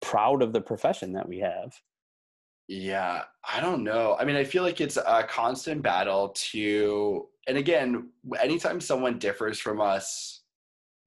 proud 0.00 0.42
of 0.42 0.52
the 0.52 0.60
profession 0.60 1.12
that 1.12 1.28
we 1.28 1.38
have 1.38 1.72
Yeah, 2.68 3.22
I 3.48 3.60
don't 3.60 3.84
know. 3.84 4.16
I 4.18 4.24
mean, 4.24 4.36
I 4.36 4.44
feel 4.44 4.62
like 4.62 4.80
it's 4.80 4.96
a 4.96 5.24
constant 5.28 5.82
battle 5.82 6.30
to, 6.52 7.28
and 7.48 7.58
again, 7.58 8.08
anytime 8.40 8.80
someone 8.80 9.18
differs 9.18 9.58
from 9.58 9.80
us 9.80 10.42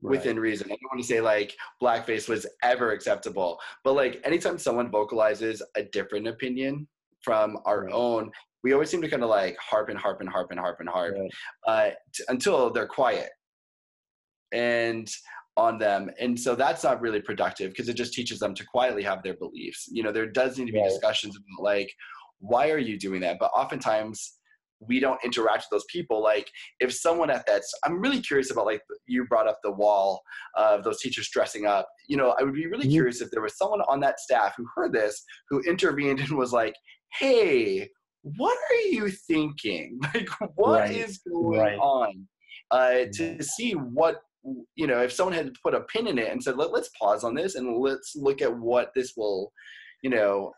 within 0.01 0.39
reason, 0.39 0.67
I 0.67 0.75
don't 0.75 0.91
want 0.91 1.01
to 1.01 1.07
say 1.07 1.21
like 1.21 1.55
blackface 1.81 2.27
was 2.29 2.45
ever 2.61 2.91
acceptable, 2.91 3.59
but 3.83 3.93
like 3.93 4.21
anytime 4.23 4.57
someone 4.57 4.91
vocalizes 4.91 5.61
a 5.75 5.83
different 5.83 6.27
opinion 6.27 6.87
from 7.25 7.57
our 7.65 7.85
Right. 7.85 7.93
own, 7.93 8.31
we 8.63 8.71
always 8.73 8.89
seem 8.89 9.01
to 9.01 9.09
kind 9.09 9.23
of 9.23 9.29
like 9.29 9.57
harp 9.57 9.89
and 9.89 9.97
harp 9.97 10.21
and 10.21 10.29
harp 10.29 10.51
and 10.51 10.59
harp 10.59 10.79
and 10.79 10.87
harp 10.87 11.15
Right. 11.17 11.31
uh, 11.67 11.91
t- 12.13 12.23
until 12.29 12.71
they're 12.71 12.87
quiet 12.87 13.31
and 14.53 15.09
on 15.57 15.77
them 15.79 16.09
and 16.19 16.37
so 16.39 16.53
that's 16.53 16.83
not 16.83 17.01
really 17.01 17.21
productive 17.21 17.71
because 17.71 17.89
it 17.89 17.95
just 17.95 18.13
teaches 18.13 18.39
them 18.39 18.53
to 18.53 18.63
quietly 18.65 19.01
have 19.01 19.23
their 19.23 19.33
beliefs 19.35 19.87
you 19.91 20.03
know 20.03 20.11
there 20.11 20.27
does 20.27 20.57
need 20.57 20.67
to 20.67 20.71
be 20.73 20.79
Right. 20.79 20.89
discussions 20.89 21.35
about 21.35 21.63
like 21.63 21.91
why 22.39 22.69
are 22.69 22.77
you 22.77 22.97
doing 22.99 23.21
that 23.21 23.37
but 23.39 23.51
oftentimes 23.55 24.37
we 24.79 24.99
don't 24.99 25.23
interact 25.23 25.59
with 25.63 25.69
those 25.71 25.85
people 25.89 26.21
like 26.21 26.49
if 26.79 26.93
someone 26.93 27.29
at 27.29 27.45
that 27.47 27.61
i'm 27.83 28.01
really 28.01 28.19
curious 28.21 28.51
about 28.51 28.65
like 28.65 28.81
you 29.07 29.25
brought 29.25 29.47
up 29.47 29.59
the 29.63 29.71
wall 29.71 30.21
of 30.55 30.83
those 30.83 30.99
teachers 30.99 31.29
dressing 31.31 31.65
up 31.65 31.87
you 32.07 32.17
know 32.17 32.35
i 32.39 32.43
would 32.43 32.53
be 32.53 32.67
really 32.67 32.87
Mhm. 32.87 32.91
curious 32.91 33.21
if 33.21 33.31
there 33.31 33.41
was 33.41 33.57
someone 33.57 33.81
on 33.87 33.99
that 34.01 34.19
staff 34.19 34.53
who 34.57 34.65
heard 34.75 34.93
this 34.93 35.23
who 35.49 35.61
intervened 35.61 36.19
and 36.19 36.37
was 36.37 36.51
like 36.51 36.75
hey 37.19 37.87
what 38.21 38.57
are 38.71 38.87
you 38.89 39.09
thinking 39.09 39.99
like 40.13 40.29
what 40.55 40.91
is 40.91 41.19
Right. 41.25 41.33
going 41.33 41.59
Right. 41.59 41.77
on 41.79 42.27
uh, 42.71 43.05
to 43.13 43.43
see 43.43 43.73
what 43.73 44.21
you 44.75 44.87
know 44.87 45.01
if 45.01 45.11
someone 45.11 45.33
had 45.35 45.53
put 45.63 45.73
a 45.73 45.81
pin 45.81 46.07
in 46.07 46.17
it 46.19 46.31
and 46.31 46.41
said 46.43 46.57
Let, 46.57 46.71
let's 46.71 46.89
pause 46.99 47.23
on 47.23 47.33
this 47.33 47.55
and 47.55 47.77
let's 47.79 48.13
look 48.15 48.41
at 48.41 48.55
what 48.55 48.91
this 48.95 49.13
will 49.17 49.51
you 50.03 50.09
know 50.09 50.51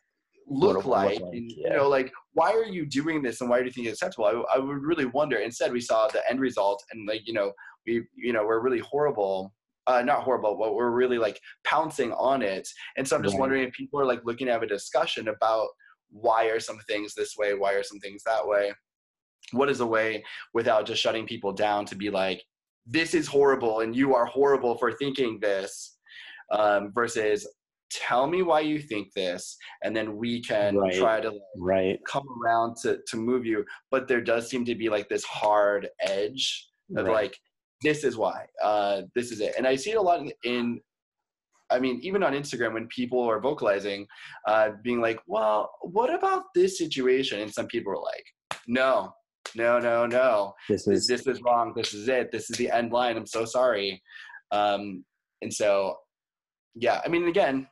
look 0.49 0.69
it 0.71 0.73
will 0.73 0.73
look 0.73 0.86
like, 0.86 1.19
like, 1.19 1.33
and, 1.33 1.51
yeah. 1.51 1.69
you 1.71 1.75
know 1.77 1.89
like 1.89 2.12
why 2.33 2.51
are 2.51 2.65
you 2.65 2.86
doing 2.86 3.21
this 3.21 3.41
and 3.41 3.49
why 3.49 3.60
do 3.60 3.65
you 3.65 3.71
think 3.71 3.88
it's 3.88 4.01
acceptable 4.01 4.25
I, 4.25 4.55
I 4.55 4.60
would 4.60 4.81
really 4.81 5.05
wonder 5.05 5.38
instead 5.38 5.71
we 5.71 5.81
saw 5.81 6.07
the 6.07 6.21
end 6.29 6.39
result 6.39 6.83
and 6.91 7.07
like 7.07 7.21
you 7.25 7.33
know 7.33 7.51
we 7.86 8.05
you 8.15 8.33
know 8.33 8.45
we're 8.45 8.62
really 8.62 8.79
horrible 8.79 9.53
uh, 9.88 10.01
not 10.01 10.23
horrible, 10.23 10.57
but 10.57 10.75
we're 10.75 10.91
really 10.91 11.17
like 11.17 11.39
pouncing 11.63 12.12
on 12.13 12.41
it. 12.41 12.67
And 12.97 13.07
so 13.07 13.15
I'm 13.15 13.23
just 13.23 13.33
Right. 13.36 13.39
wondering 13.39 13.63
if 13.63 13.73
people 13.73 13.99
are 13.99 14.05
like 14.05 14.21
looking 14.25 14.47
to 14.47 14.53
have 14.53 14.62
a 14.62 14.67
discussion 14.67 15.29
about 15.29 15.69
why 16.10 16.45
are 16.45 16.60
some 16.60 16.79
things 16.88 17.15
this 17.15 17.36
way, 17.38 17.53
why 17.53 17.73
are 17.73 17.83
some 17.83 17.99
things 17.99 18.21
that 18.23 18.45
way. 18.45 18.73
What 19.51 19.69
is 19.69 19.79
a 19.79 19.86
way 19.86 20.23
without 20.53 20.86
just 20.86 21.01
shutting 21.01 21.25
people 21.25 21.53
down 21.53 21.86
to 21.86 21.95
be 21.95 22.10
like, 22.10 22.43
this 22.86 23.13
is 23.13 23.27
horrible 23.27 23.79
and 23.79 23.95
you 23.95 24.13
are 24.13 24.26
horrible 24.26 24.78
for 24.78 24.91
thinking 24.91 25.39
this, 25.39 25.97
um, 26.51 26.91
versus 26.93 27.47
tell 27.89 28.27
me 28.27 28.41
why 28.41 28.59
you 28.61 28.79
think 28.79 29.13
this, 29.13 29.57
and 29.83 29.95
then 29.95 30.17
we 30.17 30.41
can 30.41 30.75
Right. 30.75 30.95
try 30.95 31.19
to 31.21 31.39
right. 31.57 31.99
come 32.05 32.25
around 32.41 32.75
to 32.83 32.99
to 33.07 33.17
move 33.17 33.45
you. 33.45 33.65
But 33.91 34.07
there 34.07 34.21
does 34.21 34.49
seem 34.49 34.65
to 34.65 34.75
be 34.75 34.89
like 34.89 35.09
this 35.09 35.23
hard 35.23 35.89
edge 36.01 36.69
of 36.95 37.05
right. 37.05 37.13
like 37.13 37.38
this 37.81 38.03
is 38.03 38.17
why 38.17 38.45
uh, 38.63 39.03
this 39.15 39.31
is 39.31 39.39
it. 39.39 39.53
And 39.57 39.67
i 39.67 39.75
see 39.75 39.91
it 39.91 39.97
a 39.97 40.01
lot 40.01 40.21
in, 40.21 40.31
in 40.43 40.81
i 41.69 41.77
mean 41.79 41.99
even 42.01 42.23
on 42.23 42.33
instagram 42.33 42.73
when 42.73 42.88
people 42.88 43.21
are 43.21 43.41
vocalizing 43.41 44.07
uh, 44.47 44.69
being 44.83 45.01
like 45.01 45.19
well 45.27 45.69
what 45.81 46.13
about 46.13 46.43
this 46.55 46.77
situation? 46.77 47.39
And 47.41 47.53
some 47.53 47.67
people 47.67 47.91
are 47.93 48.03
like 48.13 48.25
no 48.67 49.13
no 49.55 49.79
no 49.79 50.05
no. 50.05 50.53
This 50.69 50.85
this, 50.85 50.97
is 51.01 51.07
this 51.07 51.27
is 51.27 51.41
wrong. 51.41 51.73
This 51.75 51.93
is 51.93 52.07
it. 52.09 52.31
This 52.31 52.49
is 52.49 52.57
the 52.57 52.69
end 52.69 52.91
line. 52.91 53.15
I'm 53.17 53.25
so 53.25 53.45
sorry. 53.45 54.01
Um, 54.51 55.03
and 55.41 55.53
so 55.53 55.97
yeah 56.75 57.01
i 57.05 57.07
mean 57.07 57.27
again 57.27 57.67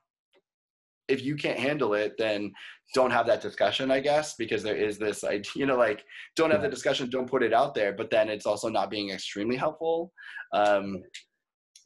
if 1.08 1.24
you 1.24 1.36
can't 1.36 1.60
handle 1.60 1.94
it, 1.94 2.16
then 2.18 2.52
don't 2.94 3.12
have 3.12 3.28
that 3.28 3.42
discussion, 3.42 3.92
I 3.92 4.00
guess, 4.00 4.36
because 4.36 4.64
there 4.64 4.76
is 4.76 4.98
this 4.98 5.24
idea, 5.24 5.52
you 5.56 5.66
know, 5.66 5.78
like 5.78 6.04
don't 6.36 6.52
have 6.52 6.62
the 6.62 6.70
discussion, 6.70 7.10
don't 7.10 7.30
put 7.30 7.44
it 7.44 7.54
out 7.54 7.76
there, 7.76 7.94
but 7.94 8.10
then 8.10 8.30
it's 8.30 8.46
also 8.46 8.70
not 8.70 8.90
being 8.90 9.10
extremely 9.10 9.56
helpful 9.56 10.12
um, 10.54 11.04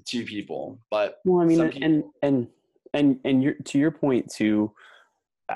to 0.07 0.23
people. 0.23 0.79
But 0.89 1.15
well, 1.25 1.41
I 1.41 1.45
mean, 1.45 1.69
people, 1.69 1.83
and 1.83 2.03
and 2.21 2.47
and 2.93 3.19
and 3.23 3.43
your, 3.43 3.53
to 3.53 3.79
your 3.79 3.91
point 3.91 4.31
too, 4.33 4.71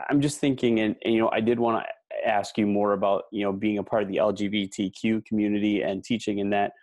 I'm 0.10 0.22
just 0.22 0.40
thinking, 0.40 0.80
and, 0.80 0.96
and 1.04 1.14
you 1.14 1.20
know, 1.20 1.30
I 1.32 1.40
did 1.40 1.60
want 1.60 1.84
to 1.84 2.28
ask 2.28 2.58
you 2.58 2.68
more 2.68 2.94
about 2.94 3.24
you 3.32 3.44
know 3.44 3.52
being 3.52 3.78
a 3.78 3.84
part 3.84 4.04
of 4.04 4.10
the 4.10 4.18
LGBTQ 4.18 5.26
community 5.26 5.82
and 5.82 6.04
teaching 6.04 6.40
in 6.40 6.50
that 6.52 6.74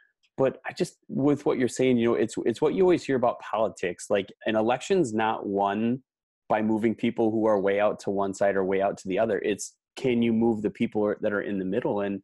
but 0.41 0.59
I 0.66 0.72
just 0.72 0.97
with 1.07 1.45
what 1.45 1.59
you're 1.59 1.68
saying, 1.68 1.99
you 1.99 2.09
know, 2.09 2.14
it's 2.14 2.35
it's 2.47 2.62
what 2.62 2.72
you 2.72 2.83
always 2.83 3.05
hear 3.05 3.16
about 3.16 3.41
politics. 3.41 4.07
Like 4.09 4.33
an 4.47 4.57
election's 4.57 5.12
not 5.12 5.47
won 5.47 6.03
by 6.51 6.61
moving 6.61 6.97
people 6.97 7.31
who 7.31 7.47
are 7.47 7.61
way 7.61 7.79
out 7.79 8.01
to 8.01 8.11
one 8.11 8.35
side 8.35 8.57
or 8.57 8.65
way 8.65 8.83
out 8.83 8.99
to 8.99 9.09
the 9.09 9.19
other. 9.19 9.39
It's 9.39 9.77
can 9.97 10.21
you 10.21 10.33
move 10.33 10.61
the 10.61 10.71
people 10.71 11.15
that 11.21 11.33
are 11.33 11.41
in 11.41 11.59
the 11.59 11.65
middle? 11.65 12.01
And 12.01 12.21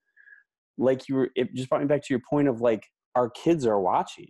like 0.76 1.08
you 1.08 1.14
were, 1.14 1.30
it 1.36 1.54
just 1.54 1.70
brought 1.70 1.80
me 1.80 1.86
back 1.86 2.02
to 2.02 2.12
your 2.12 2.22
point 2.28 2.48
of 2.48 2.60
like 2.60 2.84
our 3.14 3.30
kids 3.30 3.64
are 3.64 3.80
watching. 3.80 4.28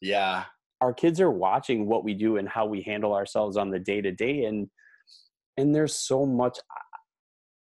Yeah, 0.00 0.44
our 0.80 0.92
kids 0.92 1.20
are 1.20 1.30
watching 1.30 1.86
what 1.86 2.04
we 2.04 2.14
do 2.14 2.36
and 2.36 2.48
how 2.48 2.66
we 2.66 2.82
handle 2.82 3.14
ourselves 3.14 3.56
on 3.56 3.70
the 3.70 3.78
day 3.78 4.00
to 4.02 4.12
day, 4.12 4.44
and 4.44 4.68
and 5.56 5.74
there's 5.74 5.96
so 5.96 6.24
much. 6.24 6.58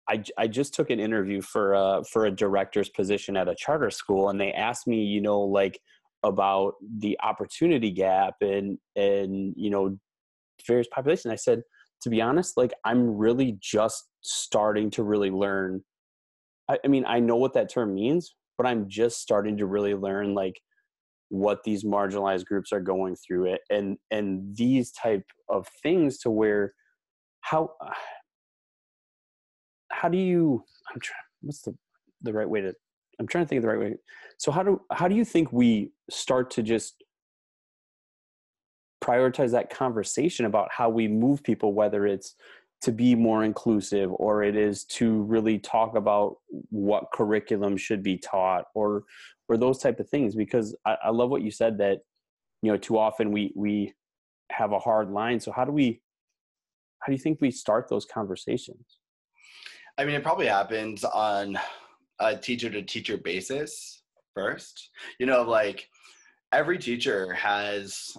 I, 0.10 0.24
I 0.38 0.48
just 0.48 0.74
took 0.74 0.90
an 0.90 1.02
interview 1.02 1.42
for 1.42 1.74
a, 1.74 2.02
for 2.10 2.26
a 2.26 2.32
director's 2.32 2.88
position 2.88 3.36
at 3.36 3.50
a 3.50 3.56
charter 3.56 3.92
school, 3.92 4.30
and 4.30 4.40
they 4.40 4.54
asked 4.54 4.88
me, 4.88 5.04
you 5.04 5.20
know, 5.20 5.42
like 5.42 5.78
about 6.24 6.76
the 7.00 7.20
opportunity 7.22 7.92
gap 7.92 8.36
and 8.42 8.78
and 8.96 9.54
you 9.58 9.70
know 9.70 9.98
various 10.66 10.88
population. 10.94 11.32
I 11.32 11.36
said, 11.36 11.62
to 12.02 12.10
be 12.10 12.22
honest, 12.22 12.58
like 12.58 12.74
I'm 12.86 13.18
really 13.18 13.58
just 13.62 14.06
starting 14.22 14.90
to 14.92 15.04
really 15.04 15.32
learn. 15.32 15.82
I, 16.70 16.80
I 16.84 16.88
mean, 16.88 17.06
I 17.08 17.20
know 17.20 17.36
what 17.36 17.54
that 17.54 17.72
term 17.72 17.94
means, 17.94 18.34
but 18.58 18.68
I'm 18.68 18.90
just 18.90 19.22
starting 19.22 19.58
to 19.58 19.66
really 19.66 19.94
learn 19.94 20.34
like 20.34 20.60
what 21.30 21.64
these 21.64 21.84
marginalized 21.84 22.46
groups 22.46 22.72
are 22.72 22.80
going 22.80 23.16
through 23.16 23.46
it 23.46 23.62
and 23.70 23.98
and 24.12 24.56
these 24.56 24.92
type 24.92 25.26
of 25.50 25.68
things 25.84 26.18
to 26.20 26.30
where 26.30 26.74
how 27.42 27.70
how 29.92 30.08
do 30.08 30.18
you 30.18 30.64
i'm 30.94 31.00
trying 31.00 31.18
what's 31.42 31.62
the 31.62 31.76
the 32.22 32.32
right 32.32 32.50
way 32.50 32.62
to 32.62 32.74
i'm 33.20 33.28
trying 33.28 33.44
to 33.44 33.48
think 33.48 33.58
of 33.58 33.64
the 33.64 33.70
right 33.70 33.80
way 33.80 33.96
so 34.38 34.52
how 34.52 34.64
do 34.64 34.80
how 34.92 35.08
do 35.08 35.16
you 35.16 35.26
think 35.26 35.52
we 35.52 35.92
start 36.10 36.50
to 36.50 36.64
just 36.64 37.04
prioritize 39.08 39.52
that 39.52 39.70
conversation 39.70 40.46
about 40.46 40.68
how 40.72 40.90
we 40.90 41.08
move 41.08 41.44
people 41.44 41.74
whether 41.74 42.06
it's 42.06 42.36
to 42.82 42.92
be 42.92 43.16
more 43.16 43.44
inclusive 43.44 44.12
or 44.14 44.44
it 44.44 44.56
is 44.56 44.84
to 44.86 45.24
really 45.24 45.58
talk 45.58 45.96
about 45.96 46.38
what 46.70 47.06
curriculum 47.14 47.76
should 47.76 48.04
be 48.04 48.18
taught 48.18 48.66
or 48.76 49.04
or 49.50 49.58
those 49.58 49.80
type 49.80 50.00
of 50.00 50.10
things. 50.10 50.36
Because 50.36 50.76
I, 50.86 50.98
I 51.06 51.10
love 51.10 51.30
what 51.30 51.42
you 51.42 51.52
said 51.52 51.78
that 51.80 52.00
you 52.62 52.72
know 52.72 52.78
too 52.78 52.98
often 52.98 53.32
we 53.32 53.52
we 53.56 53.94
have 54.52 54.72
a 54.72 54.80
hard 54.80 55.10
line. 55.10 55.40
So 55.40 55.52
how 55.52 55.66
do 55.66 55.72
we 55.72 56.02
how 57.00 57.08
do 57.08 57.14
you 57.14 57.20
think 57.20 57.42
we 57.42 57.52
start 57.52 57.90
those 57.90 58.06
conversations? 58.06 59.00
I 59.98 60.06
mean, 60.06 60.16
it 60.16 60.24
probably 60.24 60.48
happens 60.48 61.04
on 61.04 61.58
a 62.20 62.38
teacher 62.38 62.70
to 62.70 62.84
teacher 62.84 63.18
basis 63.18 64.04
first. 64.36 64.92
You 65.20 65.26
know, 65.26 65.42
like 65.42 65.90
every 66.52 66.78
teacher 66.78 67.34
has 67.34 68.16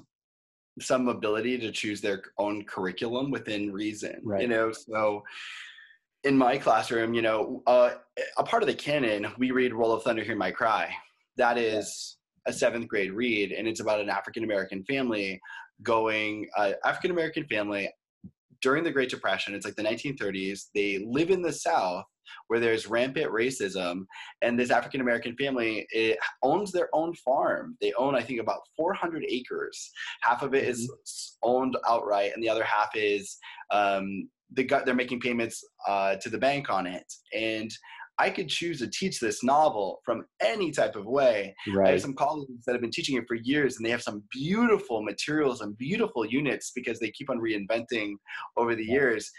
some 0.81 1.09
ability 1.09 1.59
to 1.59 1.71
choose 1.73 2.01
their 2.01 2.23
own 2.39 2.65
curriculum 2.65 3.31
within 3.31 3.73
reason. 3.73 4.21
Right. 4.25 4.43
You 4.43 4.49
know, 4.49 4.73
so 4.73 5.23
in 6.25 6.37
my 6.37 6.59
classroom, 6.59 7.15
you 7.15 7.23
know, 7.23 7.63
uh, 7.67 7.91
a 8.37 8.45
part 8.45 8.63
of 8.63 8.67
the 8.67 8.75
canon, 8.75 9.29
we 9.39 9.51
read 9.51 9.73
Roll 9.73 9.93
of 9.93 10.03
Thunder, 10.03 10.25
Hear 10.25 10.37
My 10.37 10.51
Cry. 10.51 10.93
That 11.37 11.59
is 11.59 12.17
a 12.47 12.53
seventh 12.53 12.89
grade 12.89 13.13
read, 13.13 13.53
and 13.53 13.69
it's 13.69 13.81
about 13.81 14.01
an 14.01 14.09
African 14.09 14.45
American 14.45 14.85
family 14.85 15.41
going, 15.83 16.49
uh, 16.57 16.73
African 16.85 17.11
American 17.11 17.45
family 17.47 17.89
during 18.61 18.85
the 18.85 18.91
Great 18.91 19.09
Depression, 19.09 19.55
it's 19.55 19.65
like 19.65 19.77
the 19.77 19.83
1930s, 19.83 20.67
they 20.75 21.05
live 21.07 21.31
in 21.31 21.43
the 21.43 21.53
South 21.53 22.05
where 22.49 22.61
there's 22.61 22.87
rampant 22.87 23.31
racism 23.31 24.05
and 24.43 24.59
this 24.59 24.71
african 24.71 25.01
american 25.01 25.37
family 25.37 25.87
it 25.91 26.19
owns 26.43 26.73
their 26.73 26.89
own 26.93 27.15
farm 27.15 27.77
they 27.81 27.93
own 27.95 28.15
i 28.15 28.23
think 28.23 28.41
about 28.41 28.61
400 28.77 29.25
acres 29.29 29.91
half 30.23 30.43
of 30.43 30.55
it 30.55 30.65
is 30.65 30.83
mm-hmm. 30.83 31.51
owned 31.51 31.77
outright 31.89 32.33
and 32.35 32.43
the 32.43 32.49
other 32.49 32.65
half 32.65 32.91
is 32.95 33.37
um, 33.71 34.29
they 34.51 34.65
got 34.65 34.87
they're 34.87 34.95
making 34.95 35.21
payments 35.21 35.63
uh, 35.87 36.17
to 36.17 36.31
the 36.31 36.39
bank 36.39 36.71
on 36.71 36.87
it 36.87 37.13
and 37.35 37.71
I 38.19 38.31
could 38.31 38.49
choose 38.49 38.81
to 38.81 38.89
teach 38.89 39.21
this 39.21 39.45
novel 39.45 40.01
from 40.05 40.25
any 40.41 40.73
type 40.73 40.97
of 40.97 41.07
way. 41.07 41.55
Right. 41.73 41.89
I 41.89 41.93
have 41.93 42.01
some 42.01 42.15
colleagues 42.15 42.65
that 42.67 42.73
have 42.73 42.81
been 42.81 42.91
teaching 42.91 43.17
it 43.17 43.29
for 43.29 43.37
years, 43.37 43.77
and 43.77 43.87
they 43.87 43.91
have 43.91 44.03
some 44.03 44.25
beautiful 44.31 45.03
materials 45.03 45.61
and 45.61 45.79
beautiful 45.79 46.27
units 46.27 46.73
because 46.75 46.99
they 46.99 47.13
keep 47.13 47.31
on 47.31 47.39
reinventing 47.39 48.15
over 48.57 48.75
the 48.75 48.85
years. 48.85 49.31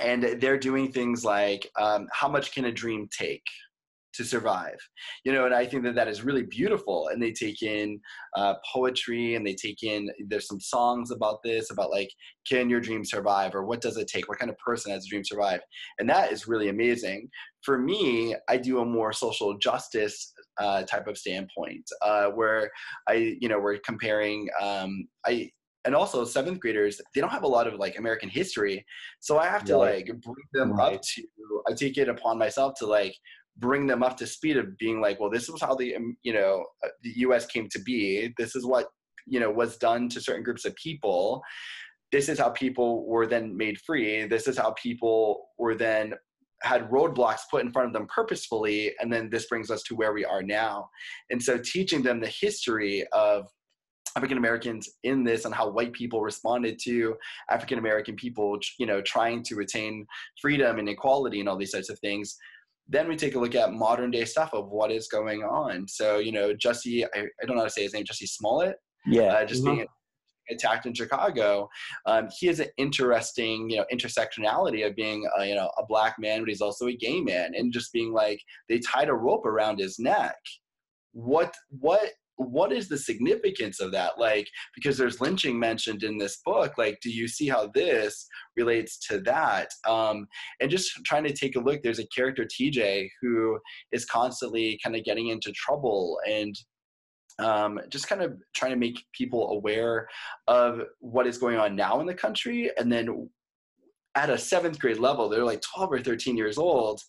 And 0.00 0.22
they're 0.40 0.58
doing 0.58 0.90
things 0.90 1.24
like 1.24 1.70
um, 1.78 2.08
how 2.12 2.28
much 2.28 2.52
can 2.54 2.64
a 2.66 2.72
dream 2.72 3.08
take? 3.16 3.44
to 4.14 4.24
survive? 4.24 4.76
You 5.24 5.32
know 5.32 5.46
and 5.46 5.54
i 5.54 5.64
think 5.64 5.82
that 5.84 5.94
that 5.94 6.08
is 6.08 6.22
really 6.22 6.42
beautiful. 6.42 7.08
And 7.08 7.22
they 7.22 7.32
take 7.32 7.62
in 7.62 8.00
uh, 8.36 8.54
poetry 8.72 9.34
and 9.34 9.46
they 9.46 9.54
take 9.54 9.82
in 9.82 10.10
there's 10.26 10.48
some 10.48 10.60
songs 10.60 11.10
about 11.10 11.38
this 11.42 11.70
about 11.70 11.90
like 11.90 12.10
can 12.48 12.68
your 12.68 12.80
dream 12.80 13.04
survive? 13.04 13.54
Or 13.54 13.64
what 13.64 13.80
does 13.80 13.96
it 13.96 14.08
take? 14.08 14.28
What 14.28 14.38
kind 14.38 14.50
of 14.50 14.58
person 14.58 14.92
has 14.92 15.04
a 15.04 15.08
dream 15.08 15.24
survive 15.24 15.60
and 15.98 16.08
that 16.08 16.32
is 16.32 16.48
really 16.48 16.68
amazing. 16.68 17.28
For 17.64 17.78
me 17.78 18.34
i 18.48 18.56
do 18.56 18.80
a 18.80 18.84
more 18.84 19.12
social 19.12 19.56
justice 19.58 20.32
uh, 20.58 20.82
type 20.82 21.06
of 21.06 21.16
standpoint 21.16 21.84
uh, 22.02 22.26
where 22.26 22.70
i 23.08 23.36
you 23.40 23.48
know 23.48 23.58
we're 23.58 23.78
comparing 23.78 24.48
um, 24.60 25.08
i 25.24 25.50
and 25.84 25.94
also 25.94 26.24
seventh 26.24 26.60
graders 26.60 27.00
they 27.14 27.20
don't 27.20 27.30
have 27.30 27.42
a 27.42 27.48
lot 27.48 27.66
of 27.66 27.74
like 27.74 27.98
american 27.98 28.28
history 28.28 28.84
so 29.20 29.38
i 29.38 29.46
have 29.46 29.64
to 29.64 29.74
right. 29.74 30.06
like 30.06 30.20
bring 30.20 30.46
them 30.52 30.72
right. 30.72 30.94
up 30.94 31.02
to 31.02 31.22
i 31.68 31.72
take 31.72 31.98
it 31.98 32.08
upon 32.08 32.38
myself 32.38 32.74
to 32.78 32.86
like 32.86 33.14
bring 33.58 33.86
them 33.86 34.02
up 34.02 34.16
to 34.16 34.26
speed 34.26 34.56
of 34.56 34.76
being 34.78 35.00
like, 35.00 35.20
well, 35.20 35.30
this 35.30 35.48
is 35.48 35.60
how 35.60 35.74
the 35.74 35.96
um, 35.96 36.16
you 36.22 36.32
know 36.32 36.64
uh, 36.84 36.88
the 37.02 37.12
U.S. 37.16 37.46
came 37.46 37.68
to 37.70 37.80
be. 37.80 38.32
This 38.38 38.56
is 38.56 38.64
what 38.64 38.86
you 39.26 39.40
know 39.40 39.50
was 39.50 39.76
done 39.76 40.08
to 40.10 40.20
certain 40.20 40.42
groups 40.42 40.64
of 40.64 40.74
people. 40.76 41.42
This 42.10 42.28
is 42.28 42.38
how 42.38 42.50
people 42.50 43.06
were 43.06 43.26
then 43.26 43.56
made 43.56 43.78
free. 43.78 44.26
This 44.26 44.46
is 44.46 44.58
how 44.58 44.74
people 44.82 45.48
were 45.58 45.74
then 45.74 46.14
had 46.62 46.88
roadblocks 46.90 47.40
put 47.50 47.64
in 47.64 47.72
front 47.72 47.88
of 47.88 47.92
them 47.92 48.06
purposefully, 48.06 48.94
and 49.00 49.12
then 49.12 49.28
this 49.30 49.46
brings 49.46 49.70
us 49.70 49.82
to 49.84 49.96
where 49.96 50.12
we 50.12 50.24
are 50.24 50.42
now. 50.42 50.88
And 51.30 51.42
so, 51.42 51.58
teaching 51.58 52.02
them 52.02 52.20
the 52.20 52.32
history 52.40 53.06
of 53.12 53.46
African 54.16 54.38
Americans 54.38 54.88
in 55.04 55.24
this 55.24 55.44
and 55.44 55.54
how 55.54 55.70
white 55.70 55.92
people 55.92 56.20
responded 56.20 56.78
to 56.84 57.16
African 57.50 57.78
American 57.78 58.16
people, 58.16 58.58
you 58.78 58.86
know, 58.86 59.00
trying 59.02 59.42
to 59.44 59.60
attain 59.60 60.06
freedom 60.40 60.78
and 60.78 60.88
equality 60.88 61.40
and 61.40 61.48
all 61.48 61.56
these 61.56 61.72
types 61.72 61.88
of 61.90 61.98
things 62.00 62.36
then 62.88 63.08
we 63.08 63.16
take 63.16 63.34
a 63.34 63.38
look 63.38 63.54
at 63.54 63.72
modern 63.72 64.10
day 64.10 64.24
stuff 64.24 64.52
of 64.52 64.68
what 64.68 64.90
is 64.90 65.08
going 65.08 65.42
on. 65.42 65.86
So, 65.88 66.18
you 66.18 66.32
know, 66.32 66.52
Jesse, 66.52 67.04
I, 67.04 67.08
I 67.14 67.46
don't 67.46 67.56
know 67.56 67.62
how 67.62 67.66
to 67.66 67.70
say 67.70 67.84
his 67.84 67.94
name, 67.94 68.04
Jesse 68.04 68.26
Smollett. 68.26 68.76
Yeah. 69.06 69.34
Uh, 69.34 69.44
just 69.44 69.64
mm-hmm. 69.64 69.76
being 69.76 69.86
attacked 70.50 70.86
in 70.86 70.94
Chicago. 70.94 71.68
Um, 72.06 72.28
he 72.38 72.46
has 72.48 72.60
an 72.60 72.68
interesting, 72.76 73.70
you 73.70 73.78
know, 73.78 73.86
intersectionality 73.92 74.86
of 74.86 74.96
being, 74.96 75.28
a, 75.38 75.46
you 75.46 75.54
know, 75.54 75.70
a 75.78 75.86
black 75.86 76.16
man, 76.18 76.40
but 76.40 76.48
he's 76.48 76.60
also 76.60 76.88
a 76.88 76.96
gay 76.96 77.20
man, 77.20 77.52
and 77.54 77.72
just 77.72 77.92
being 77.92 78.12
like 78.12 78.40
they 78.68 78.78
tied 78.80 79.08
a 79.08 79.14
rope 79.14 79.46
around 79.46 79.78
his 79.78 79.98
neck. 79.98 80.36
What 81.12 81.54
what 81.68 82.10
what 82.36 82.72
is 82.72 82.88
the 82.88 82.98
significance 82.98 83.80
of 83.80 83.92
that? 83.92 84.18
Like 84.18 84.48
because 84.74 84.96
there's 84.96 85.20
lynching 85.20 85.58
mentioned 85.58 86.02
in 86.02 86.18
this 86.18 86.38
book 86.44 86.72
like 86.78 86.98
do 87.02 87.10
you 87.10 87.28
see 87.28 87.48
how 87.48 87.70
this 87.74 88.26
relates 88.56 88.98
to 89.08 89.20
that? 89.20 89.68
Um, 89.88 90.26
and 90.60 90.70
just 90.70 90.92
trying 91.04 91.24
to 91.24 91.32
take 91.32 91.56
a 91.56 91.60
look 91.60 91.82
there's 91.82 91.98
a 91.98 92.06
character 92.08 92.44
tj 92.44 93.08
who 93.20 93.58
is 93.92 94.04
constantly 94.04 94.78
kind 94.82 94.96
of 94.96 95.04
getting 95.04 95.28
into 95.28 95.52
trouble 95.52 96.18
and 96.28 96.54
um, 97.38 97.80
just 97.88 98.08
kind 98.08 98.22
of 98.22 98.34
trying 98.54 98.72
to 98.72 98.76
make 98.76 99.04
people 99.12 99.50
aware 99.50 100.06
of 100.48 100.82
what 101.00 101.26
is 101.26 101.38
going 101.38 101.56
on 101.56 101.74
now 101.74 102.00
in 102.00 102.06
the 102.06 102.14
country 102.14 102.70
and 102.78 102.92
then 102.92 103.28
at 104.14 104.30
a 104.30 104.36
seventh 104.36 104.78
grade 104.78 104.98
level, 104.98 105.28
they're 105.28 105.44
like 105.44 105.62
12 105.62 105.92
or 105.92 106.00
13 106.00 106.36
years 106.36 106.58
old, 106.58 107.00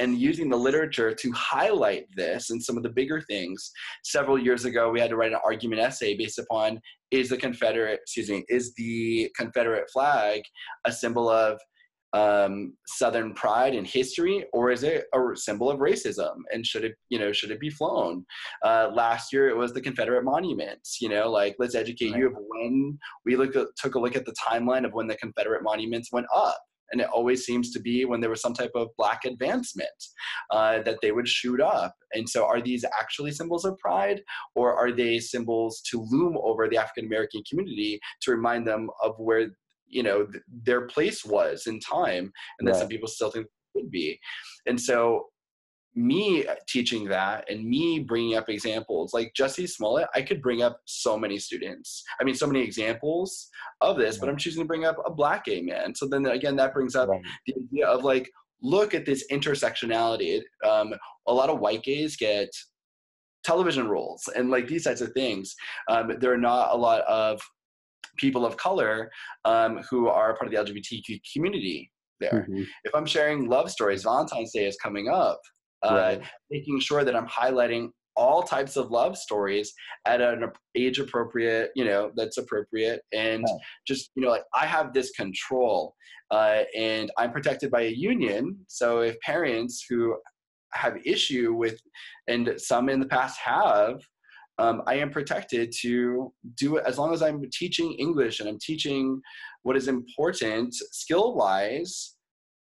and 0.00 0.18
using 0.18 0.48
the 0.48 0.56
literature 0.56 1.14
to 1.14 1.32
highlight 1.32 2.06
this 2.16 2.50
and 2.50 2.62
some 2.62 2.76
of 2.76 2.82
the 2.82 2.88
bigger 2.88 3.20
things. 3.20 3.70
Several 4.04 4.38
years 4.38 4.64
ago, 4.64 4.90
we 4.90 5.00
had 5.00 5.10
to 5.10 5.16
write 5.16 5.32
an 5.32 5.40
argument 5.44 5.80
essay 5.80 6.16
based 6.16 6.38
upon 6.38 6.80
is 7.10 7.28
the 7.30 7.36
Confederate, 7.36 8.00
excuse 8.02 8.28
me, 8.28 8.44
is 8.48 8.74
the 8.74 9.30
Confederate 9.36 9.88
flag 9.90 10.42
a 10.84 10.92
symbol 10.92 11.28
of 11.28 11.58
um, 12.12 12.74
Southern 12.86 13.34
pride 13.34 13.74
and 13.74 13.86
history, 13.86 14.44
or 14.52 14.70
is 14.70 14.82
it 14.82 15.04
a 15.14 15.18
symbol 15.34 15.70
of 15.70 15.80
racism? 15.80 16.36
And 16.52 16.64
should 16.64 16.84
it, 16.84 16.94
you 17.10 17.18
know, 17.18 17.32
should 17.32 17.50
it 17.50 17.60
be 17.60 17.70
flown? 17.70 18.24
Uh, 18.64 18.90
last 18.92 19.32
year 19.32 19.48
it 19.48 19.56
was 19.56 19.72
the 19.72 19.80
Confederate 19.80 20.24
monuments. 20.24 20.98
You 21.00 21.10
know, 21.10 21.30
like 21.30 21.56
let's 21.58 21.74
educate 21.74 22.12
right. 22.12 22.20
you 22.20 22.28
of 22.28 22.34
when 22.36 22.98
we 23.24 23.36
look 23.36 23.56
at, 23.56 23.66
took 23.76 23.94
a 23.94 24.00
look 24.00 24.16
at 24.16 24.24
the 24.24 24.34
timeline 24.48 24.84
of 24.84 24.92
when 24.92 25.06
the 25.06 25.16
Confederate 25.16 25.62
monuments 25.62 26.12
went 26.12 26.26
up. 26.34 26.58
And 26.90 27.02
it 27.02 27.08
always 27.08 27.44
seems 27.44 27.70
to 27.72 27.80
be 27.80 28.06
when 28.06 28.22
there 28.22 28.30
was 28.30 28.40
some 28.40 28.54
type 28.54 28.70
of 28.74 28.88
black 28.96 29.26
advancement 29.26 29.90
uh, 30.50 30.80
that 30.82 30.98
they 31.02 31.12
would 31.12 31.28
shoot 31.28 31.60
up. 31.60 31.94
And 32.14 32.26
so, 32.26 32.46
are 32.46 32.62
these 32.62 32.82
actually 32.98 33.32
symbols 33.32 33.66
of 33.66 33.76
pride, 33.76 34.22
or 34.54 34.74
are 34.74 34.90
they 34.90 35.18
symbols 35.18 35.82
to 35.90 36.06
loom 36.08 36.38
over 36.42 36.66
the 36.66 36.78
African 36.78 37.04
American 37.04 37.42
community 37.48 38.00
to 38.22 38.30
remind 38.30 38.66
them 38.66 38.88
of 39.02 39.16
where 39.18 39.48
you 39.88 40.02
know 40.02 40.26
th- 40.26 40.42
their 40.64 40.82
place 40.82 41.24
was 41.24 41.66
in 41.66 41.80
time 41.80 42.30
and 42.58 42.68
that 42.68 42.72
right. 42.72 42.80
some 42.80 42.88
people 42.88 43.08
still 43.08 43.30
think 43.30 43.46
it 43.46 43.50
would 43.74 43.90
be 43.90 44.18
and 44.66 44.80
so 44.80 45.26
me 45.98 46.46
teaching 46.68 47.04
that 47.08 47.44
and 47.50 47.64
me 47.64 47.98
bringing 47.98 48.36
up 48.36 48.48
examples 48.48 49.12
like 49.12 49.32
Jussie 49.36 49.68
Smollett, 49.68 50.08
I 50.14 50.22
could 50.22 50.40
bring 50.40 50.62
up 50.62 50.80
so 50.84 51.18
many 51.18 51.38
students. 51.38 52.04
I 52.20 52.24
mean, 52.24 52.36
so 52.36 52.46
many 52.46 52.62
examples 52.62 53.48
of 53.80 53.96
this, 53.96 54.16
but 54.18 54.28
I'm 54.28 54.36
choosing 54.36 54.62
to 54.62 54.66
bring 54.66 54.84
up 54.84 54.96
a 55.04 55.10
black 55.10 55.44
gay 55.44 55.60
man. 55.60 55.94
So 55.94 56.06
then 56.06 56.24
again, 56.26 56.54
that 56.56 56.72
brings 56.72 56.94
up 56.94 57.08
right. 57.08 57.20
the 57.46 57.54
idea 57.56 57.86
of 57.86 58.04
like, 58.04 58.30
look 58.62 58.94
at 58.94 59.06
this 59.06 59.24
intersectionality. 59.32 60.40
Um, 60.64 60.94
a 61.26 61.32
lot 61.32 61.50
of 61.50 61.58
white 61.58 61.82
gays 61.82 62.16
get 62.16 62.48
television 63.42 63.88
roles 63.88 64.28
and 64.36 64.50
like 64.50 64.68
these 64.68 64.84
types 64.84 65.00
of 65.00 65.12
things. 65.12 65.54
Um, 65.88 66.12
there 66.20 66.32
are 66.32 66.38
not 66.38 66.72
a 66.72 66.76
lot 66.76 67.00
of 67.08 67.40
people 68.16 68.44
of 68.44 68.56
color 68.56 69.10
um, 69.44 69.80
who 69.90 70.08
are 70.08 70.36
part 70.36 70.52
of 70.52 70.66
the 70.66 70.72
LGBTQ 70.72 71.20
community 71.32 71.90
there. 72.20 72.46
Mm-hmm. 72.48 72.62
If 72.84 72.94
I'm 72.94 73.06
sharing 73.06 73.48
love 73.48 73.70
stories, 73.70 74.02
Valentine's 74.02 74.52
Day 74.52 74.66
is 74.66 74.76
coming 74.82 75.08
up. 75.08 75.40
Uh, 75.82 76.16
right. 76.18 76.22
Making 76.50 76.80
sure 76.80 77.04
that 77.04 77.14
I'm 77.14 77.28
highlighting 77.28 77.90
all 78.16 78.42
types 78.42 78.76
of 78.76 78.90
love 78.90 79.16
stories 79.16 79.72
at 80.04 80.20
an 80.20 80.44
age 80.74 80.98
appropriate, 80.98 81.70
you 81.76 81.84
know, 81.84 82.10
that's 82.16 82.36
appropriate, 82.36 83.00
and 83.12 83.44
right. 83.44 83.60
just 83.86 84.10
you 84.16 84.22
know, 84.22 84.28
like 84.28 84.42
I 84.54 84.66
have 84.66 84.92
this 84.92 85.12
control, 85.12 85.94
uh, 86.32 86.62
and 86.76 87.12
I'm 87.16 87.30
protected 87.30 87.70
by 87.70 87.82
a 87.82 87.90
union. 87.90 88.58
So 88.66 89.00
if 89.00 89.18
parents 89.20 89.84
who 89.88 90.16
have 90.74 90.98
issue 91.06 91.54
with, 91.54 91.80
and 92.26 92.54
some 92.56 92.88
in 92.88 92.98
the 92.98 93.06
past 93.06 93.38
have, 93.38 94.00
um, 94.58 94.82
I 94.86 94.94
am 94.94 95.10
protected 95.10 95.72
to 95.82 96.32
do 96.56 96.76
it 96.76 96.84
as 96.86 96.98
long 96.98 97.12
as 97.12 97.22
I'm 97.22 97.42
teaching 97.52 97.92
English 97.92 98.40
and 98.40 98.48
I'm 98.48 98.58
teaching 98.58 99.20
what 99.62 99.76
is 99.76 99.88
important 99.88 100.74
skill 100.74 101.34
wise. 101.34 102.16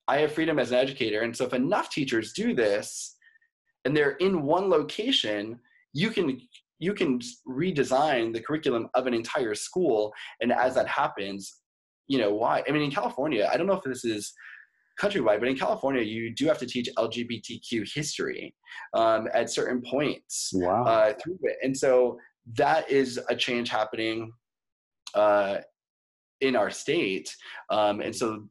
I 0.07 0.19
have 0.19 0.31
freedom 0.31 0.59
as 0.59 0.71
an 0.71 0.77
educator. 0.77 1.21
And 1.21 1.35
so 1.35 1.45
if 1.45 1.53
enough 1.53 1.89
teachers 1.89 2.33
do 2.33 2.53
this 2.55 3.15
and 3.85 3.95
they're 3.95 4.17
in 4.17 4.43
one 4.43 4.69
location, 4.69 5.59
you 5.93 6.09
can 6.09 6.39
you 6.79 6.93
can 6.93 7.19
redesign 7.47 8.33
the 8.33 8.41
curriculum 8.41 8.87
of 8.95 9.05
an 9.05 9.13
entire 9.13 9.53
school. 9.53 10.11
And 10.39 10.51
as 10.51 10.73
that 10.75 10.87
happens, 10.87 11.59
you 12.07 12.17
know 12.17 12.33
why? 12.33 12.63
I 12.67 12.71
mean, 12.71 12.81
in 12.81 12.89
California, 12.89 13.47
I 13.51 13.55
don't 13.55 13.67
know 13.67 13.75
if 13.75 13.83
this 13.83 14.03
is 14.03 14.33
countrywide, 15.01 15.39
but 15.39 15.47
in 15.47 15.57
California, 15.57 16.01
you 16.01 16.33
do 16.33 16.45
have 16.47 16.57
to 16.59 16.65
teach 16.65 16.89
LGBTQ 16.97 17.91
history 17.93 18.53
um, 18.93 19.27
at 19.33 19.49
certain 19.49 19.81
points 19.81 20.51
wow. 20.53 20.83
uh, 20.83 21.13
through 21.21 21.39
it. 21.43 21.57
And 21.63 21.75
so 21.75 22.17
that 22.53 22.89
is 22.89 23.19
a 23.29 23.35
change 23.35 23.69
happening 23.69 24.31
uh, 25.15 25.57
in 26.41 26.55
our 26.55 26.69
state. 26.69 27.35
Um, 27.69 28.01
and 28.01 28.15
so 28.15 28.43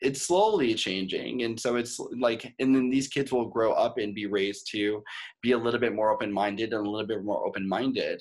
it's 0.00 0.22
slowly 0.22 0.74
changing. 0.74 1.42
And 1.42 1.58
so 1.58 1.76
it's 1.76 2.00
like, 2.18 2.52
and 2.58 2.74
then 2.74 2.90
these 2.90 3.08
kids 3.08 3.32
will 3.32 3.48
grow 3.48 3.72
up 3.72 3.98
and 3.98 4.14
be 4.14 4.26
raised 4.26 4.68
to 4.72 5.02
be 5.42 5.52
a 5.52 5.58
little 5.58 5.80
bit 5.80 5.94
more 5.94 6.10
open 6.10 6.32
minded 6.32 6.72
and 6.72 6.86
a 6.86 6.90
little 6.90 7.06
bit 7.06 7.22
more 7.24 7.46
open 7.46 7.68
minded. 7.68 8.20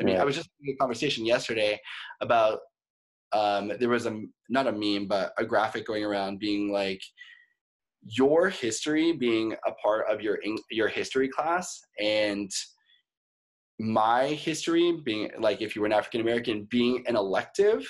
I 0.00 0.04
mean, 0.04 0.16
yeah. 0.16 0.22
I 0.22 0.24
was 0.24 0.36
just 0.36 0.48
in 0.62 0.74
a 0.74 0.76
conversation 0.76 1.24
yesterday 1.24 1.78
about 2.20 2.60
um, 3.32 3.72
there 3.78 3.88
was 3.88 4.06
a 4.06 4.20
not 4.48 4.66
a 4.66 4.72
meme 4.72 5.06
but 5.06 5.32
a 5.38 5.44
graphic 5.44 5.86
going 5.86 6.04
around 6.04 6.38
being 6.38 6.70
like 6.72 7.00
your 8.04 8.48
history 8.48 9.12
being 9.12 9.54
a 9.66 9.72
part 9.72 10.06
of 10.10 10.20
your 10.20 10.38
your 10.70 10.88
history 10.88 11.28
class 11.28 11.80
and 12.00 12.50
my 13.78 14.26
history 14.28 15.00
being 15.04 15.30
like 15.38 15.62
if 15.62 15.74
you 15.74 15.82
were 15.82 15.86
an 15.86 15.92
african 15.92 16.20
american 16.20 16.66
being 16.70 17.04
an 17.06 17.16
elective 17.16 17.86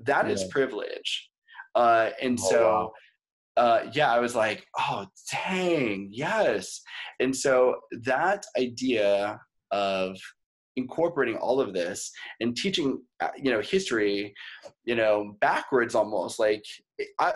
that 0.00 0.26
yeah. 0.26 0.32
is 0.32 0.44
privilege 0.44 1.30
uh, 1.74 2.10
and 2.22 2.38
oh, 2.42 2.50
so 2.50 2.62
wow. 2.62 2.92
uh, 3.56 3.90
yeah 3.92 4.12
i 4.12 4.18
was 4.18 4.34
like 4.34 4.66
oh 4.78 5.06
dang 5.30 6.08
yes 6.10 6.80
and 7.20 7.34
so 7.34 7.74
that 8.04 8.44
idea 8.58 9.38
of 9.70 10.16
incorporating 10.76 11.36
all 11.36 11.60
of 11.60 11.72
this 11.72 12.10
and 12.40 12.56
teaching 12.56 13.02
uh, 13.20 13.28
you 13.36 13.50
know 13.50 13.60
history 13.60 14.34
you 14.84 14.94
know 14.94 15.34
backwards 15.40 15.94
almost 15.94 16.38
like 16.38 16.62
I, 17.18 17.32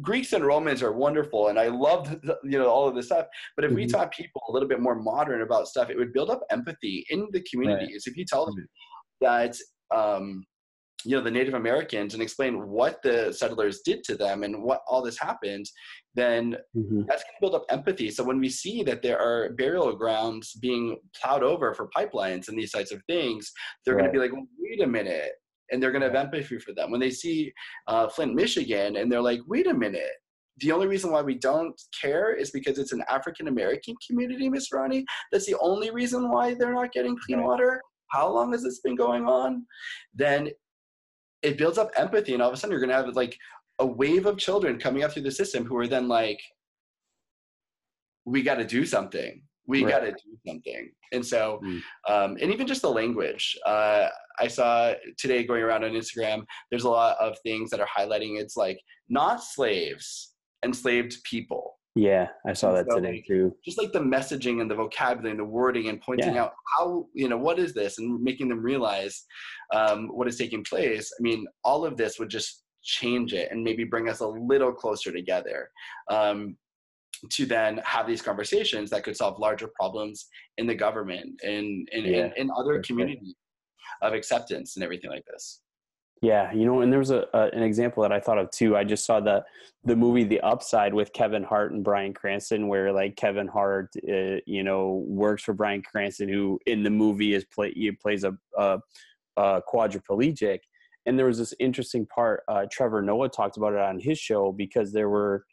greeks 0.00 0.32
and 0.32 0.44
romans 0.44 0.82
are 0.82 0.92
wonderful 0.92 1.48
and 1.48 1.58
i 1.58 1.68
love 1.68 2.10
you 2.42 2.58
know 2.58 2.68
all 2.68 2.88
of 2.88 2.94
this 2.94 3.06
stuff 3.06 3.26
but 3.56 3.64
if 3.64 3.70
mm-hmm. 3.70 3.76
we 3.76 3.86
taught 3.86 4.12
people 4.12 4.42
a 4.48 4.52
little 4.52 4.68
bit 4.68 4.80
more 4.80 4.94
modern 4.94 5.42
about 5.42 5.68
stuff 5.68 5.90
it 5.90 5.96
would 5.96 6.12
build 6.12 6.30
up 6.30 6.42
empathy 6.50 7.04
in 7.10 7.28
the 7.32 7.44
communities 7.50 7.88
right. 8.06 8.10
if 8.10 8.16
you 8.16 8.24
tell 8.24 8.46
them 8.46 8.56
mm-hmm. 8.56 9.24
that 9.24 9.56
um, 9.94 10.44
you 11.04 11.16
know 11.16 11.22
the 11.22 11.30
Native 11.30 11.54
Americans 11.54 12.14
and 12.14 12.22
explain 12.22 12.68
what 12.68 13.02
the 13.02 13.32
settlers 13.32 13.80
did 13.84 14.04
to 14.04 14.16
them 14.16 14.42
and 14.42 14.62
what 14.62 14.82
all 14.86 15.02
this 15.02 15.18
happened, 15.18 15.66
then 16.14 16.56
mm-hmm. 16.76 17.02
that's 17.06 17.22
going 17.22 17.34
to 17.34 17.40
build 17.40 17.54
up 17.54 17.64
empathy. 17.70 18.10
So 18.10 18.24
when 18.24 18.38
we 18.38 18.48
see 18.48 18.82
that 18.84 19.02
there 19.02 19.20
are 19.20 19.50
burial 19.50 19.94
grounds 19.94 20.52
being 20.54 20.98
plowed 21.20 21.42
over 21.42 21.74
for 21.74 21.90
pipelines 21.96 22.48
and 22.48 22.58
these 22.58 22.72
types 22.72 22.92
of 22.92 23.02
things, 23.08 23.52
they're 23.84 23.94
right. 23.94 24.02
going 24.02 24.12
to 24.12 24.18
be 24.18 24.22
like, 24.22 24.32
well, 24.32 24.46
wait 24.58 24.82
a 24.82 24.86
minute, 24.86 25.32
and 25.70 25.82
they're 25.82 25.92
going 25.92 26.02
to 26.02 26.08
have 26.08 26.16
empathy 26.16 26.58
for 26.58 26.72
them. 26.72 26.90
When 26.90 27.00
they 27.00 27.10
see 27.10 27.52
uh, 27.88 28.08
Flint, 28.08 28.34
Michigan, 28.34 28.96
and 28.96 29.10
they're 29.10 29.22
like, 29.22 29.40
wait 29.46 29.66
a 29.66 29.74
minute. 29.74 30.12
The 30.58 30.70
only 30.70 30.86
reason 30.86 31.10
why 31.10 31.22
we 31.22 31.36
don't 31.36 31.80
care 31.98 32.34
is 32.34 32.50
because 32.50 32.78
it's 32.78 32.92
an 32.92 33.02
African 33.08 33.48
American 33.48 33.94
community, 34.06 34.50
Miss 34.50 34.70
Ronnie. 34.70 35.04
That's 35.32 35.46
the 35.46 35.56
only 35.60 35.90
reason 35.90 36.30
why 36.30 36.52
they're 36.52 36.74
not 36.74 36.92
getting 36.92 37.16
clean 37.24 37.42
water 37.42 37.80
how 38.12 38.30
long 38.30 38.52
has 38.52 38.62
this 38.62 38.80
been 38.80 38.94
going 38.94 39.24
on 39.24 39.66
then 40.14 40.48
it 41.42 41.58
builds 41.58 41.78
up 41.78 41.90
empathy 41.96 42.32
and 42.32 42.42
all 42.42 42.48
of 42.48 42.54
a 42.54 42.56
sudden 42.56 42.72
you're 42.72 42.80
going 42.80 42.90
to 42.90 42.96
have 42.96 43.14
like 43.16 43.36
a 43.78 43.86
wave 43.86 44.26
of 44.26 44.38
children 44.38 44.78
coming 44.78 45.02
up 45.02 45.12
through 45.12 45.22
the 45.22 45.30
system 45.30 45.64
who 45.64 45.76
are 45.76 45.86
then 45.86 46.08
like 46.08 46.40
we 48.24 48.42
got 48.42 48.56
to 48.56 48.64
do 48.64 48.84
something 48.84 49.42
we 49.66 49.84
right. 49.84 49.90
got 49.90 50.00
to 50.00 50.12
do 50.12 50.38
something 50.46 50.90
and 51.12 51.24
so 51.24 51.60
mm. 51.64 51.80
um, 52.08 52.36
and 52.40 52.52
even 52.52 52.66
just 52.66 52.82
the 52.82 52.90
language 52.90 53.56
uh, 53.66 54.08
i 54.38 54.46
saw 54.46 54.92
today 55.18 55.44
going 55.44 55.62
around 55.62 55.84
on 55.84 55.92
instagram 55.92 56.44
there's 56.70 56.84
a 56.84 56.90
lot 56.90 57.16
of 57.18 57.36
things 57.42 57.70
that 57.70 57.80
are 57.80 57.88
highlighting 57.98 58.40
it's 58.40 58.56
like 58.56 58.78
not 59.08 59.42
slaves 59.42 60.34
enslaved 60.64 61.16
people 61.24 61.71
yeah, 61.94 62.28
I 62.46 62.54
saw 62.54 62.72
that 62.72 62.86
so 62.88 62.96
today 62.96 63.22
too. 63.26 63.54
Just 63.64 63.78
like 63.78 63.92
the 63.92 64.00
messaging 64.00 64.62
and 64.62 64.70
the 64.70 64.74
vocabulary 64.74 65.32
and 65.32 65.40
the 65.40 65.44
wording 65.44 65.88
and 65.88 66.00
pointing 66.00 66.34
yeah. 66.34 66.44
out 66.44 66.54
how, 66.78 67.06
you 67.12 67.28
know, 67.28 67.36
what 67.36 67.58
is 67.58 67.74
this 67.74 67.98
and 67.98 68.22
making 68.22 68.48
them 68.48 68.62
realize 68.62 69.24
um, 69.74 70.08
what 70.08 70.26
is 70.26 70.38
taking 70.38 70.64
place. 70.64 71.12
I 71.18 71.22
mean, 71.22 71.46
all 71.64 71.84
of 71.84 71.98
this 71.98 72.18
would 72.18 72.30
just 72.30 72.62
change 72.82 73.34
it 73.34 73.50
and 73.50 73.62
maybe 73.62 73.84
bring 73.84 74.08
us 74.08 74.20
a 74.20 74.26
little 74.26 74.72
closer 74.72 75.12
together 75.12 75.70
um, 76.10 76.56
to 77.30 77.44
then 77.44 77.78
have 77.84 78.06
these 78.06 78.22
conversations 78.22 78.88
that 78.90 79.04
could 79.04 79.16
solve 79.16 79.38
larger 79.38 79.70
problems 79.78 80.26
in 80.56 80.66
the 80.66 80.74
government 80.74 81.40
and 81.42 81.88
in, 81.92 82.04
yeah, 82.04 82.26
in, 82.26 82.32
in, 82.36 82.50
other 82.56 82.80
communities 82.80 83.34
of 84.00 84.14
acceptance 84.14 84.76
and 84.76 84.82
everything 84.82 85.10
like 85.10 85.24
this. 85.26 85.60
Yeah, 86.22 86.52
you 86.52 86.64
know, 86.64 86.82
and 86.82 86.92
there 86.92 87.00
was 87.00 87.10
a, 87.10 87.26
a, 87.34 87.50
an 87.52 87.64
example 87.64 88.04
that 88.04 88.12
I 88.12 88.20
thought 88.20 88.38
of 88.38 88.48
too. 88.52 88.76
I 88.76 88.84
just 88.84 89.04
saw 89.04 89.18
the 89.18 89.44
the 89.84 89.96
movie 89.96 90.22
The 90.22 90.40
Upside 90.40 90.94
with 90.94 91.12
Kevin 91.12 91.42
Hart 91.42 91.72
and 91.72 91.82
Bryan 91.82 92.14
Cranston, 92.14 92.68
where 92.68 92.92
like 92.92 93.16
Kevin 93.16 93.48
Hart, 93.48 93.90
uh, 94.08 94.36
you 94.46 94.62
know, 94.62 95.04
works 95.08 95.42
for 95.42 95.52
Bryan 95.52 95.82
Cranston, 95.82 96.28
who 96.28 96.60
in 96.66 96.84
the 96.84 96.90
movie 96.90 97.34
is 97.34 97.44
play 97.44 97.72
he 97.72 97.90
plays 97.90 98.22
a, 98.22 98.38
a, 98.56 98.78
a 99.36 99.62
quadriplegic. 99.68 100.60
And 101.06 101.18
there 101.18 101.26
was 101.26 101.38
this 101.38 101.54
interesting 101.58 102.06
part. 102.06 102.44
Uh, 102.46 102.66
Trevor 102.70 103.02
Noah 103.02 103.28
talked 103.28 103.56
about 103.56 103.72
it 103.72 103.80
on 103.80 103.98
his 103.98 104.16
show 104.16 104.52
because 104.52 104.92
there 104.92 105.08
were 105.08 105.44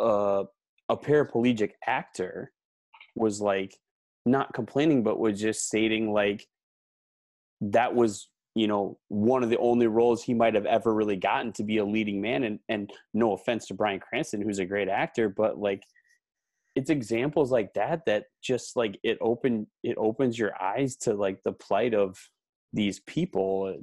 uh, 0.00 0.44
a 0.88 0.96
paraplegic 0.96 1.72
actor 1.86 2.52
was 3.14 3.42
like 3.42 3.76
not 4.24 4.54
complaining, 4.54 5.02
but 5.02 5.18
was 5.18 5.38
just 5.38 5.66
stating 5.66 6.14
like 6.14 6.46
that 7.60 7.94
was 7.94 8.30
you 8.60 8.68
know 8.68 8.98
one 9.08 9.42
of 9.42 9.48
the 9.48 9.56
only 9.56 9.86
roles 9.86 10.22
he 10.22 10.34
might 10.34 10.54
have 10.54 10.66
ever 10.66 10.92
really 10.92 11.16
gotten 11.16 11.50
to 11.50 11.64
be 11.64 11.78
a 11.78 11.84
leading 11.84 12.20
man 12.20 12.44
and 12.44 12.58
and 12.68 12.92
no 13.14 13.32
offense 13.32 13.66
to 13.66 13.74
Bryan 13.74 14.00
Cranston 14.00 14.42
who's 14.42 14.58
a 14.58 14.66
great 14.66 14.88
actor 14.88 15.30
but 15.30 15.58
like 15.58 15.82
it's 16.76 16.90
examples 16.90 17.50
like 17.50 17.72
that 17.72 18.02
that 18.04 18.24
just 18.42 18.76
like 18.76 19.00
it 19.02 19.16
open 19.22 19.66
it 19.82 19.96
opens 19.96 20.38
your 20.38 20.52
eyes 20.62 20.94
to 20.96 21.14
like 21.14 21.42
the 21.42 21.52
plight 21.52 21.94
of 21.94 22.18
these 22.74 23.00
people 23.06 23.74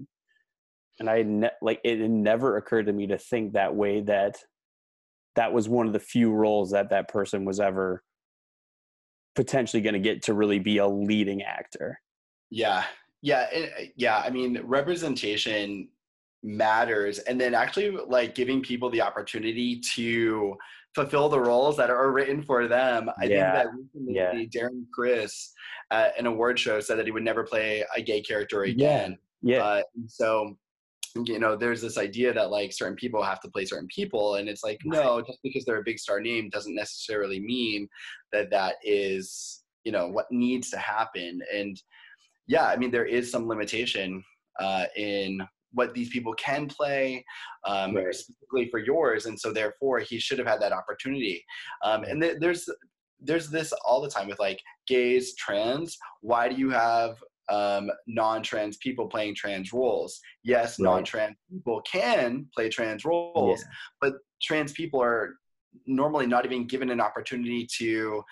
and 1.00 1.10
I 1.10 1.24
ne- 1.24 1.60
like 1.60 1.82
it 1.84 1.98
never 1.98 2.58
occurred 2.58 2.86
to 2.86 2.94
me 2.94 3.08
to 3.08 3.18
think 3.18 3.54
that 3.54 3.74
way 3.74 4.02
that 4.02 4.38
that 5.36 5.54
was 5.54 5.68
one 5.68 5.88
of 5.88 5.94
the 5.94 6.00
few 6.00 6.32
roles 6.32 6.70
that 6.72 6.92
that 6.92 7.08
person 7.08 7.46
was 7.46 7.60
ever 7.60 8.04
potentially 9.36 9.82
going 9.82 9.94
to 9.94 10.00
get 10.00 10.24
to 10.24 10.34
really 10.36 10.60
be 10.60 10.78
a 10.78 10.88
leading 10.88 11.42
actor. 11.42 12.00
Yeah. 12.50 12.86
Yeah, 13.22 13.48
it, 13.52 13.94
yeah, 13.96 14.18
I 14.20 14.30
mean 14.30 14.62
representation 14.64 15.90
matters 16.44 17.20
and 17.20 17.42
then 17.42 17.56
actually 17.56 17.90
like 17.90 18.36
giving 18.36 18.62
people 18.62 18.90
the 18.90 19.02
opportunity 19.02 19.80
to 19.96 20.56
fulfill 20.94 21.30
the 21.30 21.40
roles 21.40 21.76
that 21.78 21.90
are 21.90 22.12
written 22.12 22.42
for 22.44 22.68
them. 22.68 23.10
I 23.20 23.26
Yeah. 23.26 23.52
think 23.52 23.54
that 23.54 23.76
recently 23.76 24.14
Yeah. 24.16 24.34
Darren 24.62 24.86
Criss 24.94 25.54
at 25.92 26.18
an 26.18 26.26
award 26.26 26.60
show 26.60 26.80
said 26.80 26.98
that 27.00 27.06
he 27.06 27.12
would 27.12 27.24
never 27.24 27.44
play 27.44 27.84
a 27.96 28.02
gay 28.02 28.22
character 28.22 28.64
again. 28.64 29.18
Yeah. 29.42 29.64
Uh, 29.64 29.82
so, 30.08 30.58
you 31.26 31.40
know, 31.40 31.56
there's 31.56 31.82
this 31.82 31.98
idea 31.98 32.34
that 32.34 32.52
like 32.52 32.72
certain 32.72 32.96
people 32.96 33.24
have 33.24 33.40
to 33.42 33.50
play 33.50 33.66
certain 33.66 33.88
people, 33.94 34.36
and 34.36 34.48
it's 34.50 34.64
like, 34.64 34.80
no, 34.86 35.22
just 35.22 35.40
because 35.44 35.66
they're 35.66 35.80
a 35.80 35.84
big 35.84 36.00
star 36.00 36.20
name 36.20 36.50
doesn't 36.50 36.76
necessarily 36.76 37.40
mean 37.40 37.88
that 38.32 38.50
that 38.52 38.76
is, 38.84 39.64
you 39.84 39.92
know, 39.92 40.08
what 40.08 40.32
needs 40.32 40.70
to 40.72 40.78
happen. 40.78 41.42
And 41.54 41.82
yeah, 42.48 42.66
I 42.68 42.78
mean, 42.78 42.92
there 42.92 43.06
is 43.06 43.32
some 43.32 43.48
limitation 43.48 44.24
uh, 44.60 44.86
in 44.96 45.42
what 45.74 45.94
these 45.94 46.10
people 46.10 46.34
can 46.36 46.68
play, 46.68 47.24
um, 47.66 47.96
Right. 47.96 48.14
specifically 48.16 48.70
for 48.70 48.80
yours, 48.80 49.26
and 49.26 49.40
so 49.40 49.52
therefore 49.52 50.00
he 50.00 50.18
should 50.20 50.40
have 50.40 50.48
had 50.48 50.62
that 50.62 50.72
opportunity. 50.72 51.44
Um, 51.84 52.04
and 52.04 52.22
th- 52.22 52.38
there's 52.40 52.68
there's 53.20 53.50
this 53.50 53.74
all 53.86 54.00
the 54.02 54.10
time 54.10 54.28
with 54.28 54.40
like 54.40 54.62
gays, 54.88 55.36
trans. 55.36 55.98
Why 56.22 56.48
do 56.50 56.56
you 56.56 56.70
have 56.70 57.16
um, 57.50 57.90
non-trans 58.06 58.78
people 58.78 59.08
playing 59.08 59.34
trans 59.36 59.74
roles? 59.74 60.20
Yes, 60.44 60.80
Right. 60.80 60.86
non-trans 60.92 61.36
people 61.52 61.82
can 61.82 62.48
play 62.56 62.70
trans 62.70 63.06
roles, 63.06 63.64
but 64.02 64.14
trans 64.42 64.72
people 64.72 65.02
are 65.02 65.36
normally 65.86 66.28
not 66.28 66.46
even 66.46 66.66
given 66.68 66.90
an 66.92 67.02
opportunity 67.02 67.68
to 67.80 68.24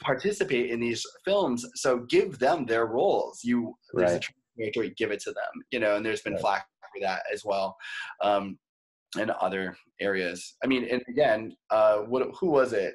participate 0.00 0.70
in 0.70 0.80
these 0.80 1.04
films. 1.24 1.66
So 1.76 2.00
give 2.08 2.38
them 2.38 2.66
their 2.66 2.86
roles. 2.86 3.40
You 3.42 3.74
there's 3.94 4.10
a 4.10 4.14
Right. 4.14 4.26
character, 4.74 4.94
give 4.96 5.10
it 5.10 5.20
to 5.20 5.30
them. 5.32 5.62
You 5.70 5.80
know, 5.80 5.96
and 5.96 6.04
there's 6.04 6.22
been 6.22 6.34
Right. 6.34 6.42
flack 6.42 6.66
for 6.94 7.00
that 7.00 7.22
as 7.32 7.44
well. 7.44 7.76
Um, 8.22 8.58
and 9.18 9.30
other 9.30 9.76
areas. 10.00 10.56
I 10.64 10.66
mean, 10.66 10.84
and 10.84 11.02
again, 11.08 11.54
uh, 11.70 11.98
what 11.98 12.26
who 12.38 12.48
was 12.50 12.72
it? 12.72 12.94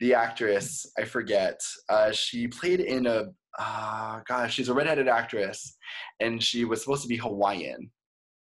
The 0.00 0.14
actress, 0.14 0.86
I 0.98 1.04
forget. 1.04 1.60
Uh, 1.88 2.12
she 2.12 2.48
played 2.48 2.80
in 2.80 3.06
a 3.06 3.26
uh, 3.58 4.20
gosh, 4.26 4.54
she's 4.54 4.70
a 4.70 4.74
redheaded 4.74 5.08
actress, 5.08 5.76
and 6.20 6.42
she 6.42 6.64
was 6.64 6.80
supposed 6.80 7.02
to 7.02 7.08
be 7.08 7.16
Hawaiian. 7.18 7.90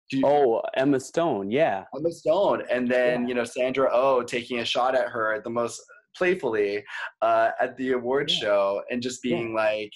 You, 0.09 0.26
Oh, 0.26 0.62
Emma 0.76 0.99
Stone. 1.01 1.51
Yeah. 1.51 1.84
Emma 1.95 2.12
Stone, 2.12 2.64
and 2.70 2.89
then 2.89 3.24
Yeah. 3.24 3.28
you 3.28 3.34
know 3.36 3.43
Sandra 3.43 3.89
Oh 3.91 4.24
taking 4.24 4.59
a 4.59 4.66
shot 4.66 4.95
at 4.95 5.09
her 5.09 5.34
at 5.34 5.43
the 5.43 5.49
most 5.49 5.82
playfully 6.16 6.84
uh, 7.22 7.51
at 7.59 7.76
the 7.78 7.91
award 7.93 8.30
Yeah. 8.30 8.38
show, 8.39 8.84
and 8.89 9.01
just 9.01 9.22
being 9.22 9.53
like, 9.53 9.91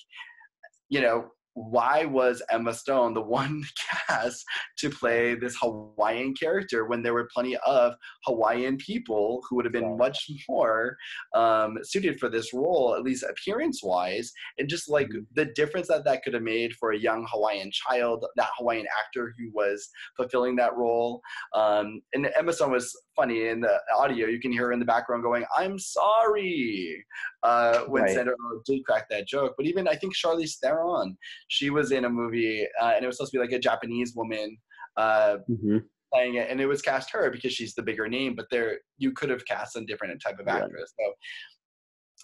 you 0.89 1.01
know, 1.01 1.29
why 1.57 2.03
was 2.03 2.41
Emma 2.51 2.73
Stone 2.73 3.13
the 3.13 3.21
one 3.39 3.63
cast 4.09 4.43
to 4.77 4.89
play 4.89 5.35
this 5.35 5.55
Hawaiian 5.61 6.33
character 6.33 6.85
when 6.85 7.01
there 7.01 7.13
were 7.13 7.29
plenty 7.33 7.55
of 7.65 7.93
Hawaiian 8.25 8.75
people 8.75 9.41
who 9.49 9.55
would 9.55 9.63
have 9.63 9.71
been 9.71 9.97
much 9.97 10.29
more 10.49 10.97
um, 11.33 11.77
suited 11.83 12.19
for 12.19 12.27
this 12.27 12.53
role, 12.53 12.93
at 12.93 13.03
least 13.03 13.23
appearance 13.23 13.81
wise, 13.81 14.33
and 14.57 14.67
just 14.67 14.89
like 14.89 15.07
Mhm. 15.07 15.25
the 15.33 15.45
difference 15.45 15.87
that 15.87 16.03
that 16.03 16.23
could 16.23 16.33
have 16.33 16.43
made 16.43 16.73
for 16.73 16.91
a 16.91 16.99
young 16.99 17.25
Hawaiian 17.31 17.71
child, 17.71 18.25
that 18.35 18.49
Hawaiian 18.57 18.87
actor 18.99 19.33
who 19.37 19.49
was 19.53 19.89
fulfilling 20.17 20.57
that 20.57 20.75
role. 20.75 21.21
Um, 21.53 22.01
and 22.13 22.29
Emma 22.37 22.51
Stone 22.51 22.71
was 22.73 22.93
funny 23.15 23.47
in 23.47 23.61
the 23.61 23.79
audio. 23.95 24.27
You 24.27 24.39
can 24.39 24.51
hear 24.51 24.65
her 24.67 24.71
in 24.71 24.79
the 24.79 24.85
background 24.85 25.23
going, 25.23 25.45
"I'm 25.55 25.79
sorry," 25.79 27.03
uh, 27.43 27.81
when 27.81 28.03
Right. 28.03 28.15
Sandra 28.15 28.35
Oh 28.39 28.61
did 28.65 28.85
crack 28.85 29.07
that 29.09 29.27
joke. 29.27 29.53
But 29.57 29.65
even 29.65 29.87
I 29.87 29.95
think 29.95 30.15
Charlize 30.15 30.57
Theron, 30.59 31.17
she 31.47 31.69
was 31.69 31.91
in 31.91 32.05
a 32.05 32.09
movie, 32.09 32.67
uh, 32.81 32.93
and 32.95 33.03
it 33.03 33.07
was 33.07 33.17
supposed 33.17 33.31
to 33.31 33.37
be 33.37 33.41
like 33.41 33.53
a 33.53 33.59
Japanese 33.59 34.13
woman. 34.15 34.57
Uh, 34.97 35.37
hmm 35.47 35.77
playing 36.13 36.35
it, 36.35 36.49
and 36.49 36.61
it 36.61 36.67
was 36.67 36.81
cast 36.81 37.11
her 37.11 37.29
because 37.29 37.51
she's 37.51 37.73
the 37.73 37.81
bigger 37.81 38.07
name. 38.07 38.35
But 38.35 38.45
there, 38.49 38.79
you 38.97 39.11
could 39.11 39.29
have 39.29 39.45
cast 39.45 39.75
a 39.75 39.83
different 39.85 40.21
type 40.21 40.39
of 40.39 40.47
actress. 40.47 40.93
So 40.97 41.13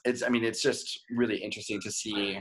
it's, 0.06 0.24
I 0.24 0.30
mean, 0.30 0.44
it's 0.44 0.62
just 0.62 1.02
really 1.10 1.38
interesting 1.38 1.82
to 1.82 1.92
see 1.92 2.39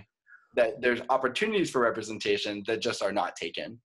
that 0.54 0.80
there's 0.80 1.00
opportunities 1.08 1.70
for 1.70 1.80
representation 1.80 2.62
that 2.66 2.80
just 2.80 3.02
are 3.02 3.10
not 3.10 3.36
taken. 3.36 3.80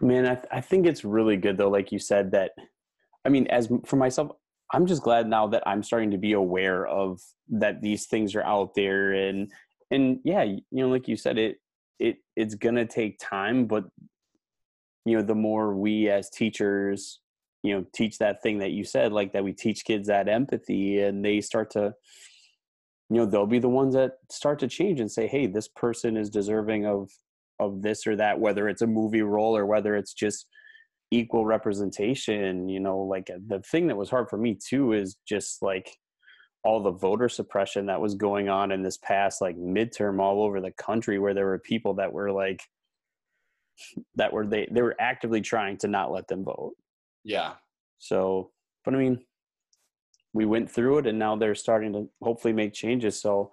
Man, 0.00 0.26
I, 0.26 0.34
th- 0.34 0.46
I 0.50 0.60
think 0.60 0.86
it's 0.86 1.04
really 1.04 1.36
good 1.36 1.56
though, 1.56 1.70
like 1.70 1.92
you 1.92 1.98
said, 1.98 2.30
that 2.32 2.52
I 3.26 3.28
mean, 3.28 3.48
as 3.48 3.68
for 3.84 3.96
myself, 3.96 4.30
I'm 4.72 4.86
just 4.86 5.02
glad 5.02 5.28
now 5.28 5.48
that 5.48 5.64
I'm 5.66 5.82
starting 5.82 6.12
to 6.12 6.18
be 6.18 6.32
aware 6.32 6.86
of 6.86 7.20
that 7.48 7.82
these 7.82 8.06
things 8.06 8.34
are 8.34 8.42
out 8.42 8.74
there 8.74 9.12
and 9.12 9.50
and 9.90 10.20
yeah, 10.24 10.42
you 10.42 10.62
know, 10.70 10.88
like 10.88 11.08
you 11.08 11.16
said, 11.16 11.36
it 11.36 11.56
it 11.98 12.18
it's 12.36 12.54
gonna 12.54 12.86
take 12.86 13.18
time, 13.18 13.66
but 13.66 13.84
you 15.04 15.16
know, 15.16 15.22
the 15.22 15.34
more 15.34 15.74
we 15.74 16.08
as 16.08 16.30
teachers, 16.30 17.20
you 17.62 17.74
know, 17.74 17.84
teach 17.92 18.18
that 18.18 18.42
thing 18.42 18.58
that 18.58 18.72
you 18.72 18.84
said, 18.84 19.12
like 19.12 19.32
that 19.32 19.44
we 19.44 19.52
teach 19.52 19.84
kids 19.84 20.08
that 20.08 20.28
empathy 20.28 21.00
and 21.00 21.24
they 21.24 21.40
start 21.40 21.70
to 21.72 21.94
you 23.08 23.18
know, 23.18 23.26
they'll 23.26 23.46
be 23.46 23.60
the 23.60 23.68
ones 23.68 23.94
that 23.94 24.14
start 24.30 24.58
to 24.58 24.66
change 24.66 24.98
and 24.98 25.10
say, 25.10 25.28
hey, 25.28 25.46
this 25.46 25.68
person 25.68 26.16
is 26.16 26.30
deserving 26.30 26.86
of 26.86 27.10
of 27.58 27.82
this 27.82 28.06
or 28.06 28.14
that, 28.16 28.38
whether 28.38 28.68
it's 28.68 28.82
a 28.82 28.86
movie 28.86 29.22
role 29.22 29.56
or 29.56 29.66
whether 29.66 29.96
it's 29.96 30.12
just 30.14 30.46
equal 31.10 31.46
representation. 31.46 32.68
You 32.68 32.80
know, 32.80 32.98
like 32.98 33.30
uh, 33.30 33.38
the 33.46 33.60
thing 33.60 33.86
that 33.88 33.96
was 33.96 34.10
hard 34.10 34.28
for 34.28 34.38
me 34.38 34.56
too 34.56 34.92
is 34.92 35.16
just 35.26 35.62
like 35.62 35.96
all 36.64 36.82
the 36.82 36.90
voter 36.90 37.28
suppression 37.28 37.86
that 37.86 38.00
was 38.00 38.14
going 38.14 38.48
on 38.48 38.72
in 38.72 38.82
this 38.82 38.98
past 38.98 39.40
like 39.40 39.56
midterm 39.56 40.20
all 40.20 40.42
over 40.42 40.60
the 40.60 40.72
country 40.72 41.16
where 41.16 41.32
there 41.32 41.46
were 41.46 41.60
people 41.60 41.94
that 41.94 42.12
were 42.12 42.32
like 42.32 42.60
that 44.16 44.32
were 44.32 44.46
they 44.46 44.66
they 44.70 44.82
were 44.82 44.96
actively 44.98 45.40
trying 45.40 45.76
to 45.76 45.88
not 45.88 46.10
let 46.10 46.26
them 46.28 46.44
vote. 46.44 46.74
Yeah. 47.24 47.52
So, 47.98 48.50
but 48.84 48.94
I 48.94 48.98
mean, 48.98 49.24
we 50.32 50.44
went 50.44 50.70
through 50.70 50.98
it 50.98 51.06
and 51.06 51.18
now 51.18 51.36
they're 51.36 51.54
starting 51.54 51.92
to 51.92 52.08
hopefully 52.22 52.52
make 52.52 52.72
changes. 52.72 53.20
So, 53.20 53.52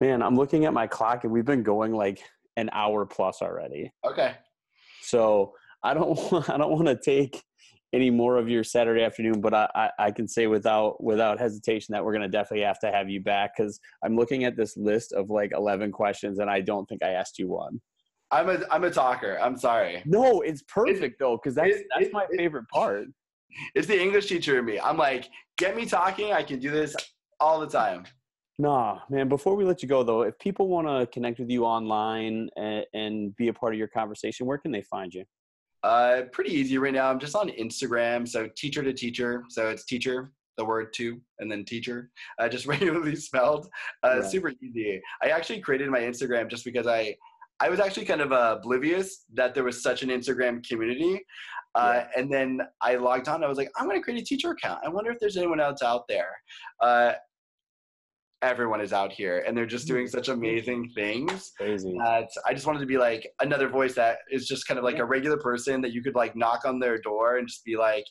man, 0.00 0.22
I'm 0.22 0.36
looking 0.36 0.64
at 0.64 0.74
my 0.74 0.86
clock 0.86 1.24
and 1.24 1.32
we've 1.32 1.44
been 1.44 1.62
going 1.62 1.92
like 1.92 2.22
an 2.56 2.70
hour 2.72 3.06
plus 3.06 3.40
already. 3.40 3.92
Okay. 4.04 4.34
So 5.00 5.54
I 5.82 5.94
don't 5.94 6.08
want, 6.32 6.48
I 6.50 6.56
don't 6.56 6.72
want 6.72 6.86
to 6.86 6.96
take 6.96 7.42
any 7.92 8.10
more 8.10 8.38
of 8.38 8.48
your 8.48 8.64
Saturday 8.64 9.02
afternoon, 9.02 9.40
but 9.40 9.52
I, 9.52 9.68
I, 9.74 9.90
I 9.98 10.10
can 10.10 10.26
say 10.26 10.46
without 10.46 11.02
without 11.02 11.38
hesitation 11.38 11.92
that 11.92 12.02
we're 12.04 12.12
gonna 12.14 12.28
definitely 12.28 12.64
have 12.64 12.78
to 12.80 12.90
have 12.90 13.10
you 13.10 13.20
back 13.20 13.52
because 13.56 13.78
I'm 14.04 14.16
looking 14.16 14.44
at 14.44 14.56
this 14.56 14.76
list 14.76 15.12
of 15.12 15.28
like 15.28 15.52
11 15.54 15.92
questions 15.92 16.38
and 16.38 16.48
I 16.48 16.60
don't 16.60 16.88
think 16.88 17.02
I 17.02 17.10
asked 17.10 17.38
you 17.38 17.48
one. 17.48 17.80
I'm 18.30 18.48
a 18.48 18.60
I'm 18.70 18.84
a 18.84 18.90
talker. 18.90 19.38
I'm 19.42 19.58
sorry. 19.58 20.02
No, 20.06 20.40
it's 20.40 20.62
perfect 20.62 21.18
though 21.18 21.36
because 21.36 21.54
that's 21.54 21.76
it- 21.76 21.86
that's 21.94 22.06
it- 22.06 22.12
my 22.14 22.24
it- 22.30 22.36
favorite 22.38 22.66
part. 22.68 23.08
It's 23.74 23.86
the 23.86 24.00
English 24.00 24.28
teacher 24.28 24.58
in 24.58 24.64
me. 24.64 24.80
I'm 24.80 24.96
like, 24.96 25.28
get 25.58 25.76
me 25.76 25.84
talking. 25.84 26.32
I 26.32 26.42
can 26.42 26.58
do 26.58 26.70
this 26.70 26.96
all 27.38 27.60
the 27.60 27.66
time. 27.66 28.04
Nah, 28.58 29.00
man. 29.10 29.28
Before 29.28 29.54
we 29.54 29.64
let 29.66 29.82
you 29.82 29.88
go, 29.88 30.02
though, 30.02 30.22
if 30.22 30.38
people 30.38 30.68
want 30.68 30.86
to 30.86 31.06
connect 31.12 31.38
with 31.38 31.50
you 31.50 31.64
online 31.66 32.48
and, 32.56 32.86
and 32.94 33.36
be 33.36 33.48
a 33.48 33.52
part 33.52 33.74
of 33.74 33.78
your 33.78 33.88
conversation, 33.88 34.46
where 34.46 34.56
can 34.56 34.72
they 34.72 34.80
find 34.80 35.12
you? 35.12 35.24
Uh, 35.82 36.22
pretty 36.32 36.50
easy 36.52 36.78
right 36.78 36.92
now. 36.94 37.10
I'm 37.10 37.18
just 37.18 37.34
on 37.34 37.48
Instagram. 37.50 38.28
So 38.28 38.48
teacher 38.56 38.82
to 38.82 38.92
teacher. 38.92 39.44
So 39.48 39.68
it's 39.68 39.84
teacher, 39.84 40.32
the 40.56 40.64
word 40.64 40.92
two, 40.92 41.20
and 41.40 41.50
then 41.50 41.64
teacher, 41.64 42.10
uh, 42.38 42.48
just 42.48 42.66
regularly 42.74 43.16
spelled. 43.16 43.68
Uh, 44.02 44.20
Right. 44.20 44.24
Super 44.30 44.52
easy. 44.62 45.00
I 45.22 45.28
actually 45.28 45.60
created 45.60 45.88
my 45.90 46.00
Instagram 46.00 46.48
just 46.48 46.64
because 46.64 46.86
I, 46.86 47.16
I 47.60 47.68
was 47.68 47.80
actually 47.80 48.06
kind 48.06 48.20
of 48.20 48.32
uh, 48.32 48.56
oblivious 48.58 49.24
that 49.34 49.54
there 49.54 49.64
was 49.64 49.82
such 49.82 50.02
an 50.02 50.08
Instagram 50.10 50.66
community. 50.66 51.24
Uh, 51.74 52.04
And 52.16 52.30
then 52.32 52.60
I 52.82 52.96
logged 52.96 53.28
on. 53.28 53.42
I 53.42 53.48
was 53.48 53.56
like, 53.56 53.70
I'm 53.76 53.86
going 53.86 53.96
to 53.98 54.02
create 54.02 54.20
a 54.20 54.24
teacher 54.24 54.50
account. 54.50 54.80
I 54.84 54.88
wonder 54.88 55.10
if 55.10 55.18
there's 55.20 55.36
anyone 55.36 55.58
else 55.60 55.82
out 55.82 56.06
there. 56.08 56.28
Uh, 56.80 57.12
everyone 58.42 58.80
is 58.80 58.92
out 58.92 59.12
here, 59.12 59.44
and 59.46 59.56
they're 59.56 59.66
just 59.66 59.86
doing 59.86 60.06
such 60.06 60.28
amazing 60.28 60.90
things 60.94 61.52
Crazy. 61.56 61.94
that 62.02 62.28
I 62.46 62.52
just 62.52 62.66
wanted 62.66 62.80
to 62.80 62.86
be 62.86 62.98
like 62.98 63.26
another 63.40 63.68
voice 63.68 63.94
that 63.94 64.18
is 64.30 64.46
just 64.46 64.66
kind 64.66 64.78
of 64.78 64.84
like 64.84 64.98
a 64.98 65.04
regular 65.04 65.38
person 65.38 65.80
that 65.82 65.92
you 65.92 66.02
could 66.02 66.14
like 66.14 66.36
knock 66.36 66.64
on 66.64 66.78
their 66.78 66.98
door 66.98 67.36
and 67.36 67.48
just 67.48 67.64
be 67.64 67.76
like, 67.76 68.04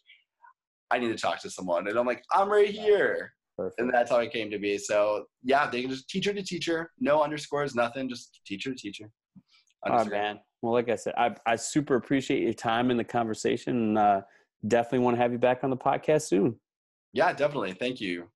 I 0.89 0.99
need 0.99 1.09
to 1.09 1.17
talk 1.17 1.41
to 1.41 1.49
someone. 1.49 1.88
And 1.88 1.97
I'm 1.97 2.05
like, 2.05 2.23
I'm 2.32 2.49
right 2.49 2.69
here. 2.69 3.34
Perfect. 3.57 3.79
And 3.79 3.93
that's 3.93 4.09
how 4.09 4.17
it 4.19 4.32
came 4.32 4.49
to 4.51 4.59
be. 4.59 4.77
So 4.77 5.25
yeah, 5.43 5.69
they 5.69 5.82
can 5.82 5.91
just 5.91 6.09
teacher 6.09 6.34
to 6.34 6.41
teacher, 6.41 6.91
no 6.99 7.21
underscores, 7.21 7.75
nothing, 7.75 8.09
just 8.09 8.39
teacher 8.45 8.71
to 8.71 8.75
teacher. 8.75 9.09
Oh, 9.88 10.05
man. 10.05 10.39
Well, 10.61 10.73
like 10.73 10.89
I 10.89 10.95
said, 10.95 11.13
I, 11.17 11.36
I 11.45 11.55
super 11.55 11.95
appreciate 11.95 12.43
your 12.43 12.53
time 12.53 12.91
in 12.91 12.97
the 12.97 13.03
conversation. 13.03 13.75
And, 13.75 13.97
uh, 13.97 14.21
definitely 14.67 14.99
want 14.99 15.17
to 15.17 15.21
have 15.21 15.32
you 15.32 15.39
back 15.39 15.63
on 15.63 15.69
the 15.69 15.77
podcast 15.77 16.23
soon. 16.27 16.55
Yeah, 17.13 17.34
definitely. 17.34 17.73
Thank 17.73 17.99
you. 17.99 18.29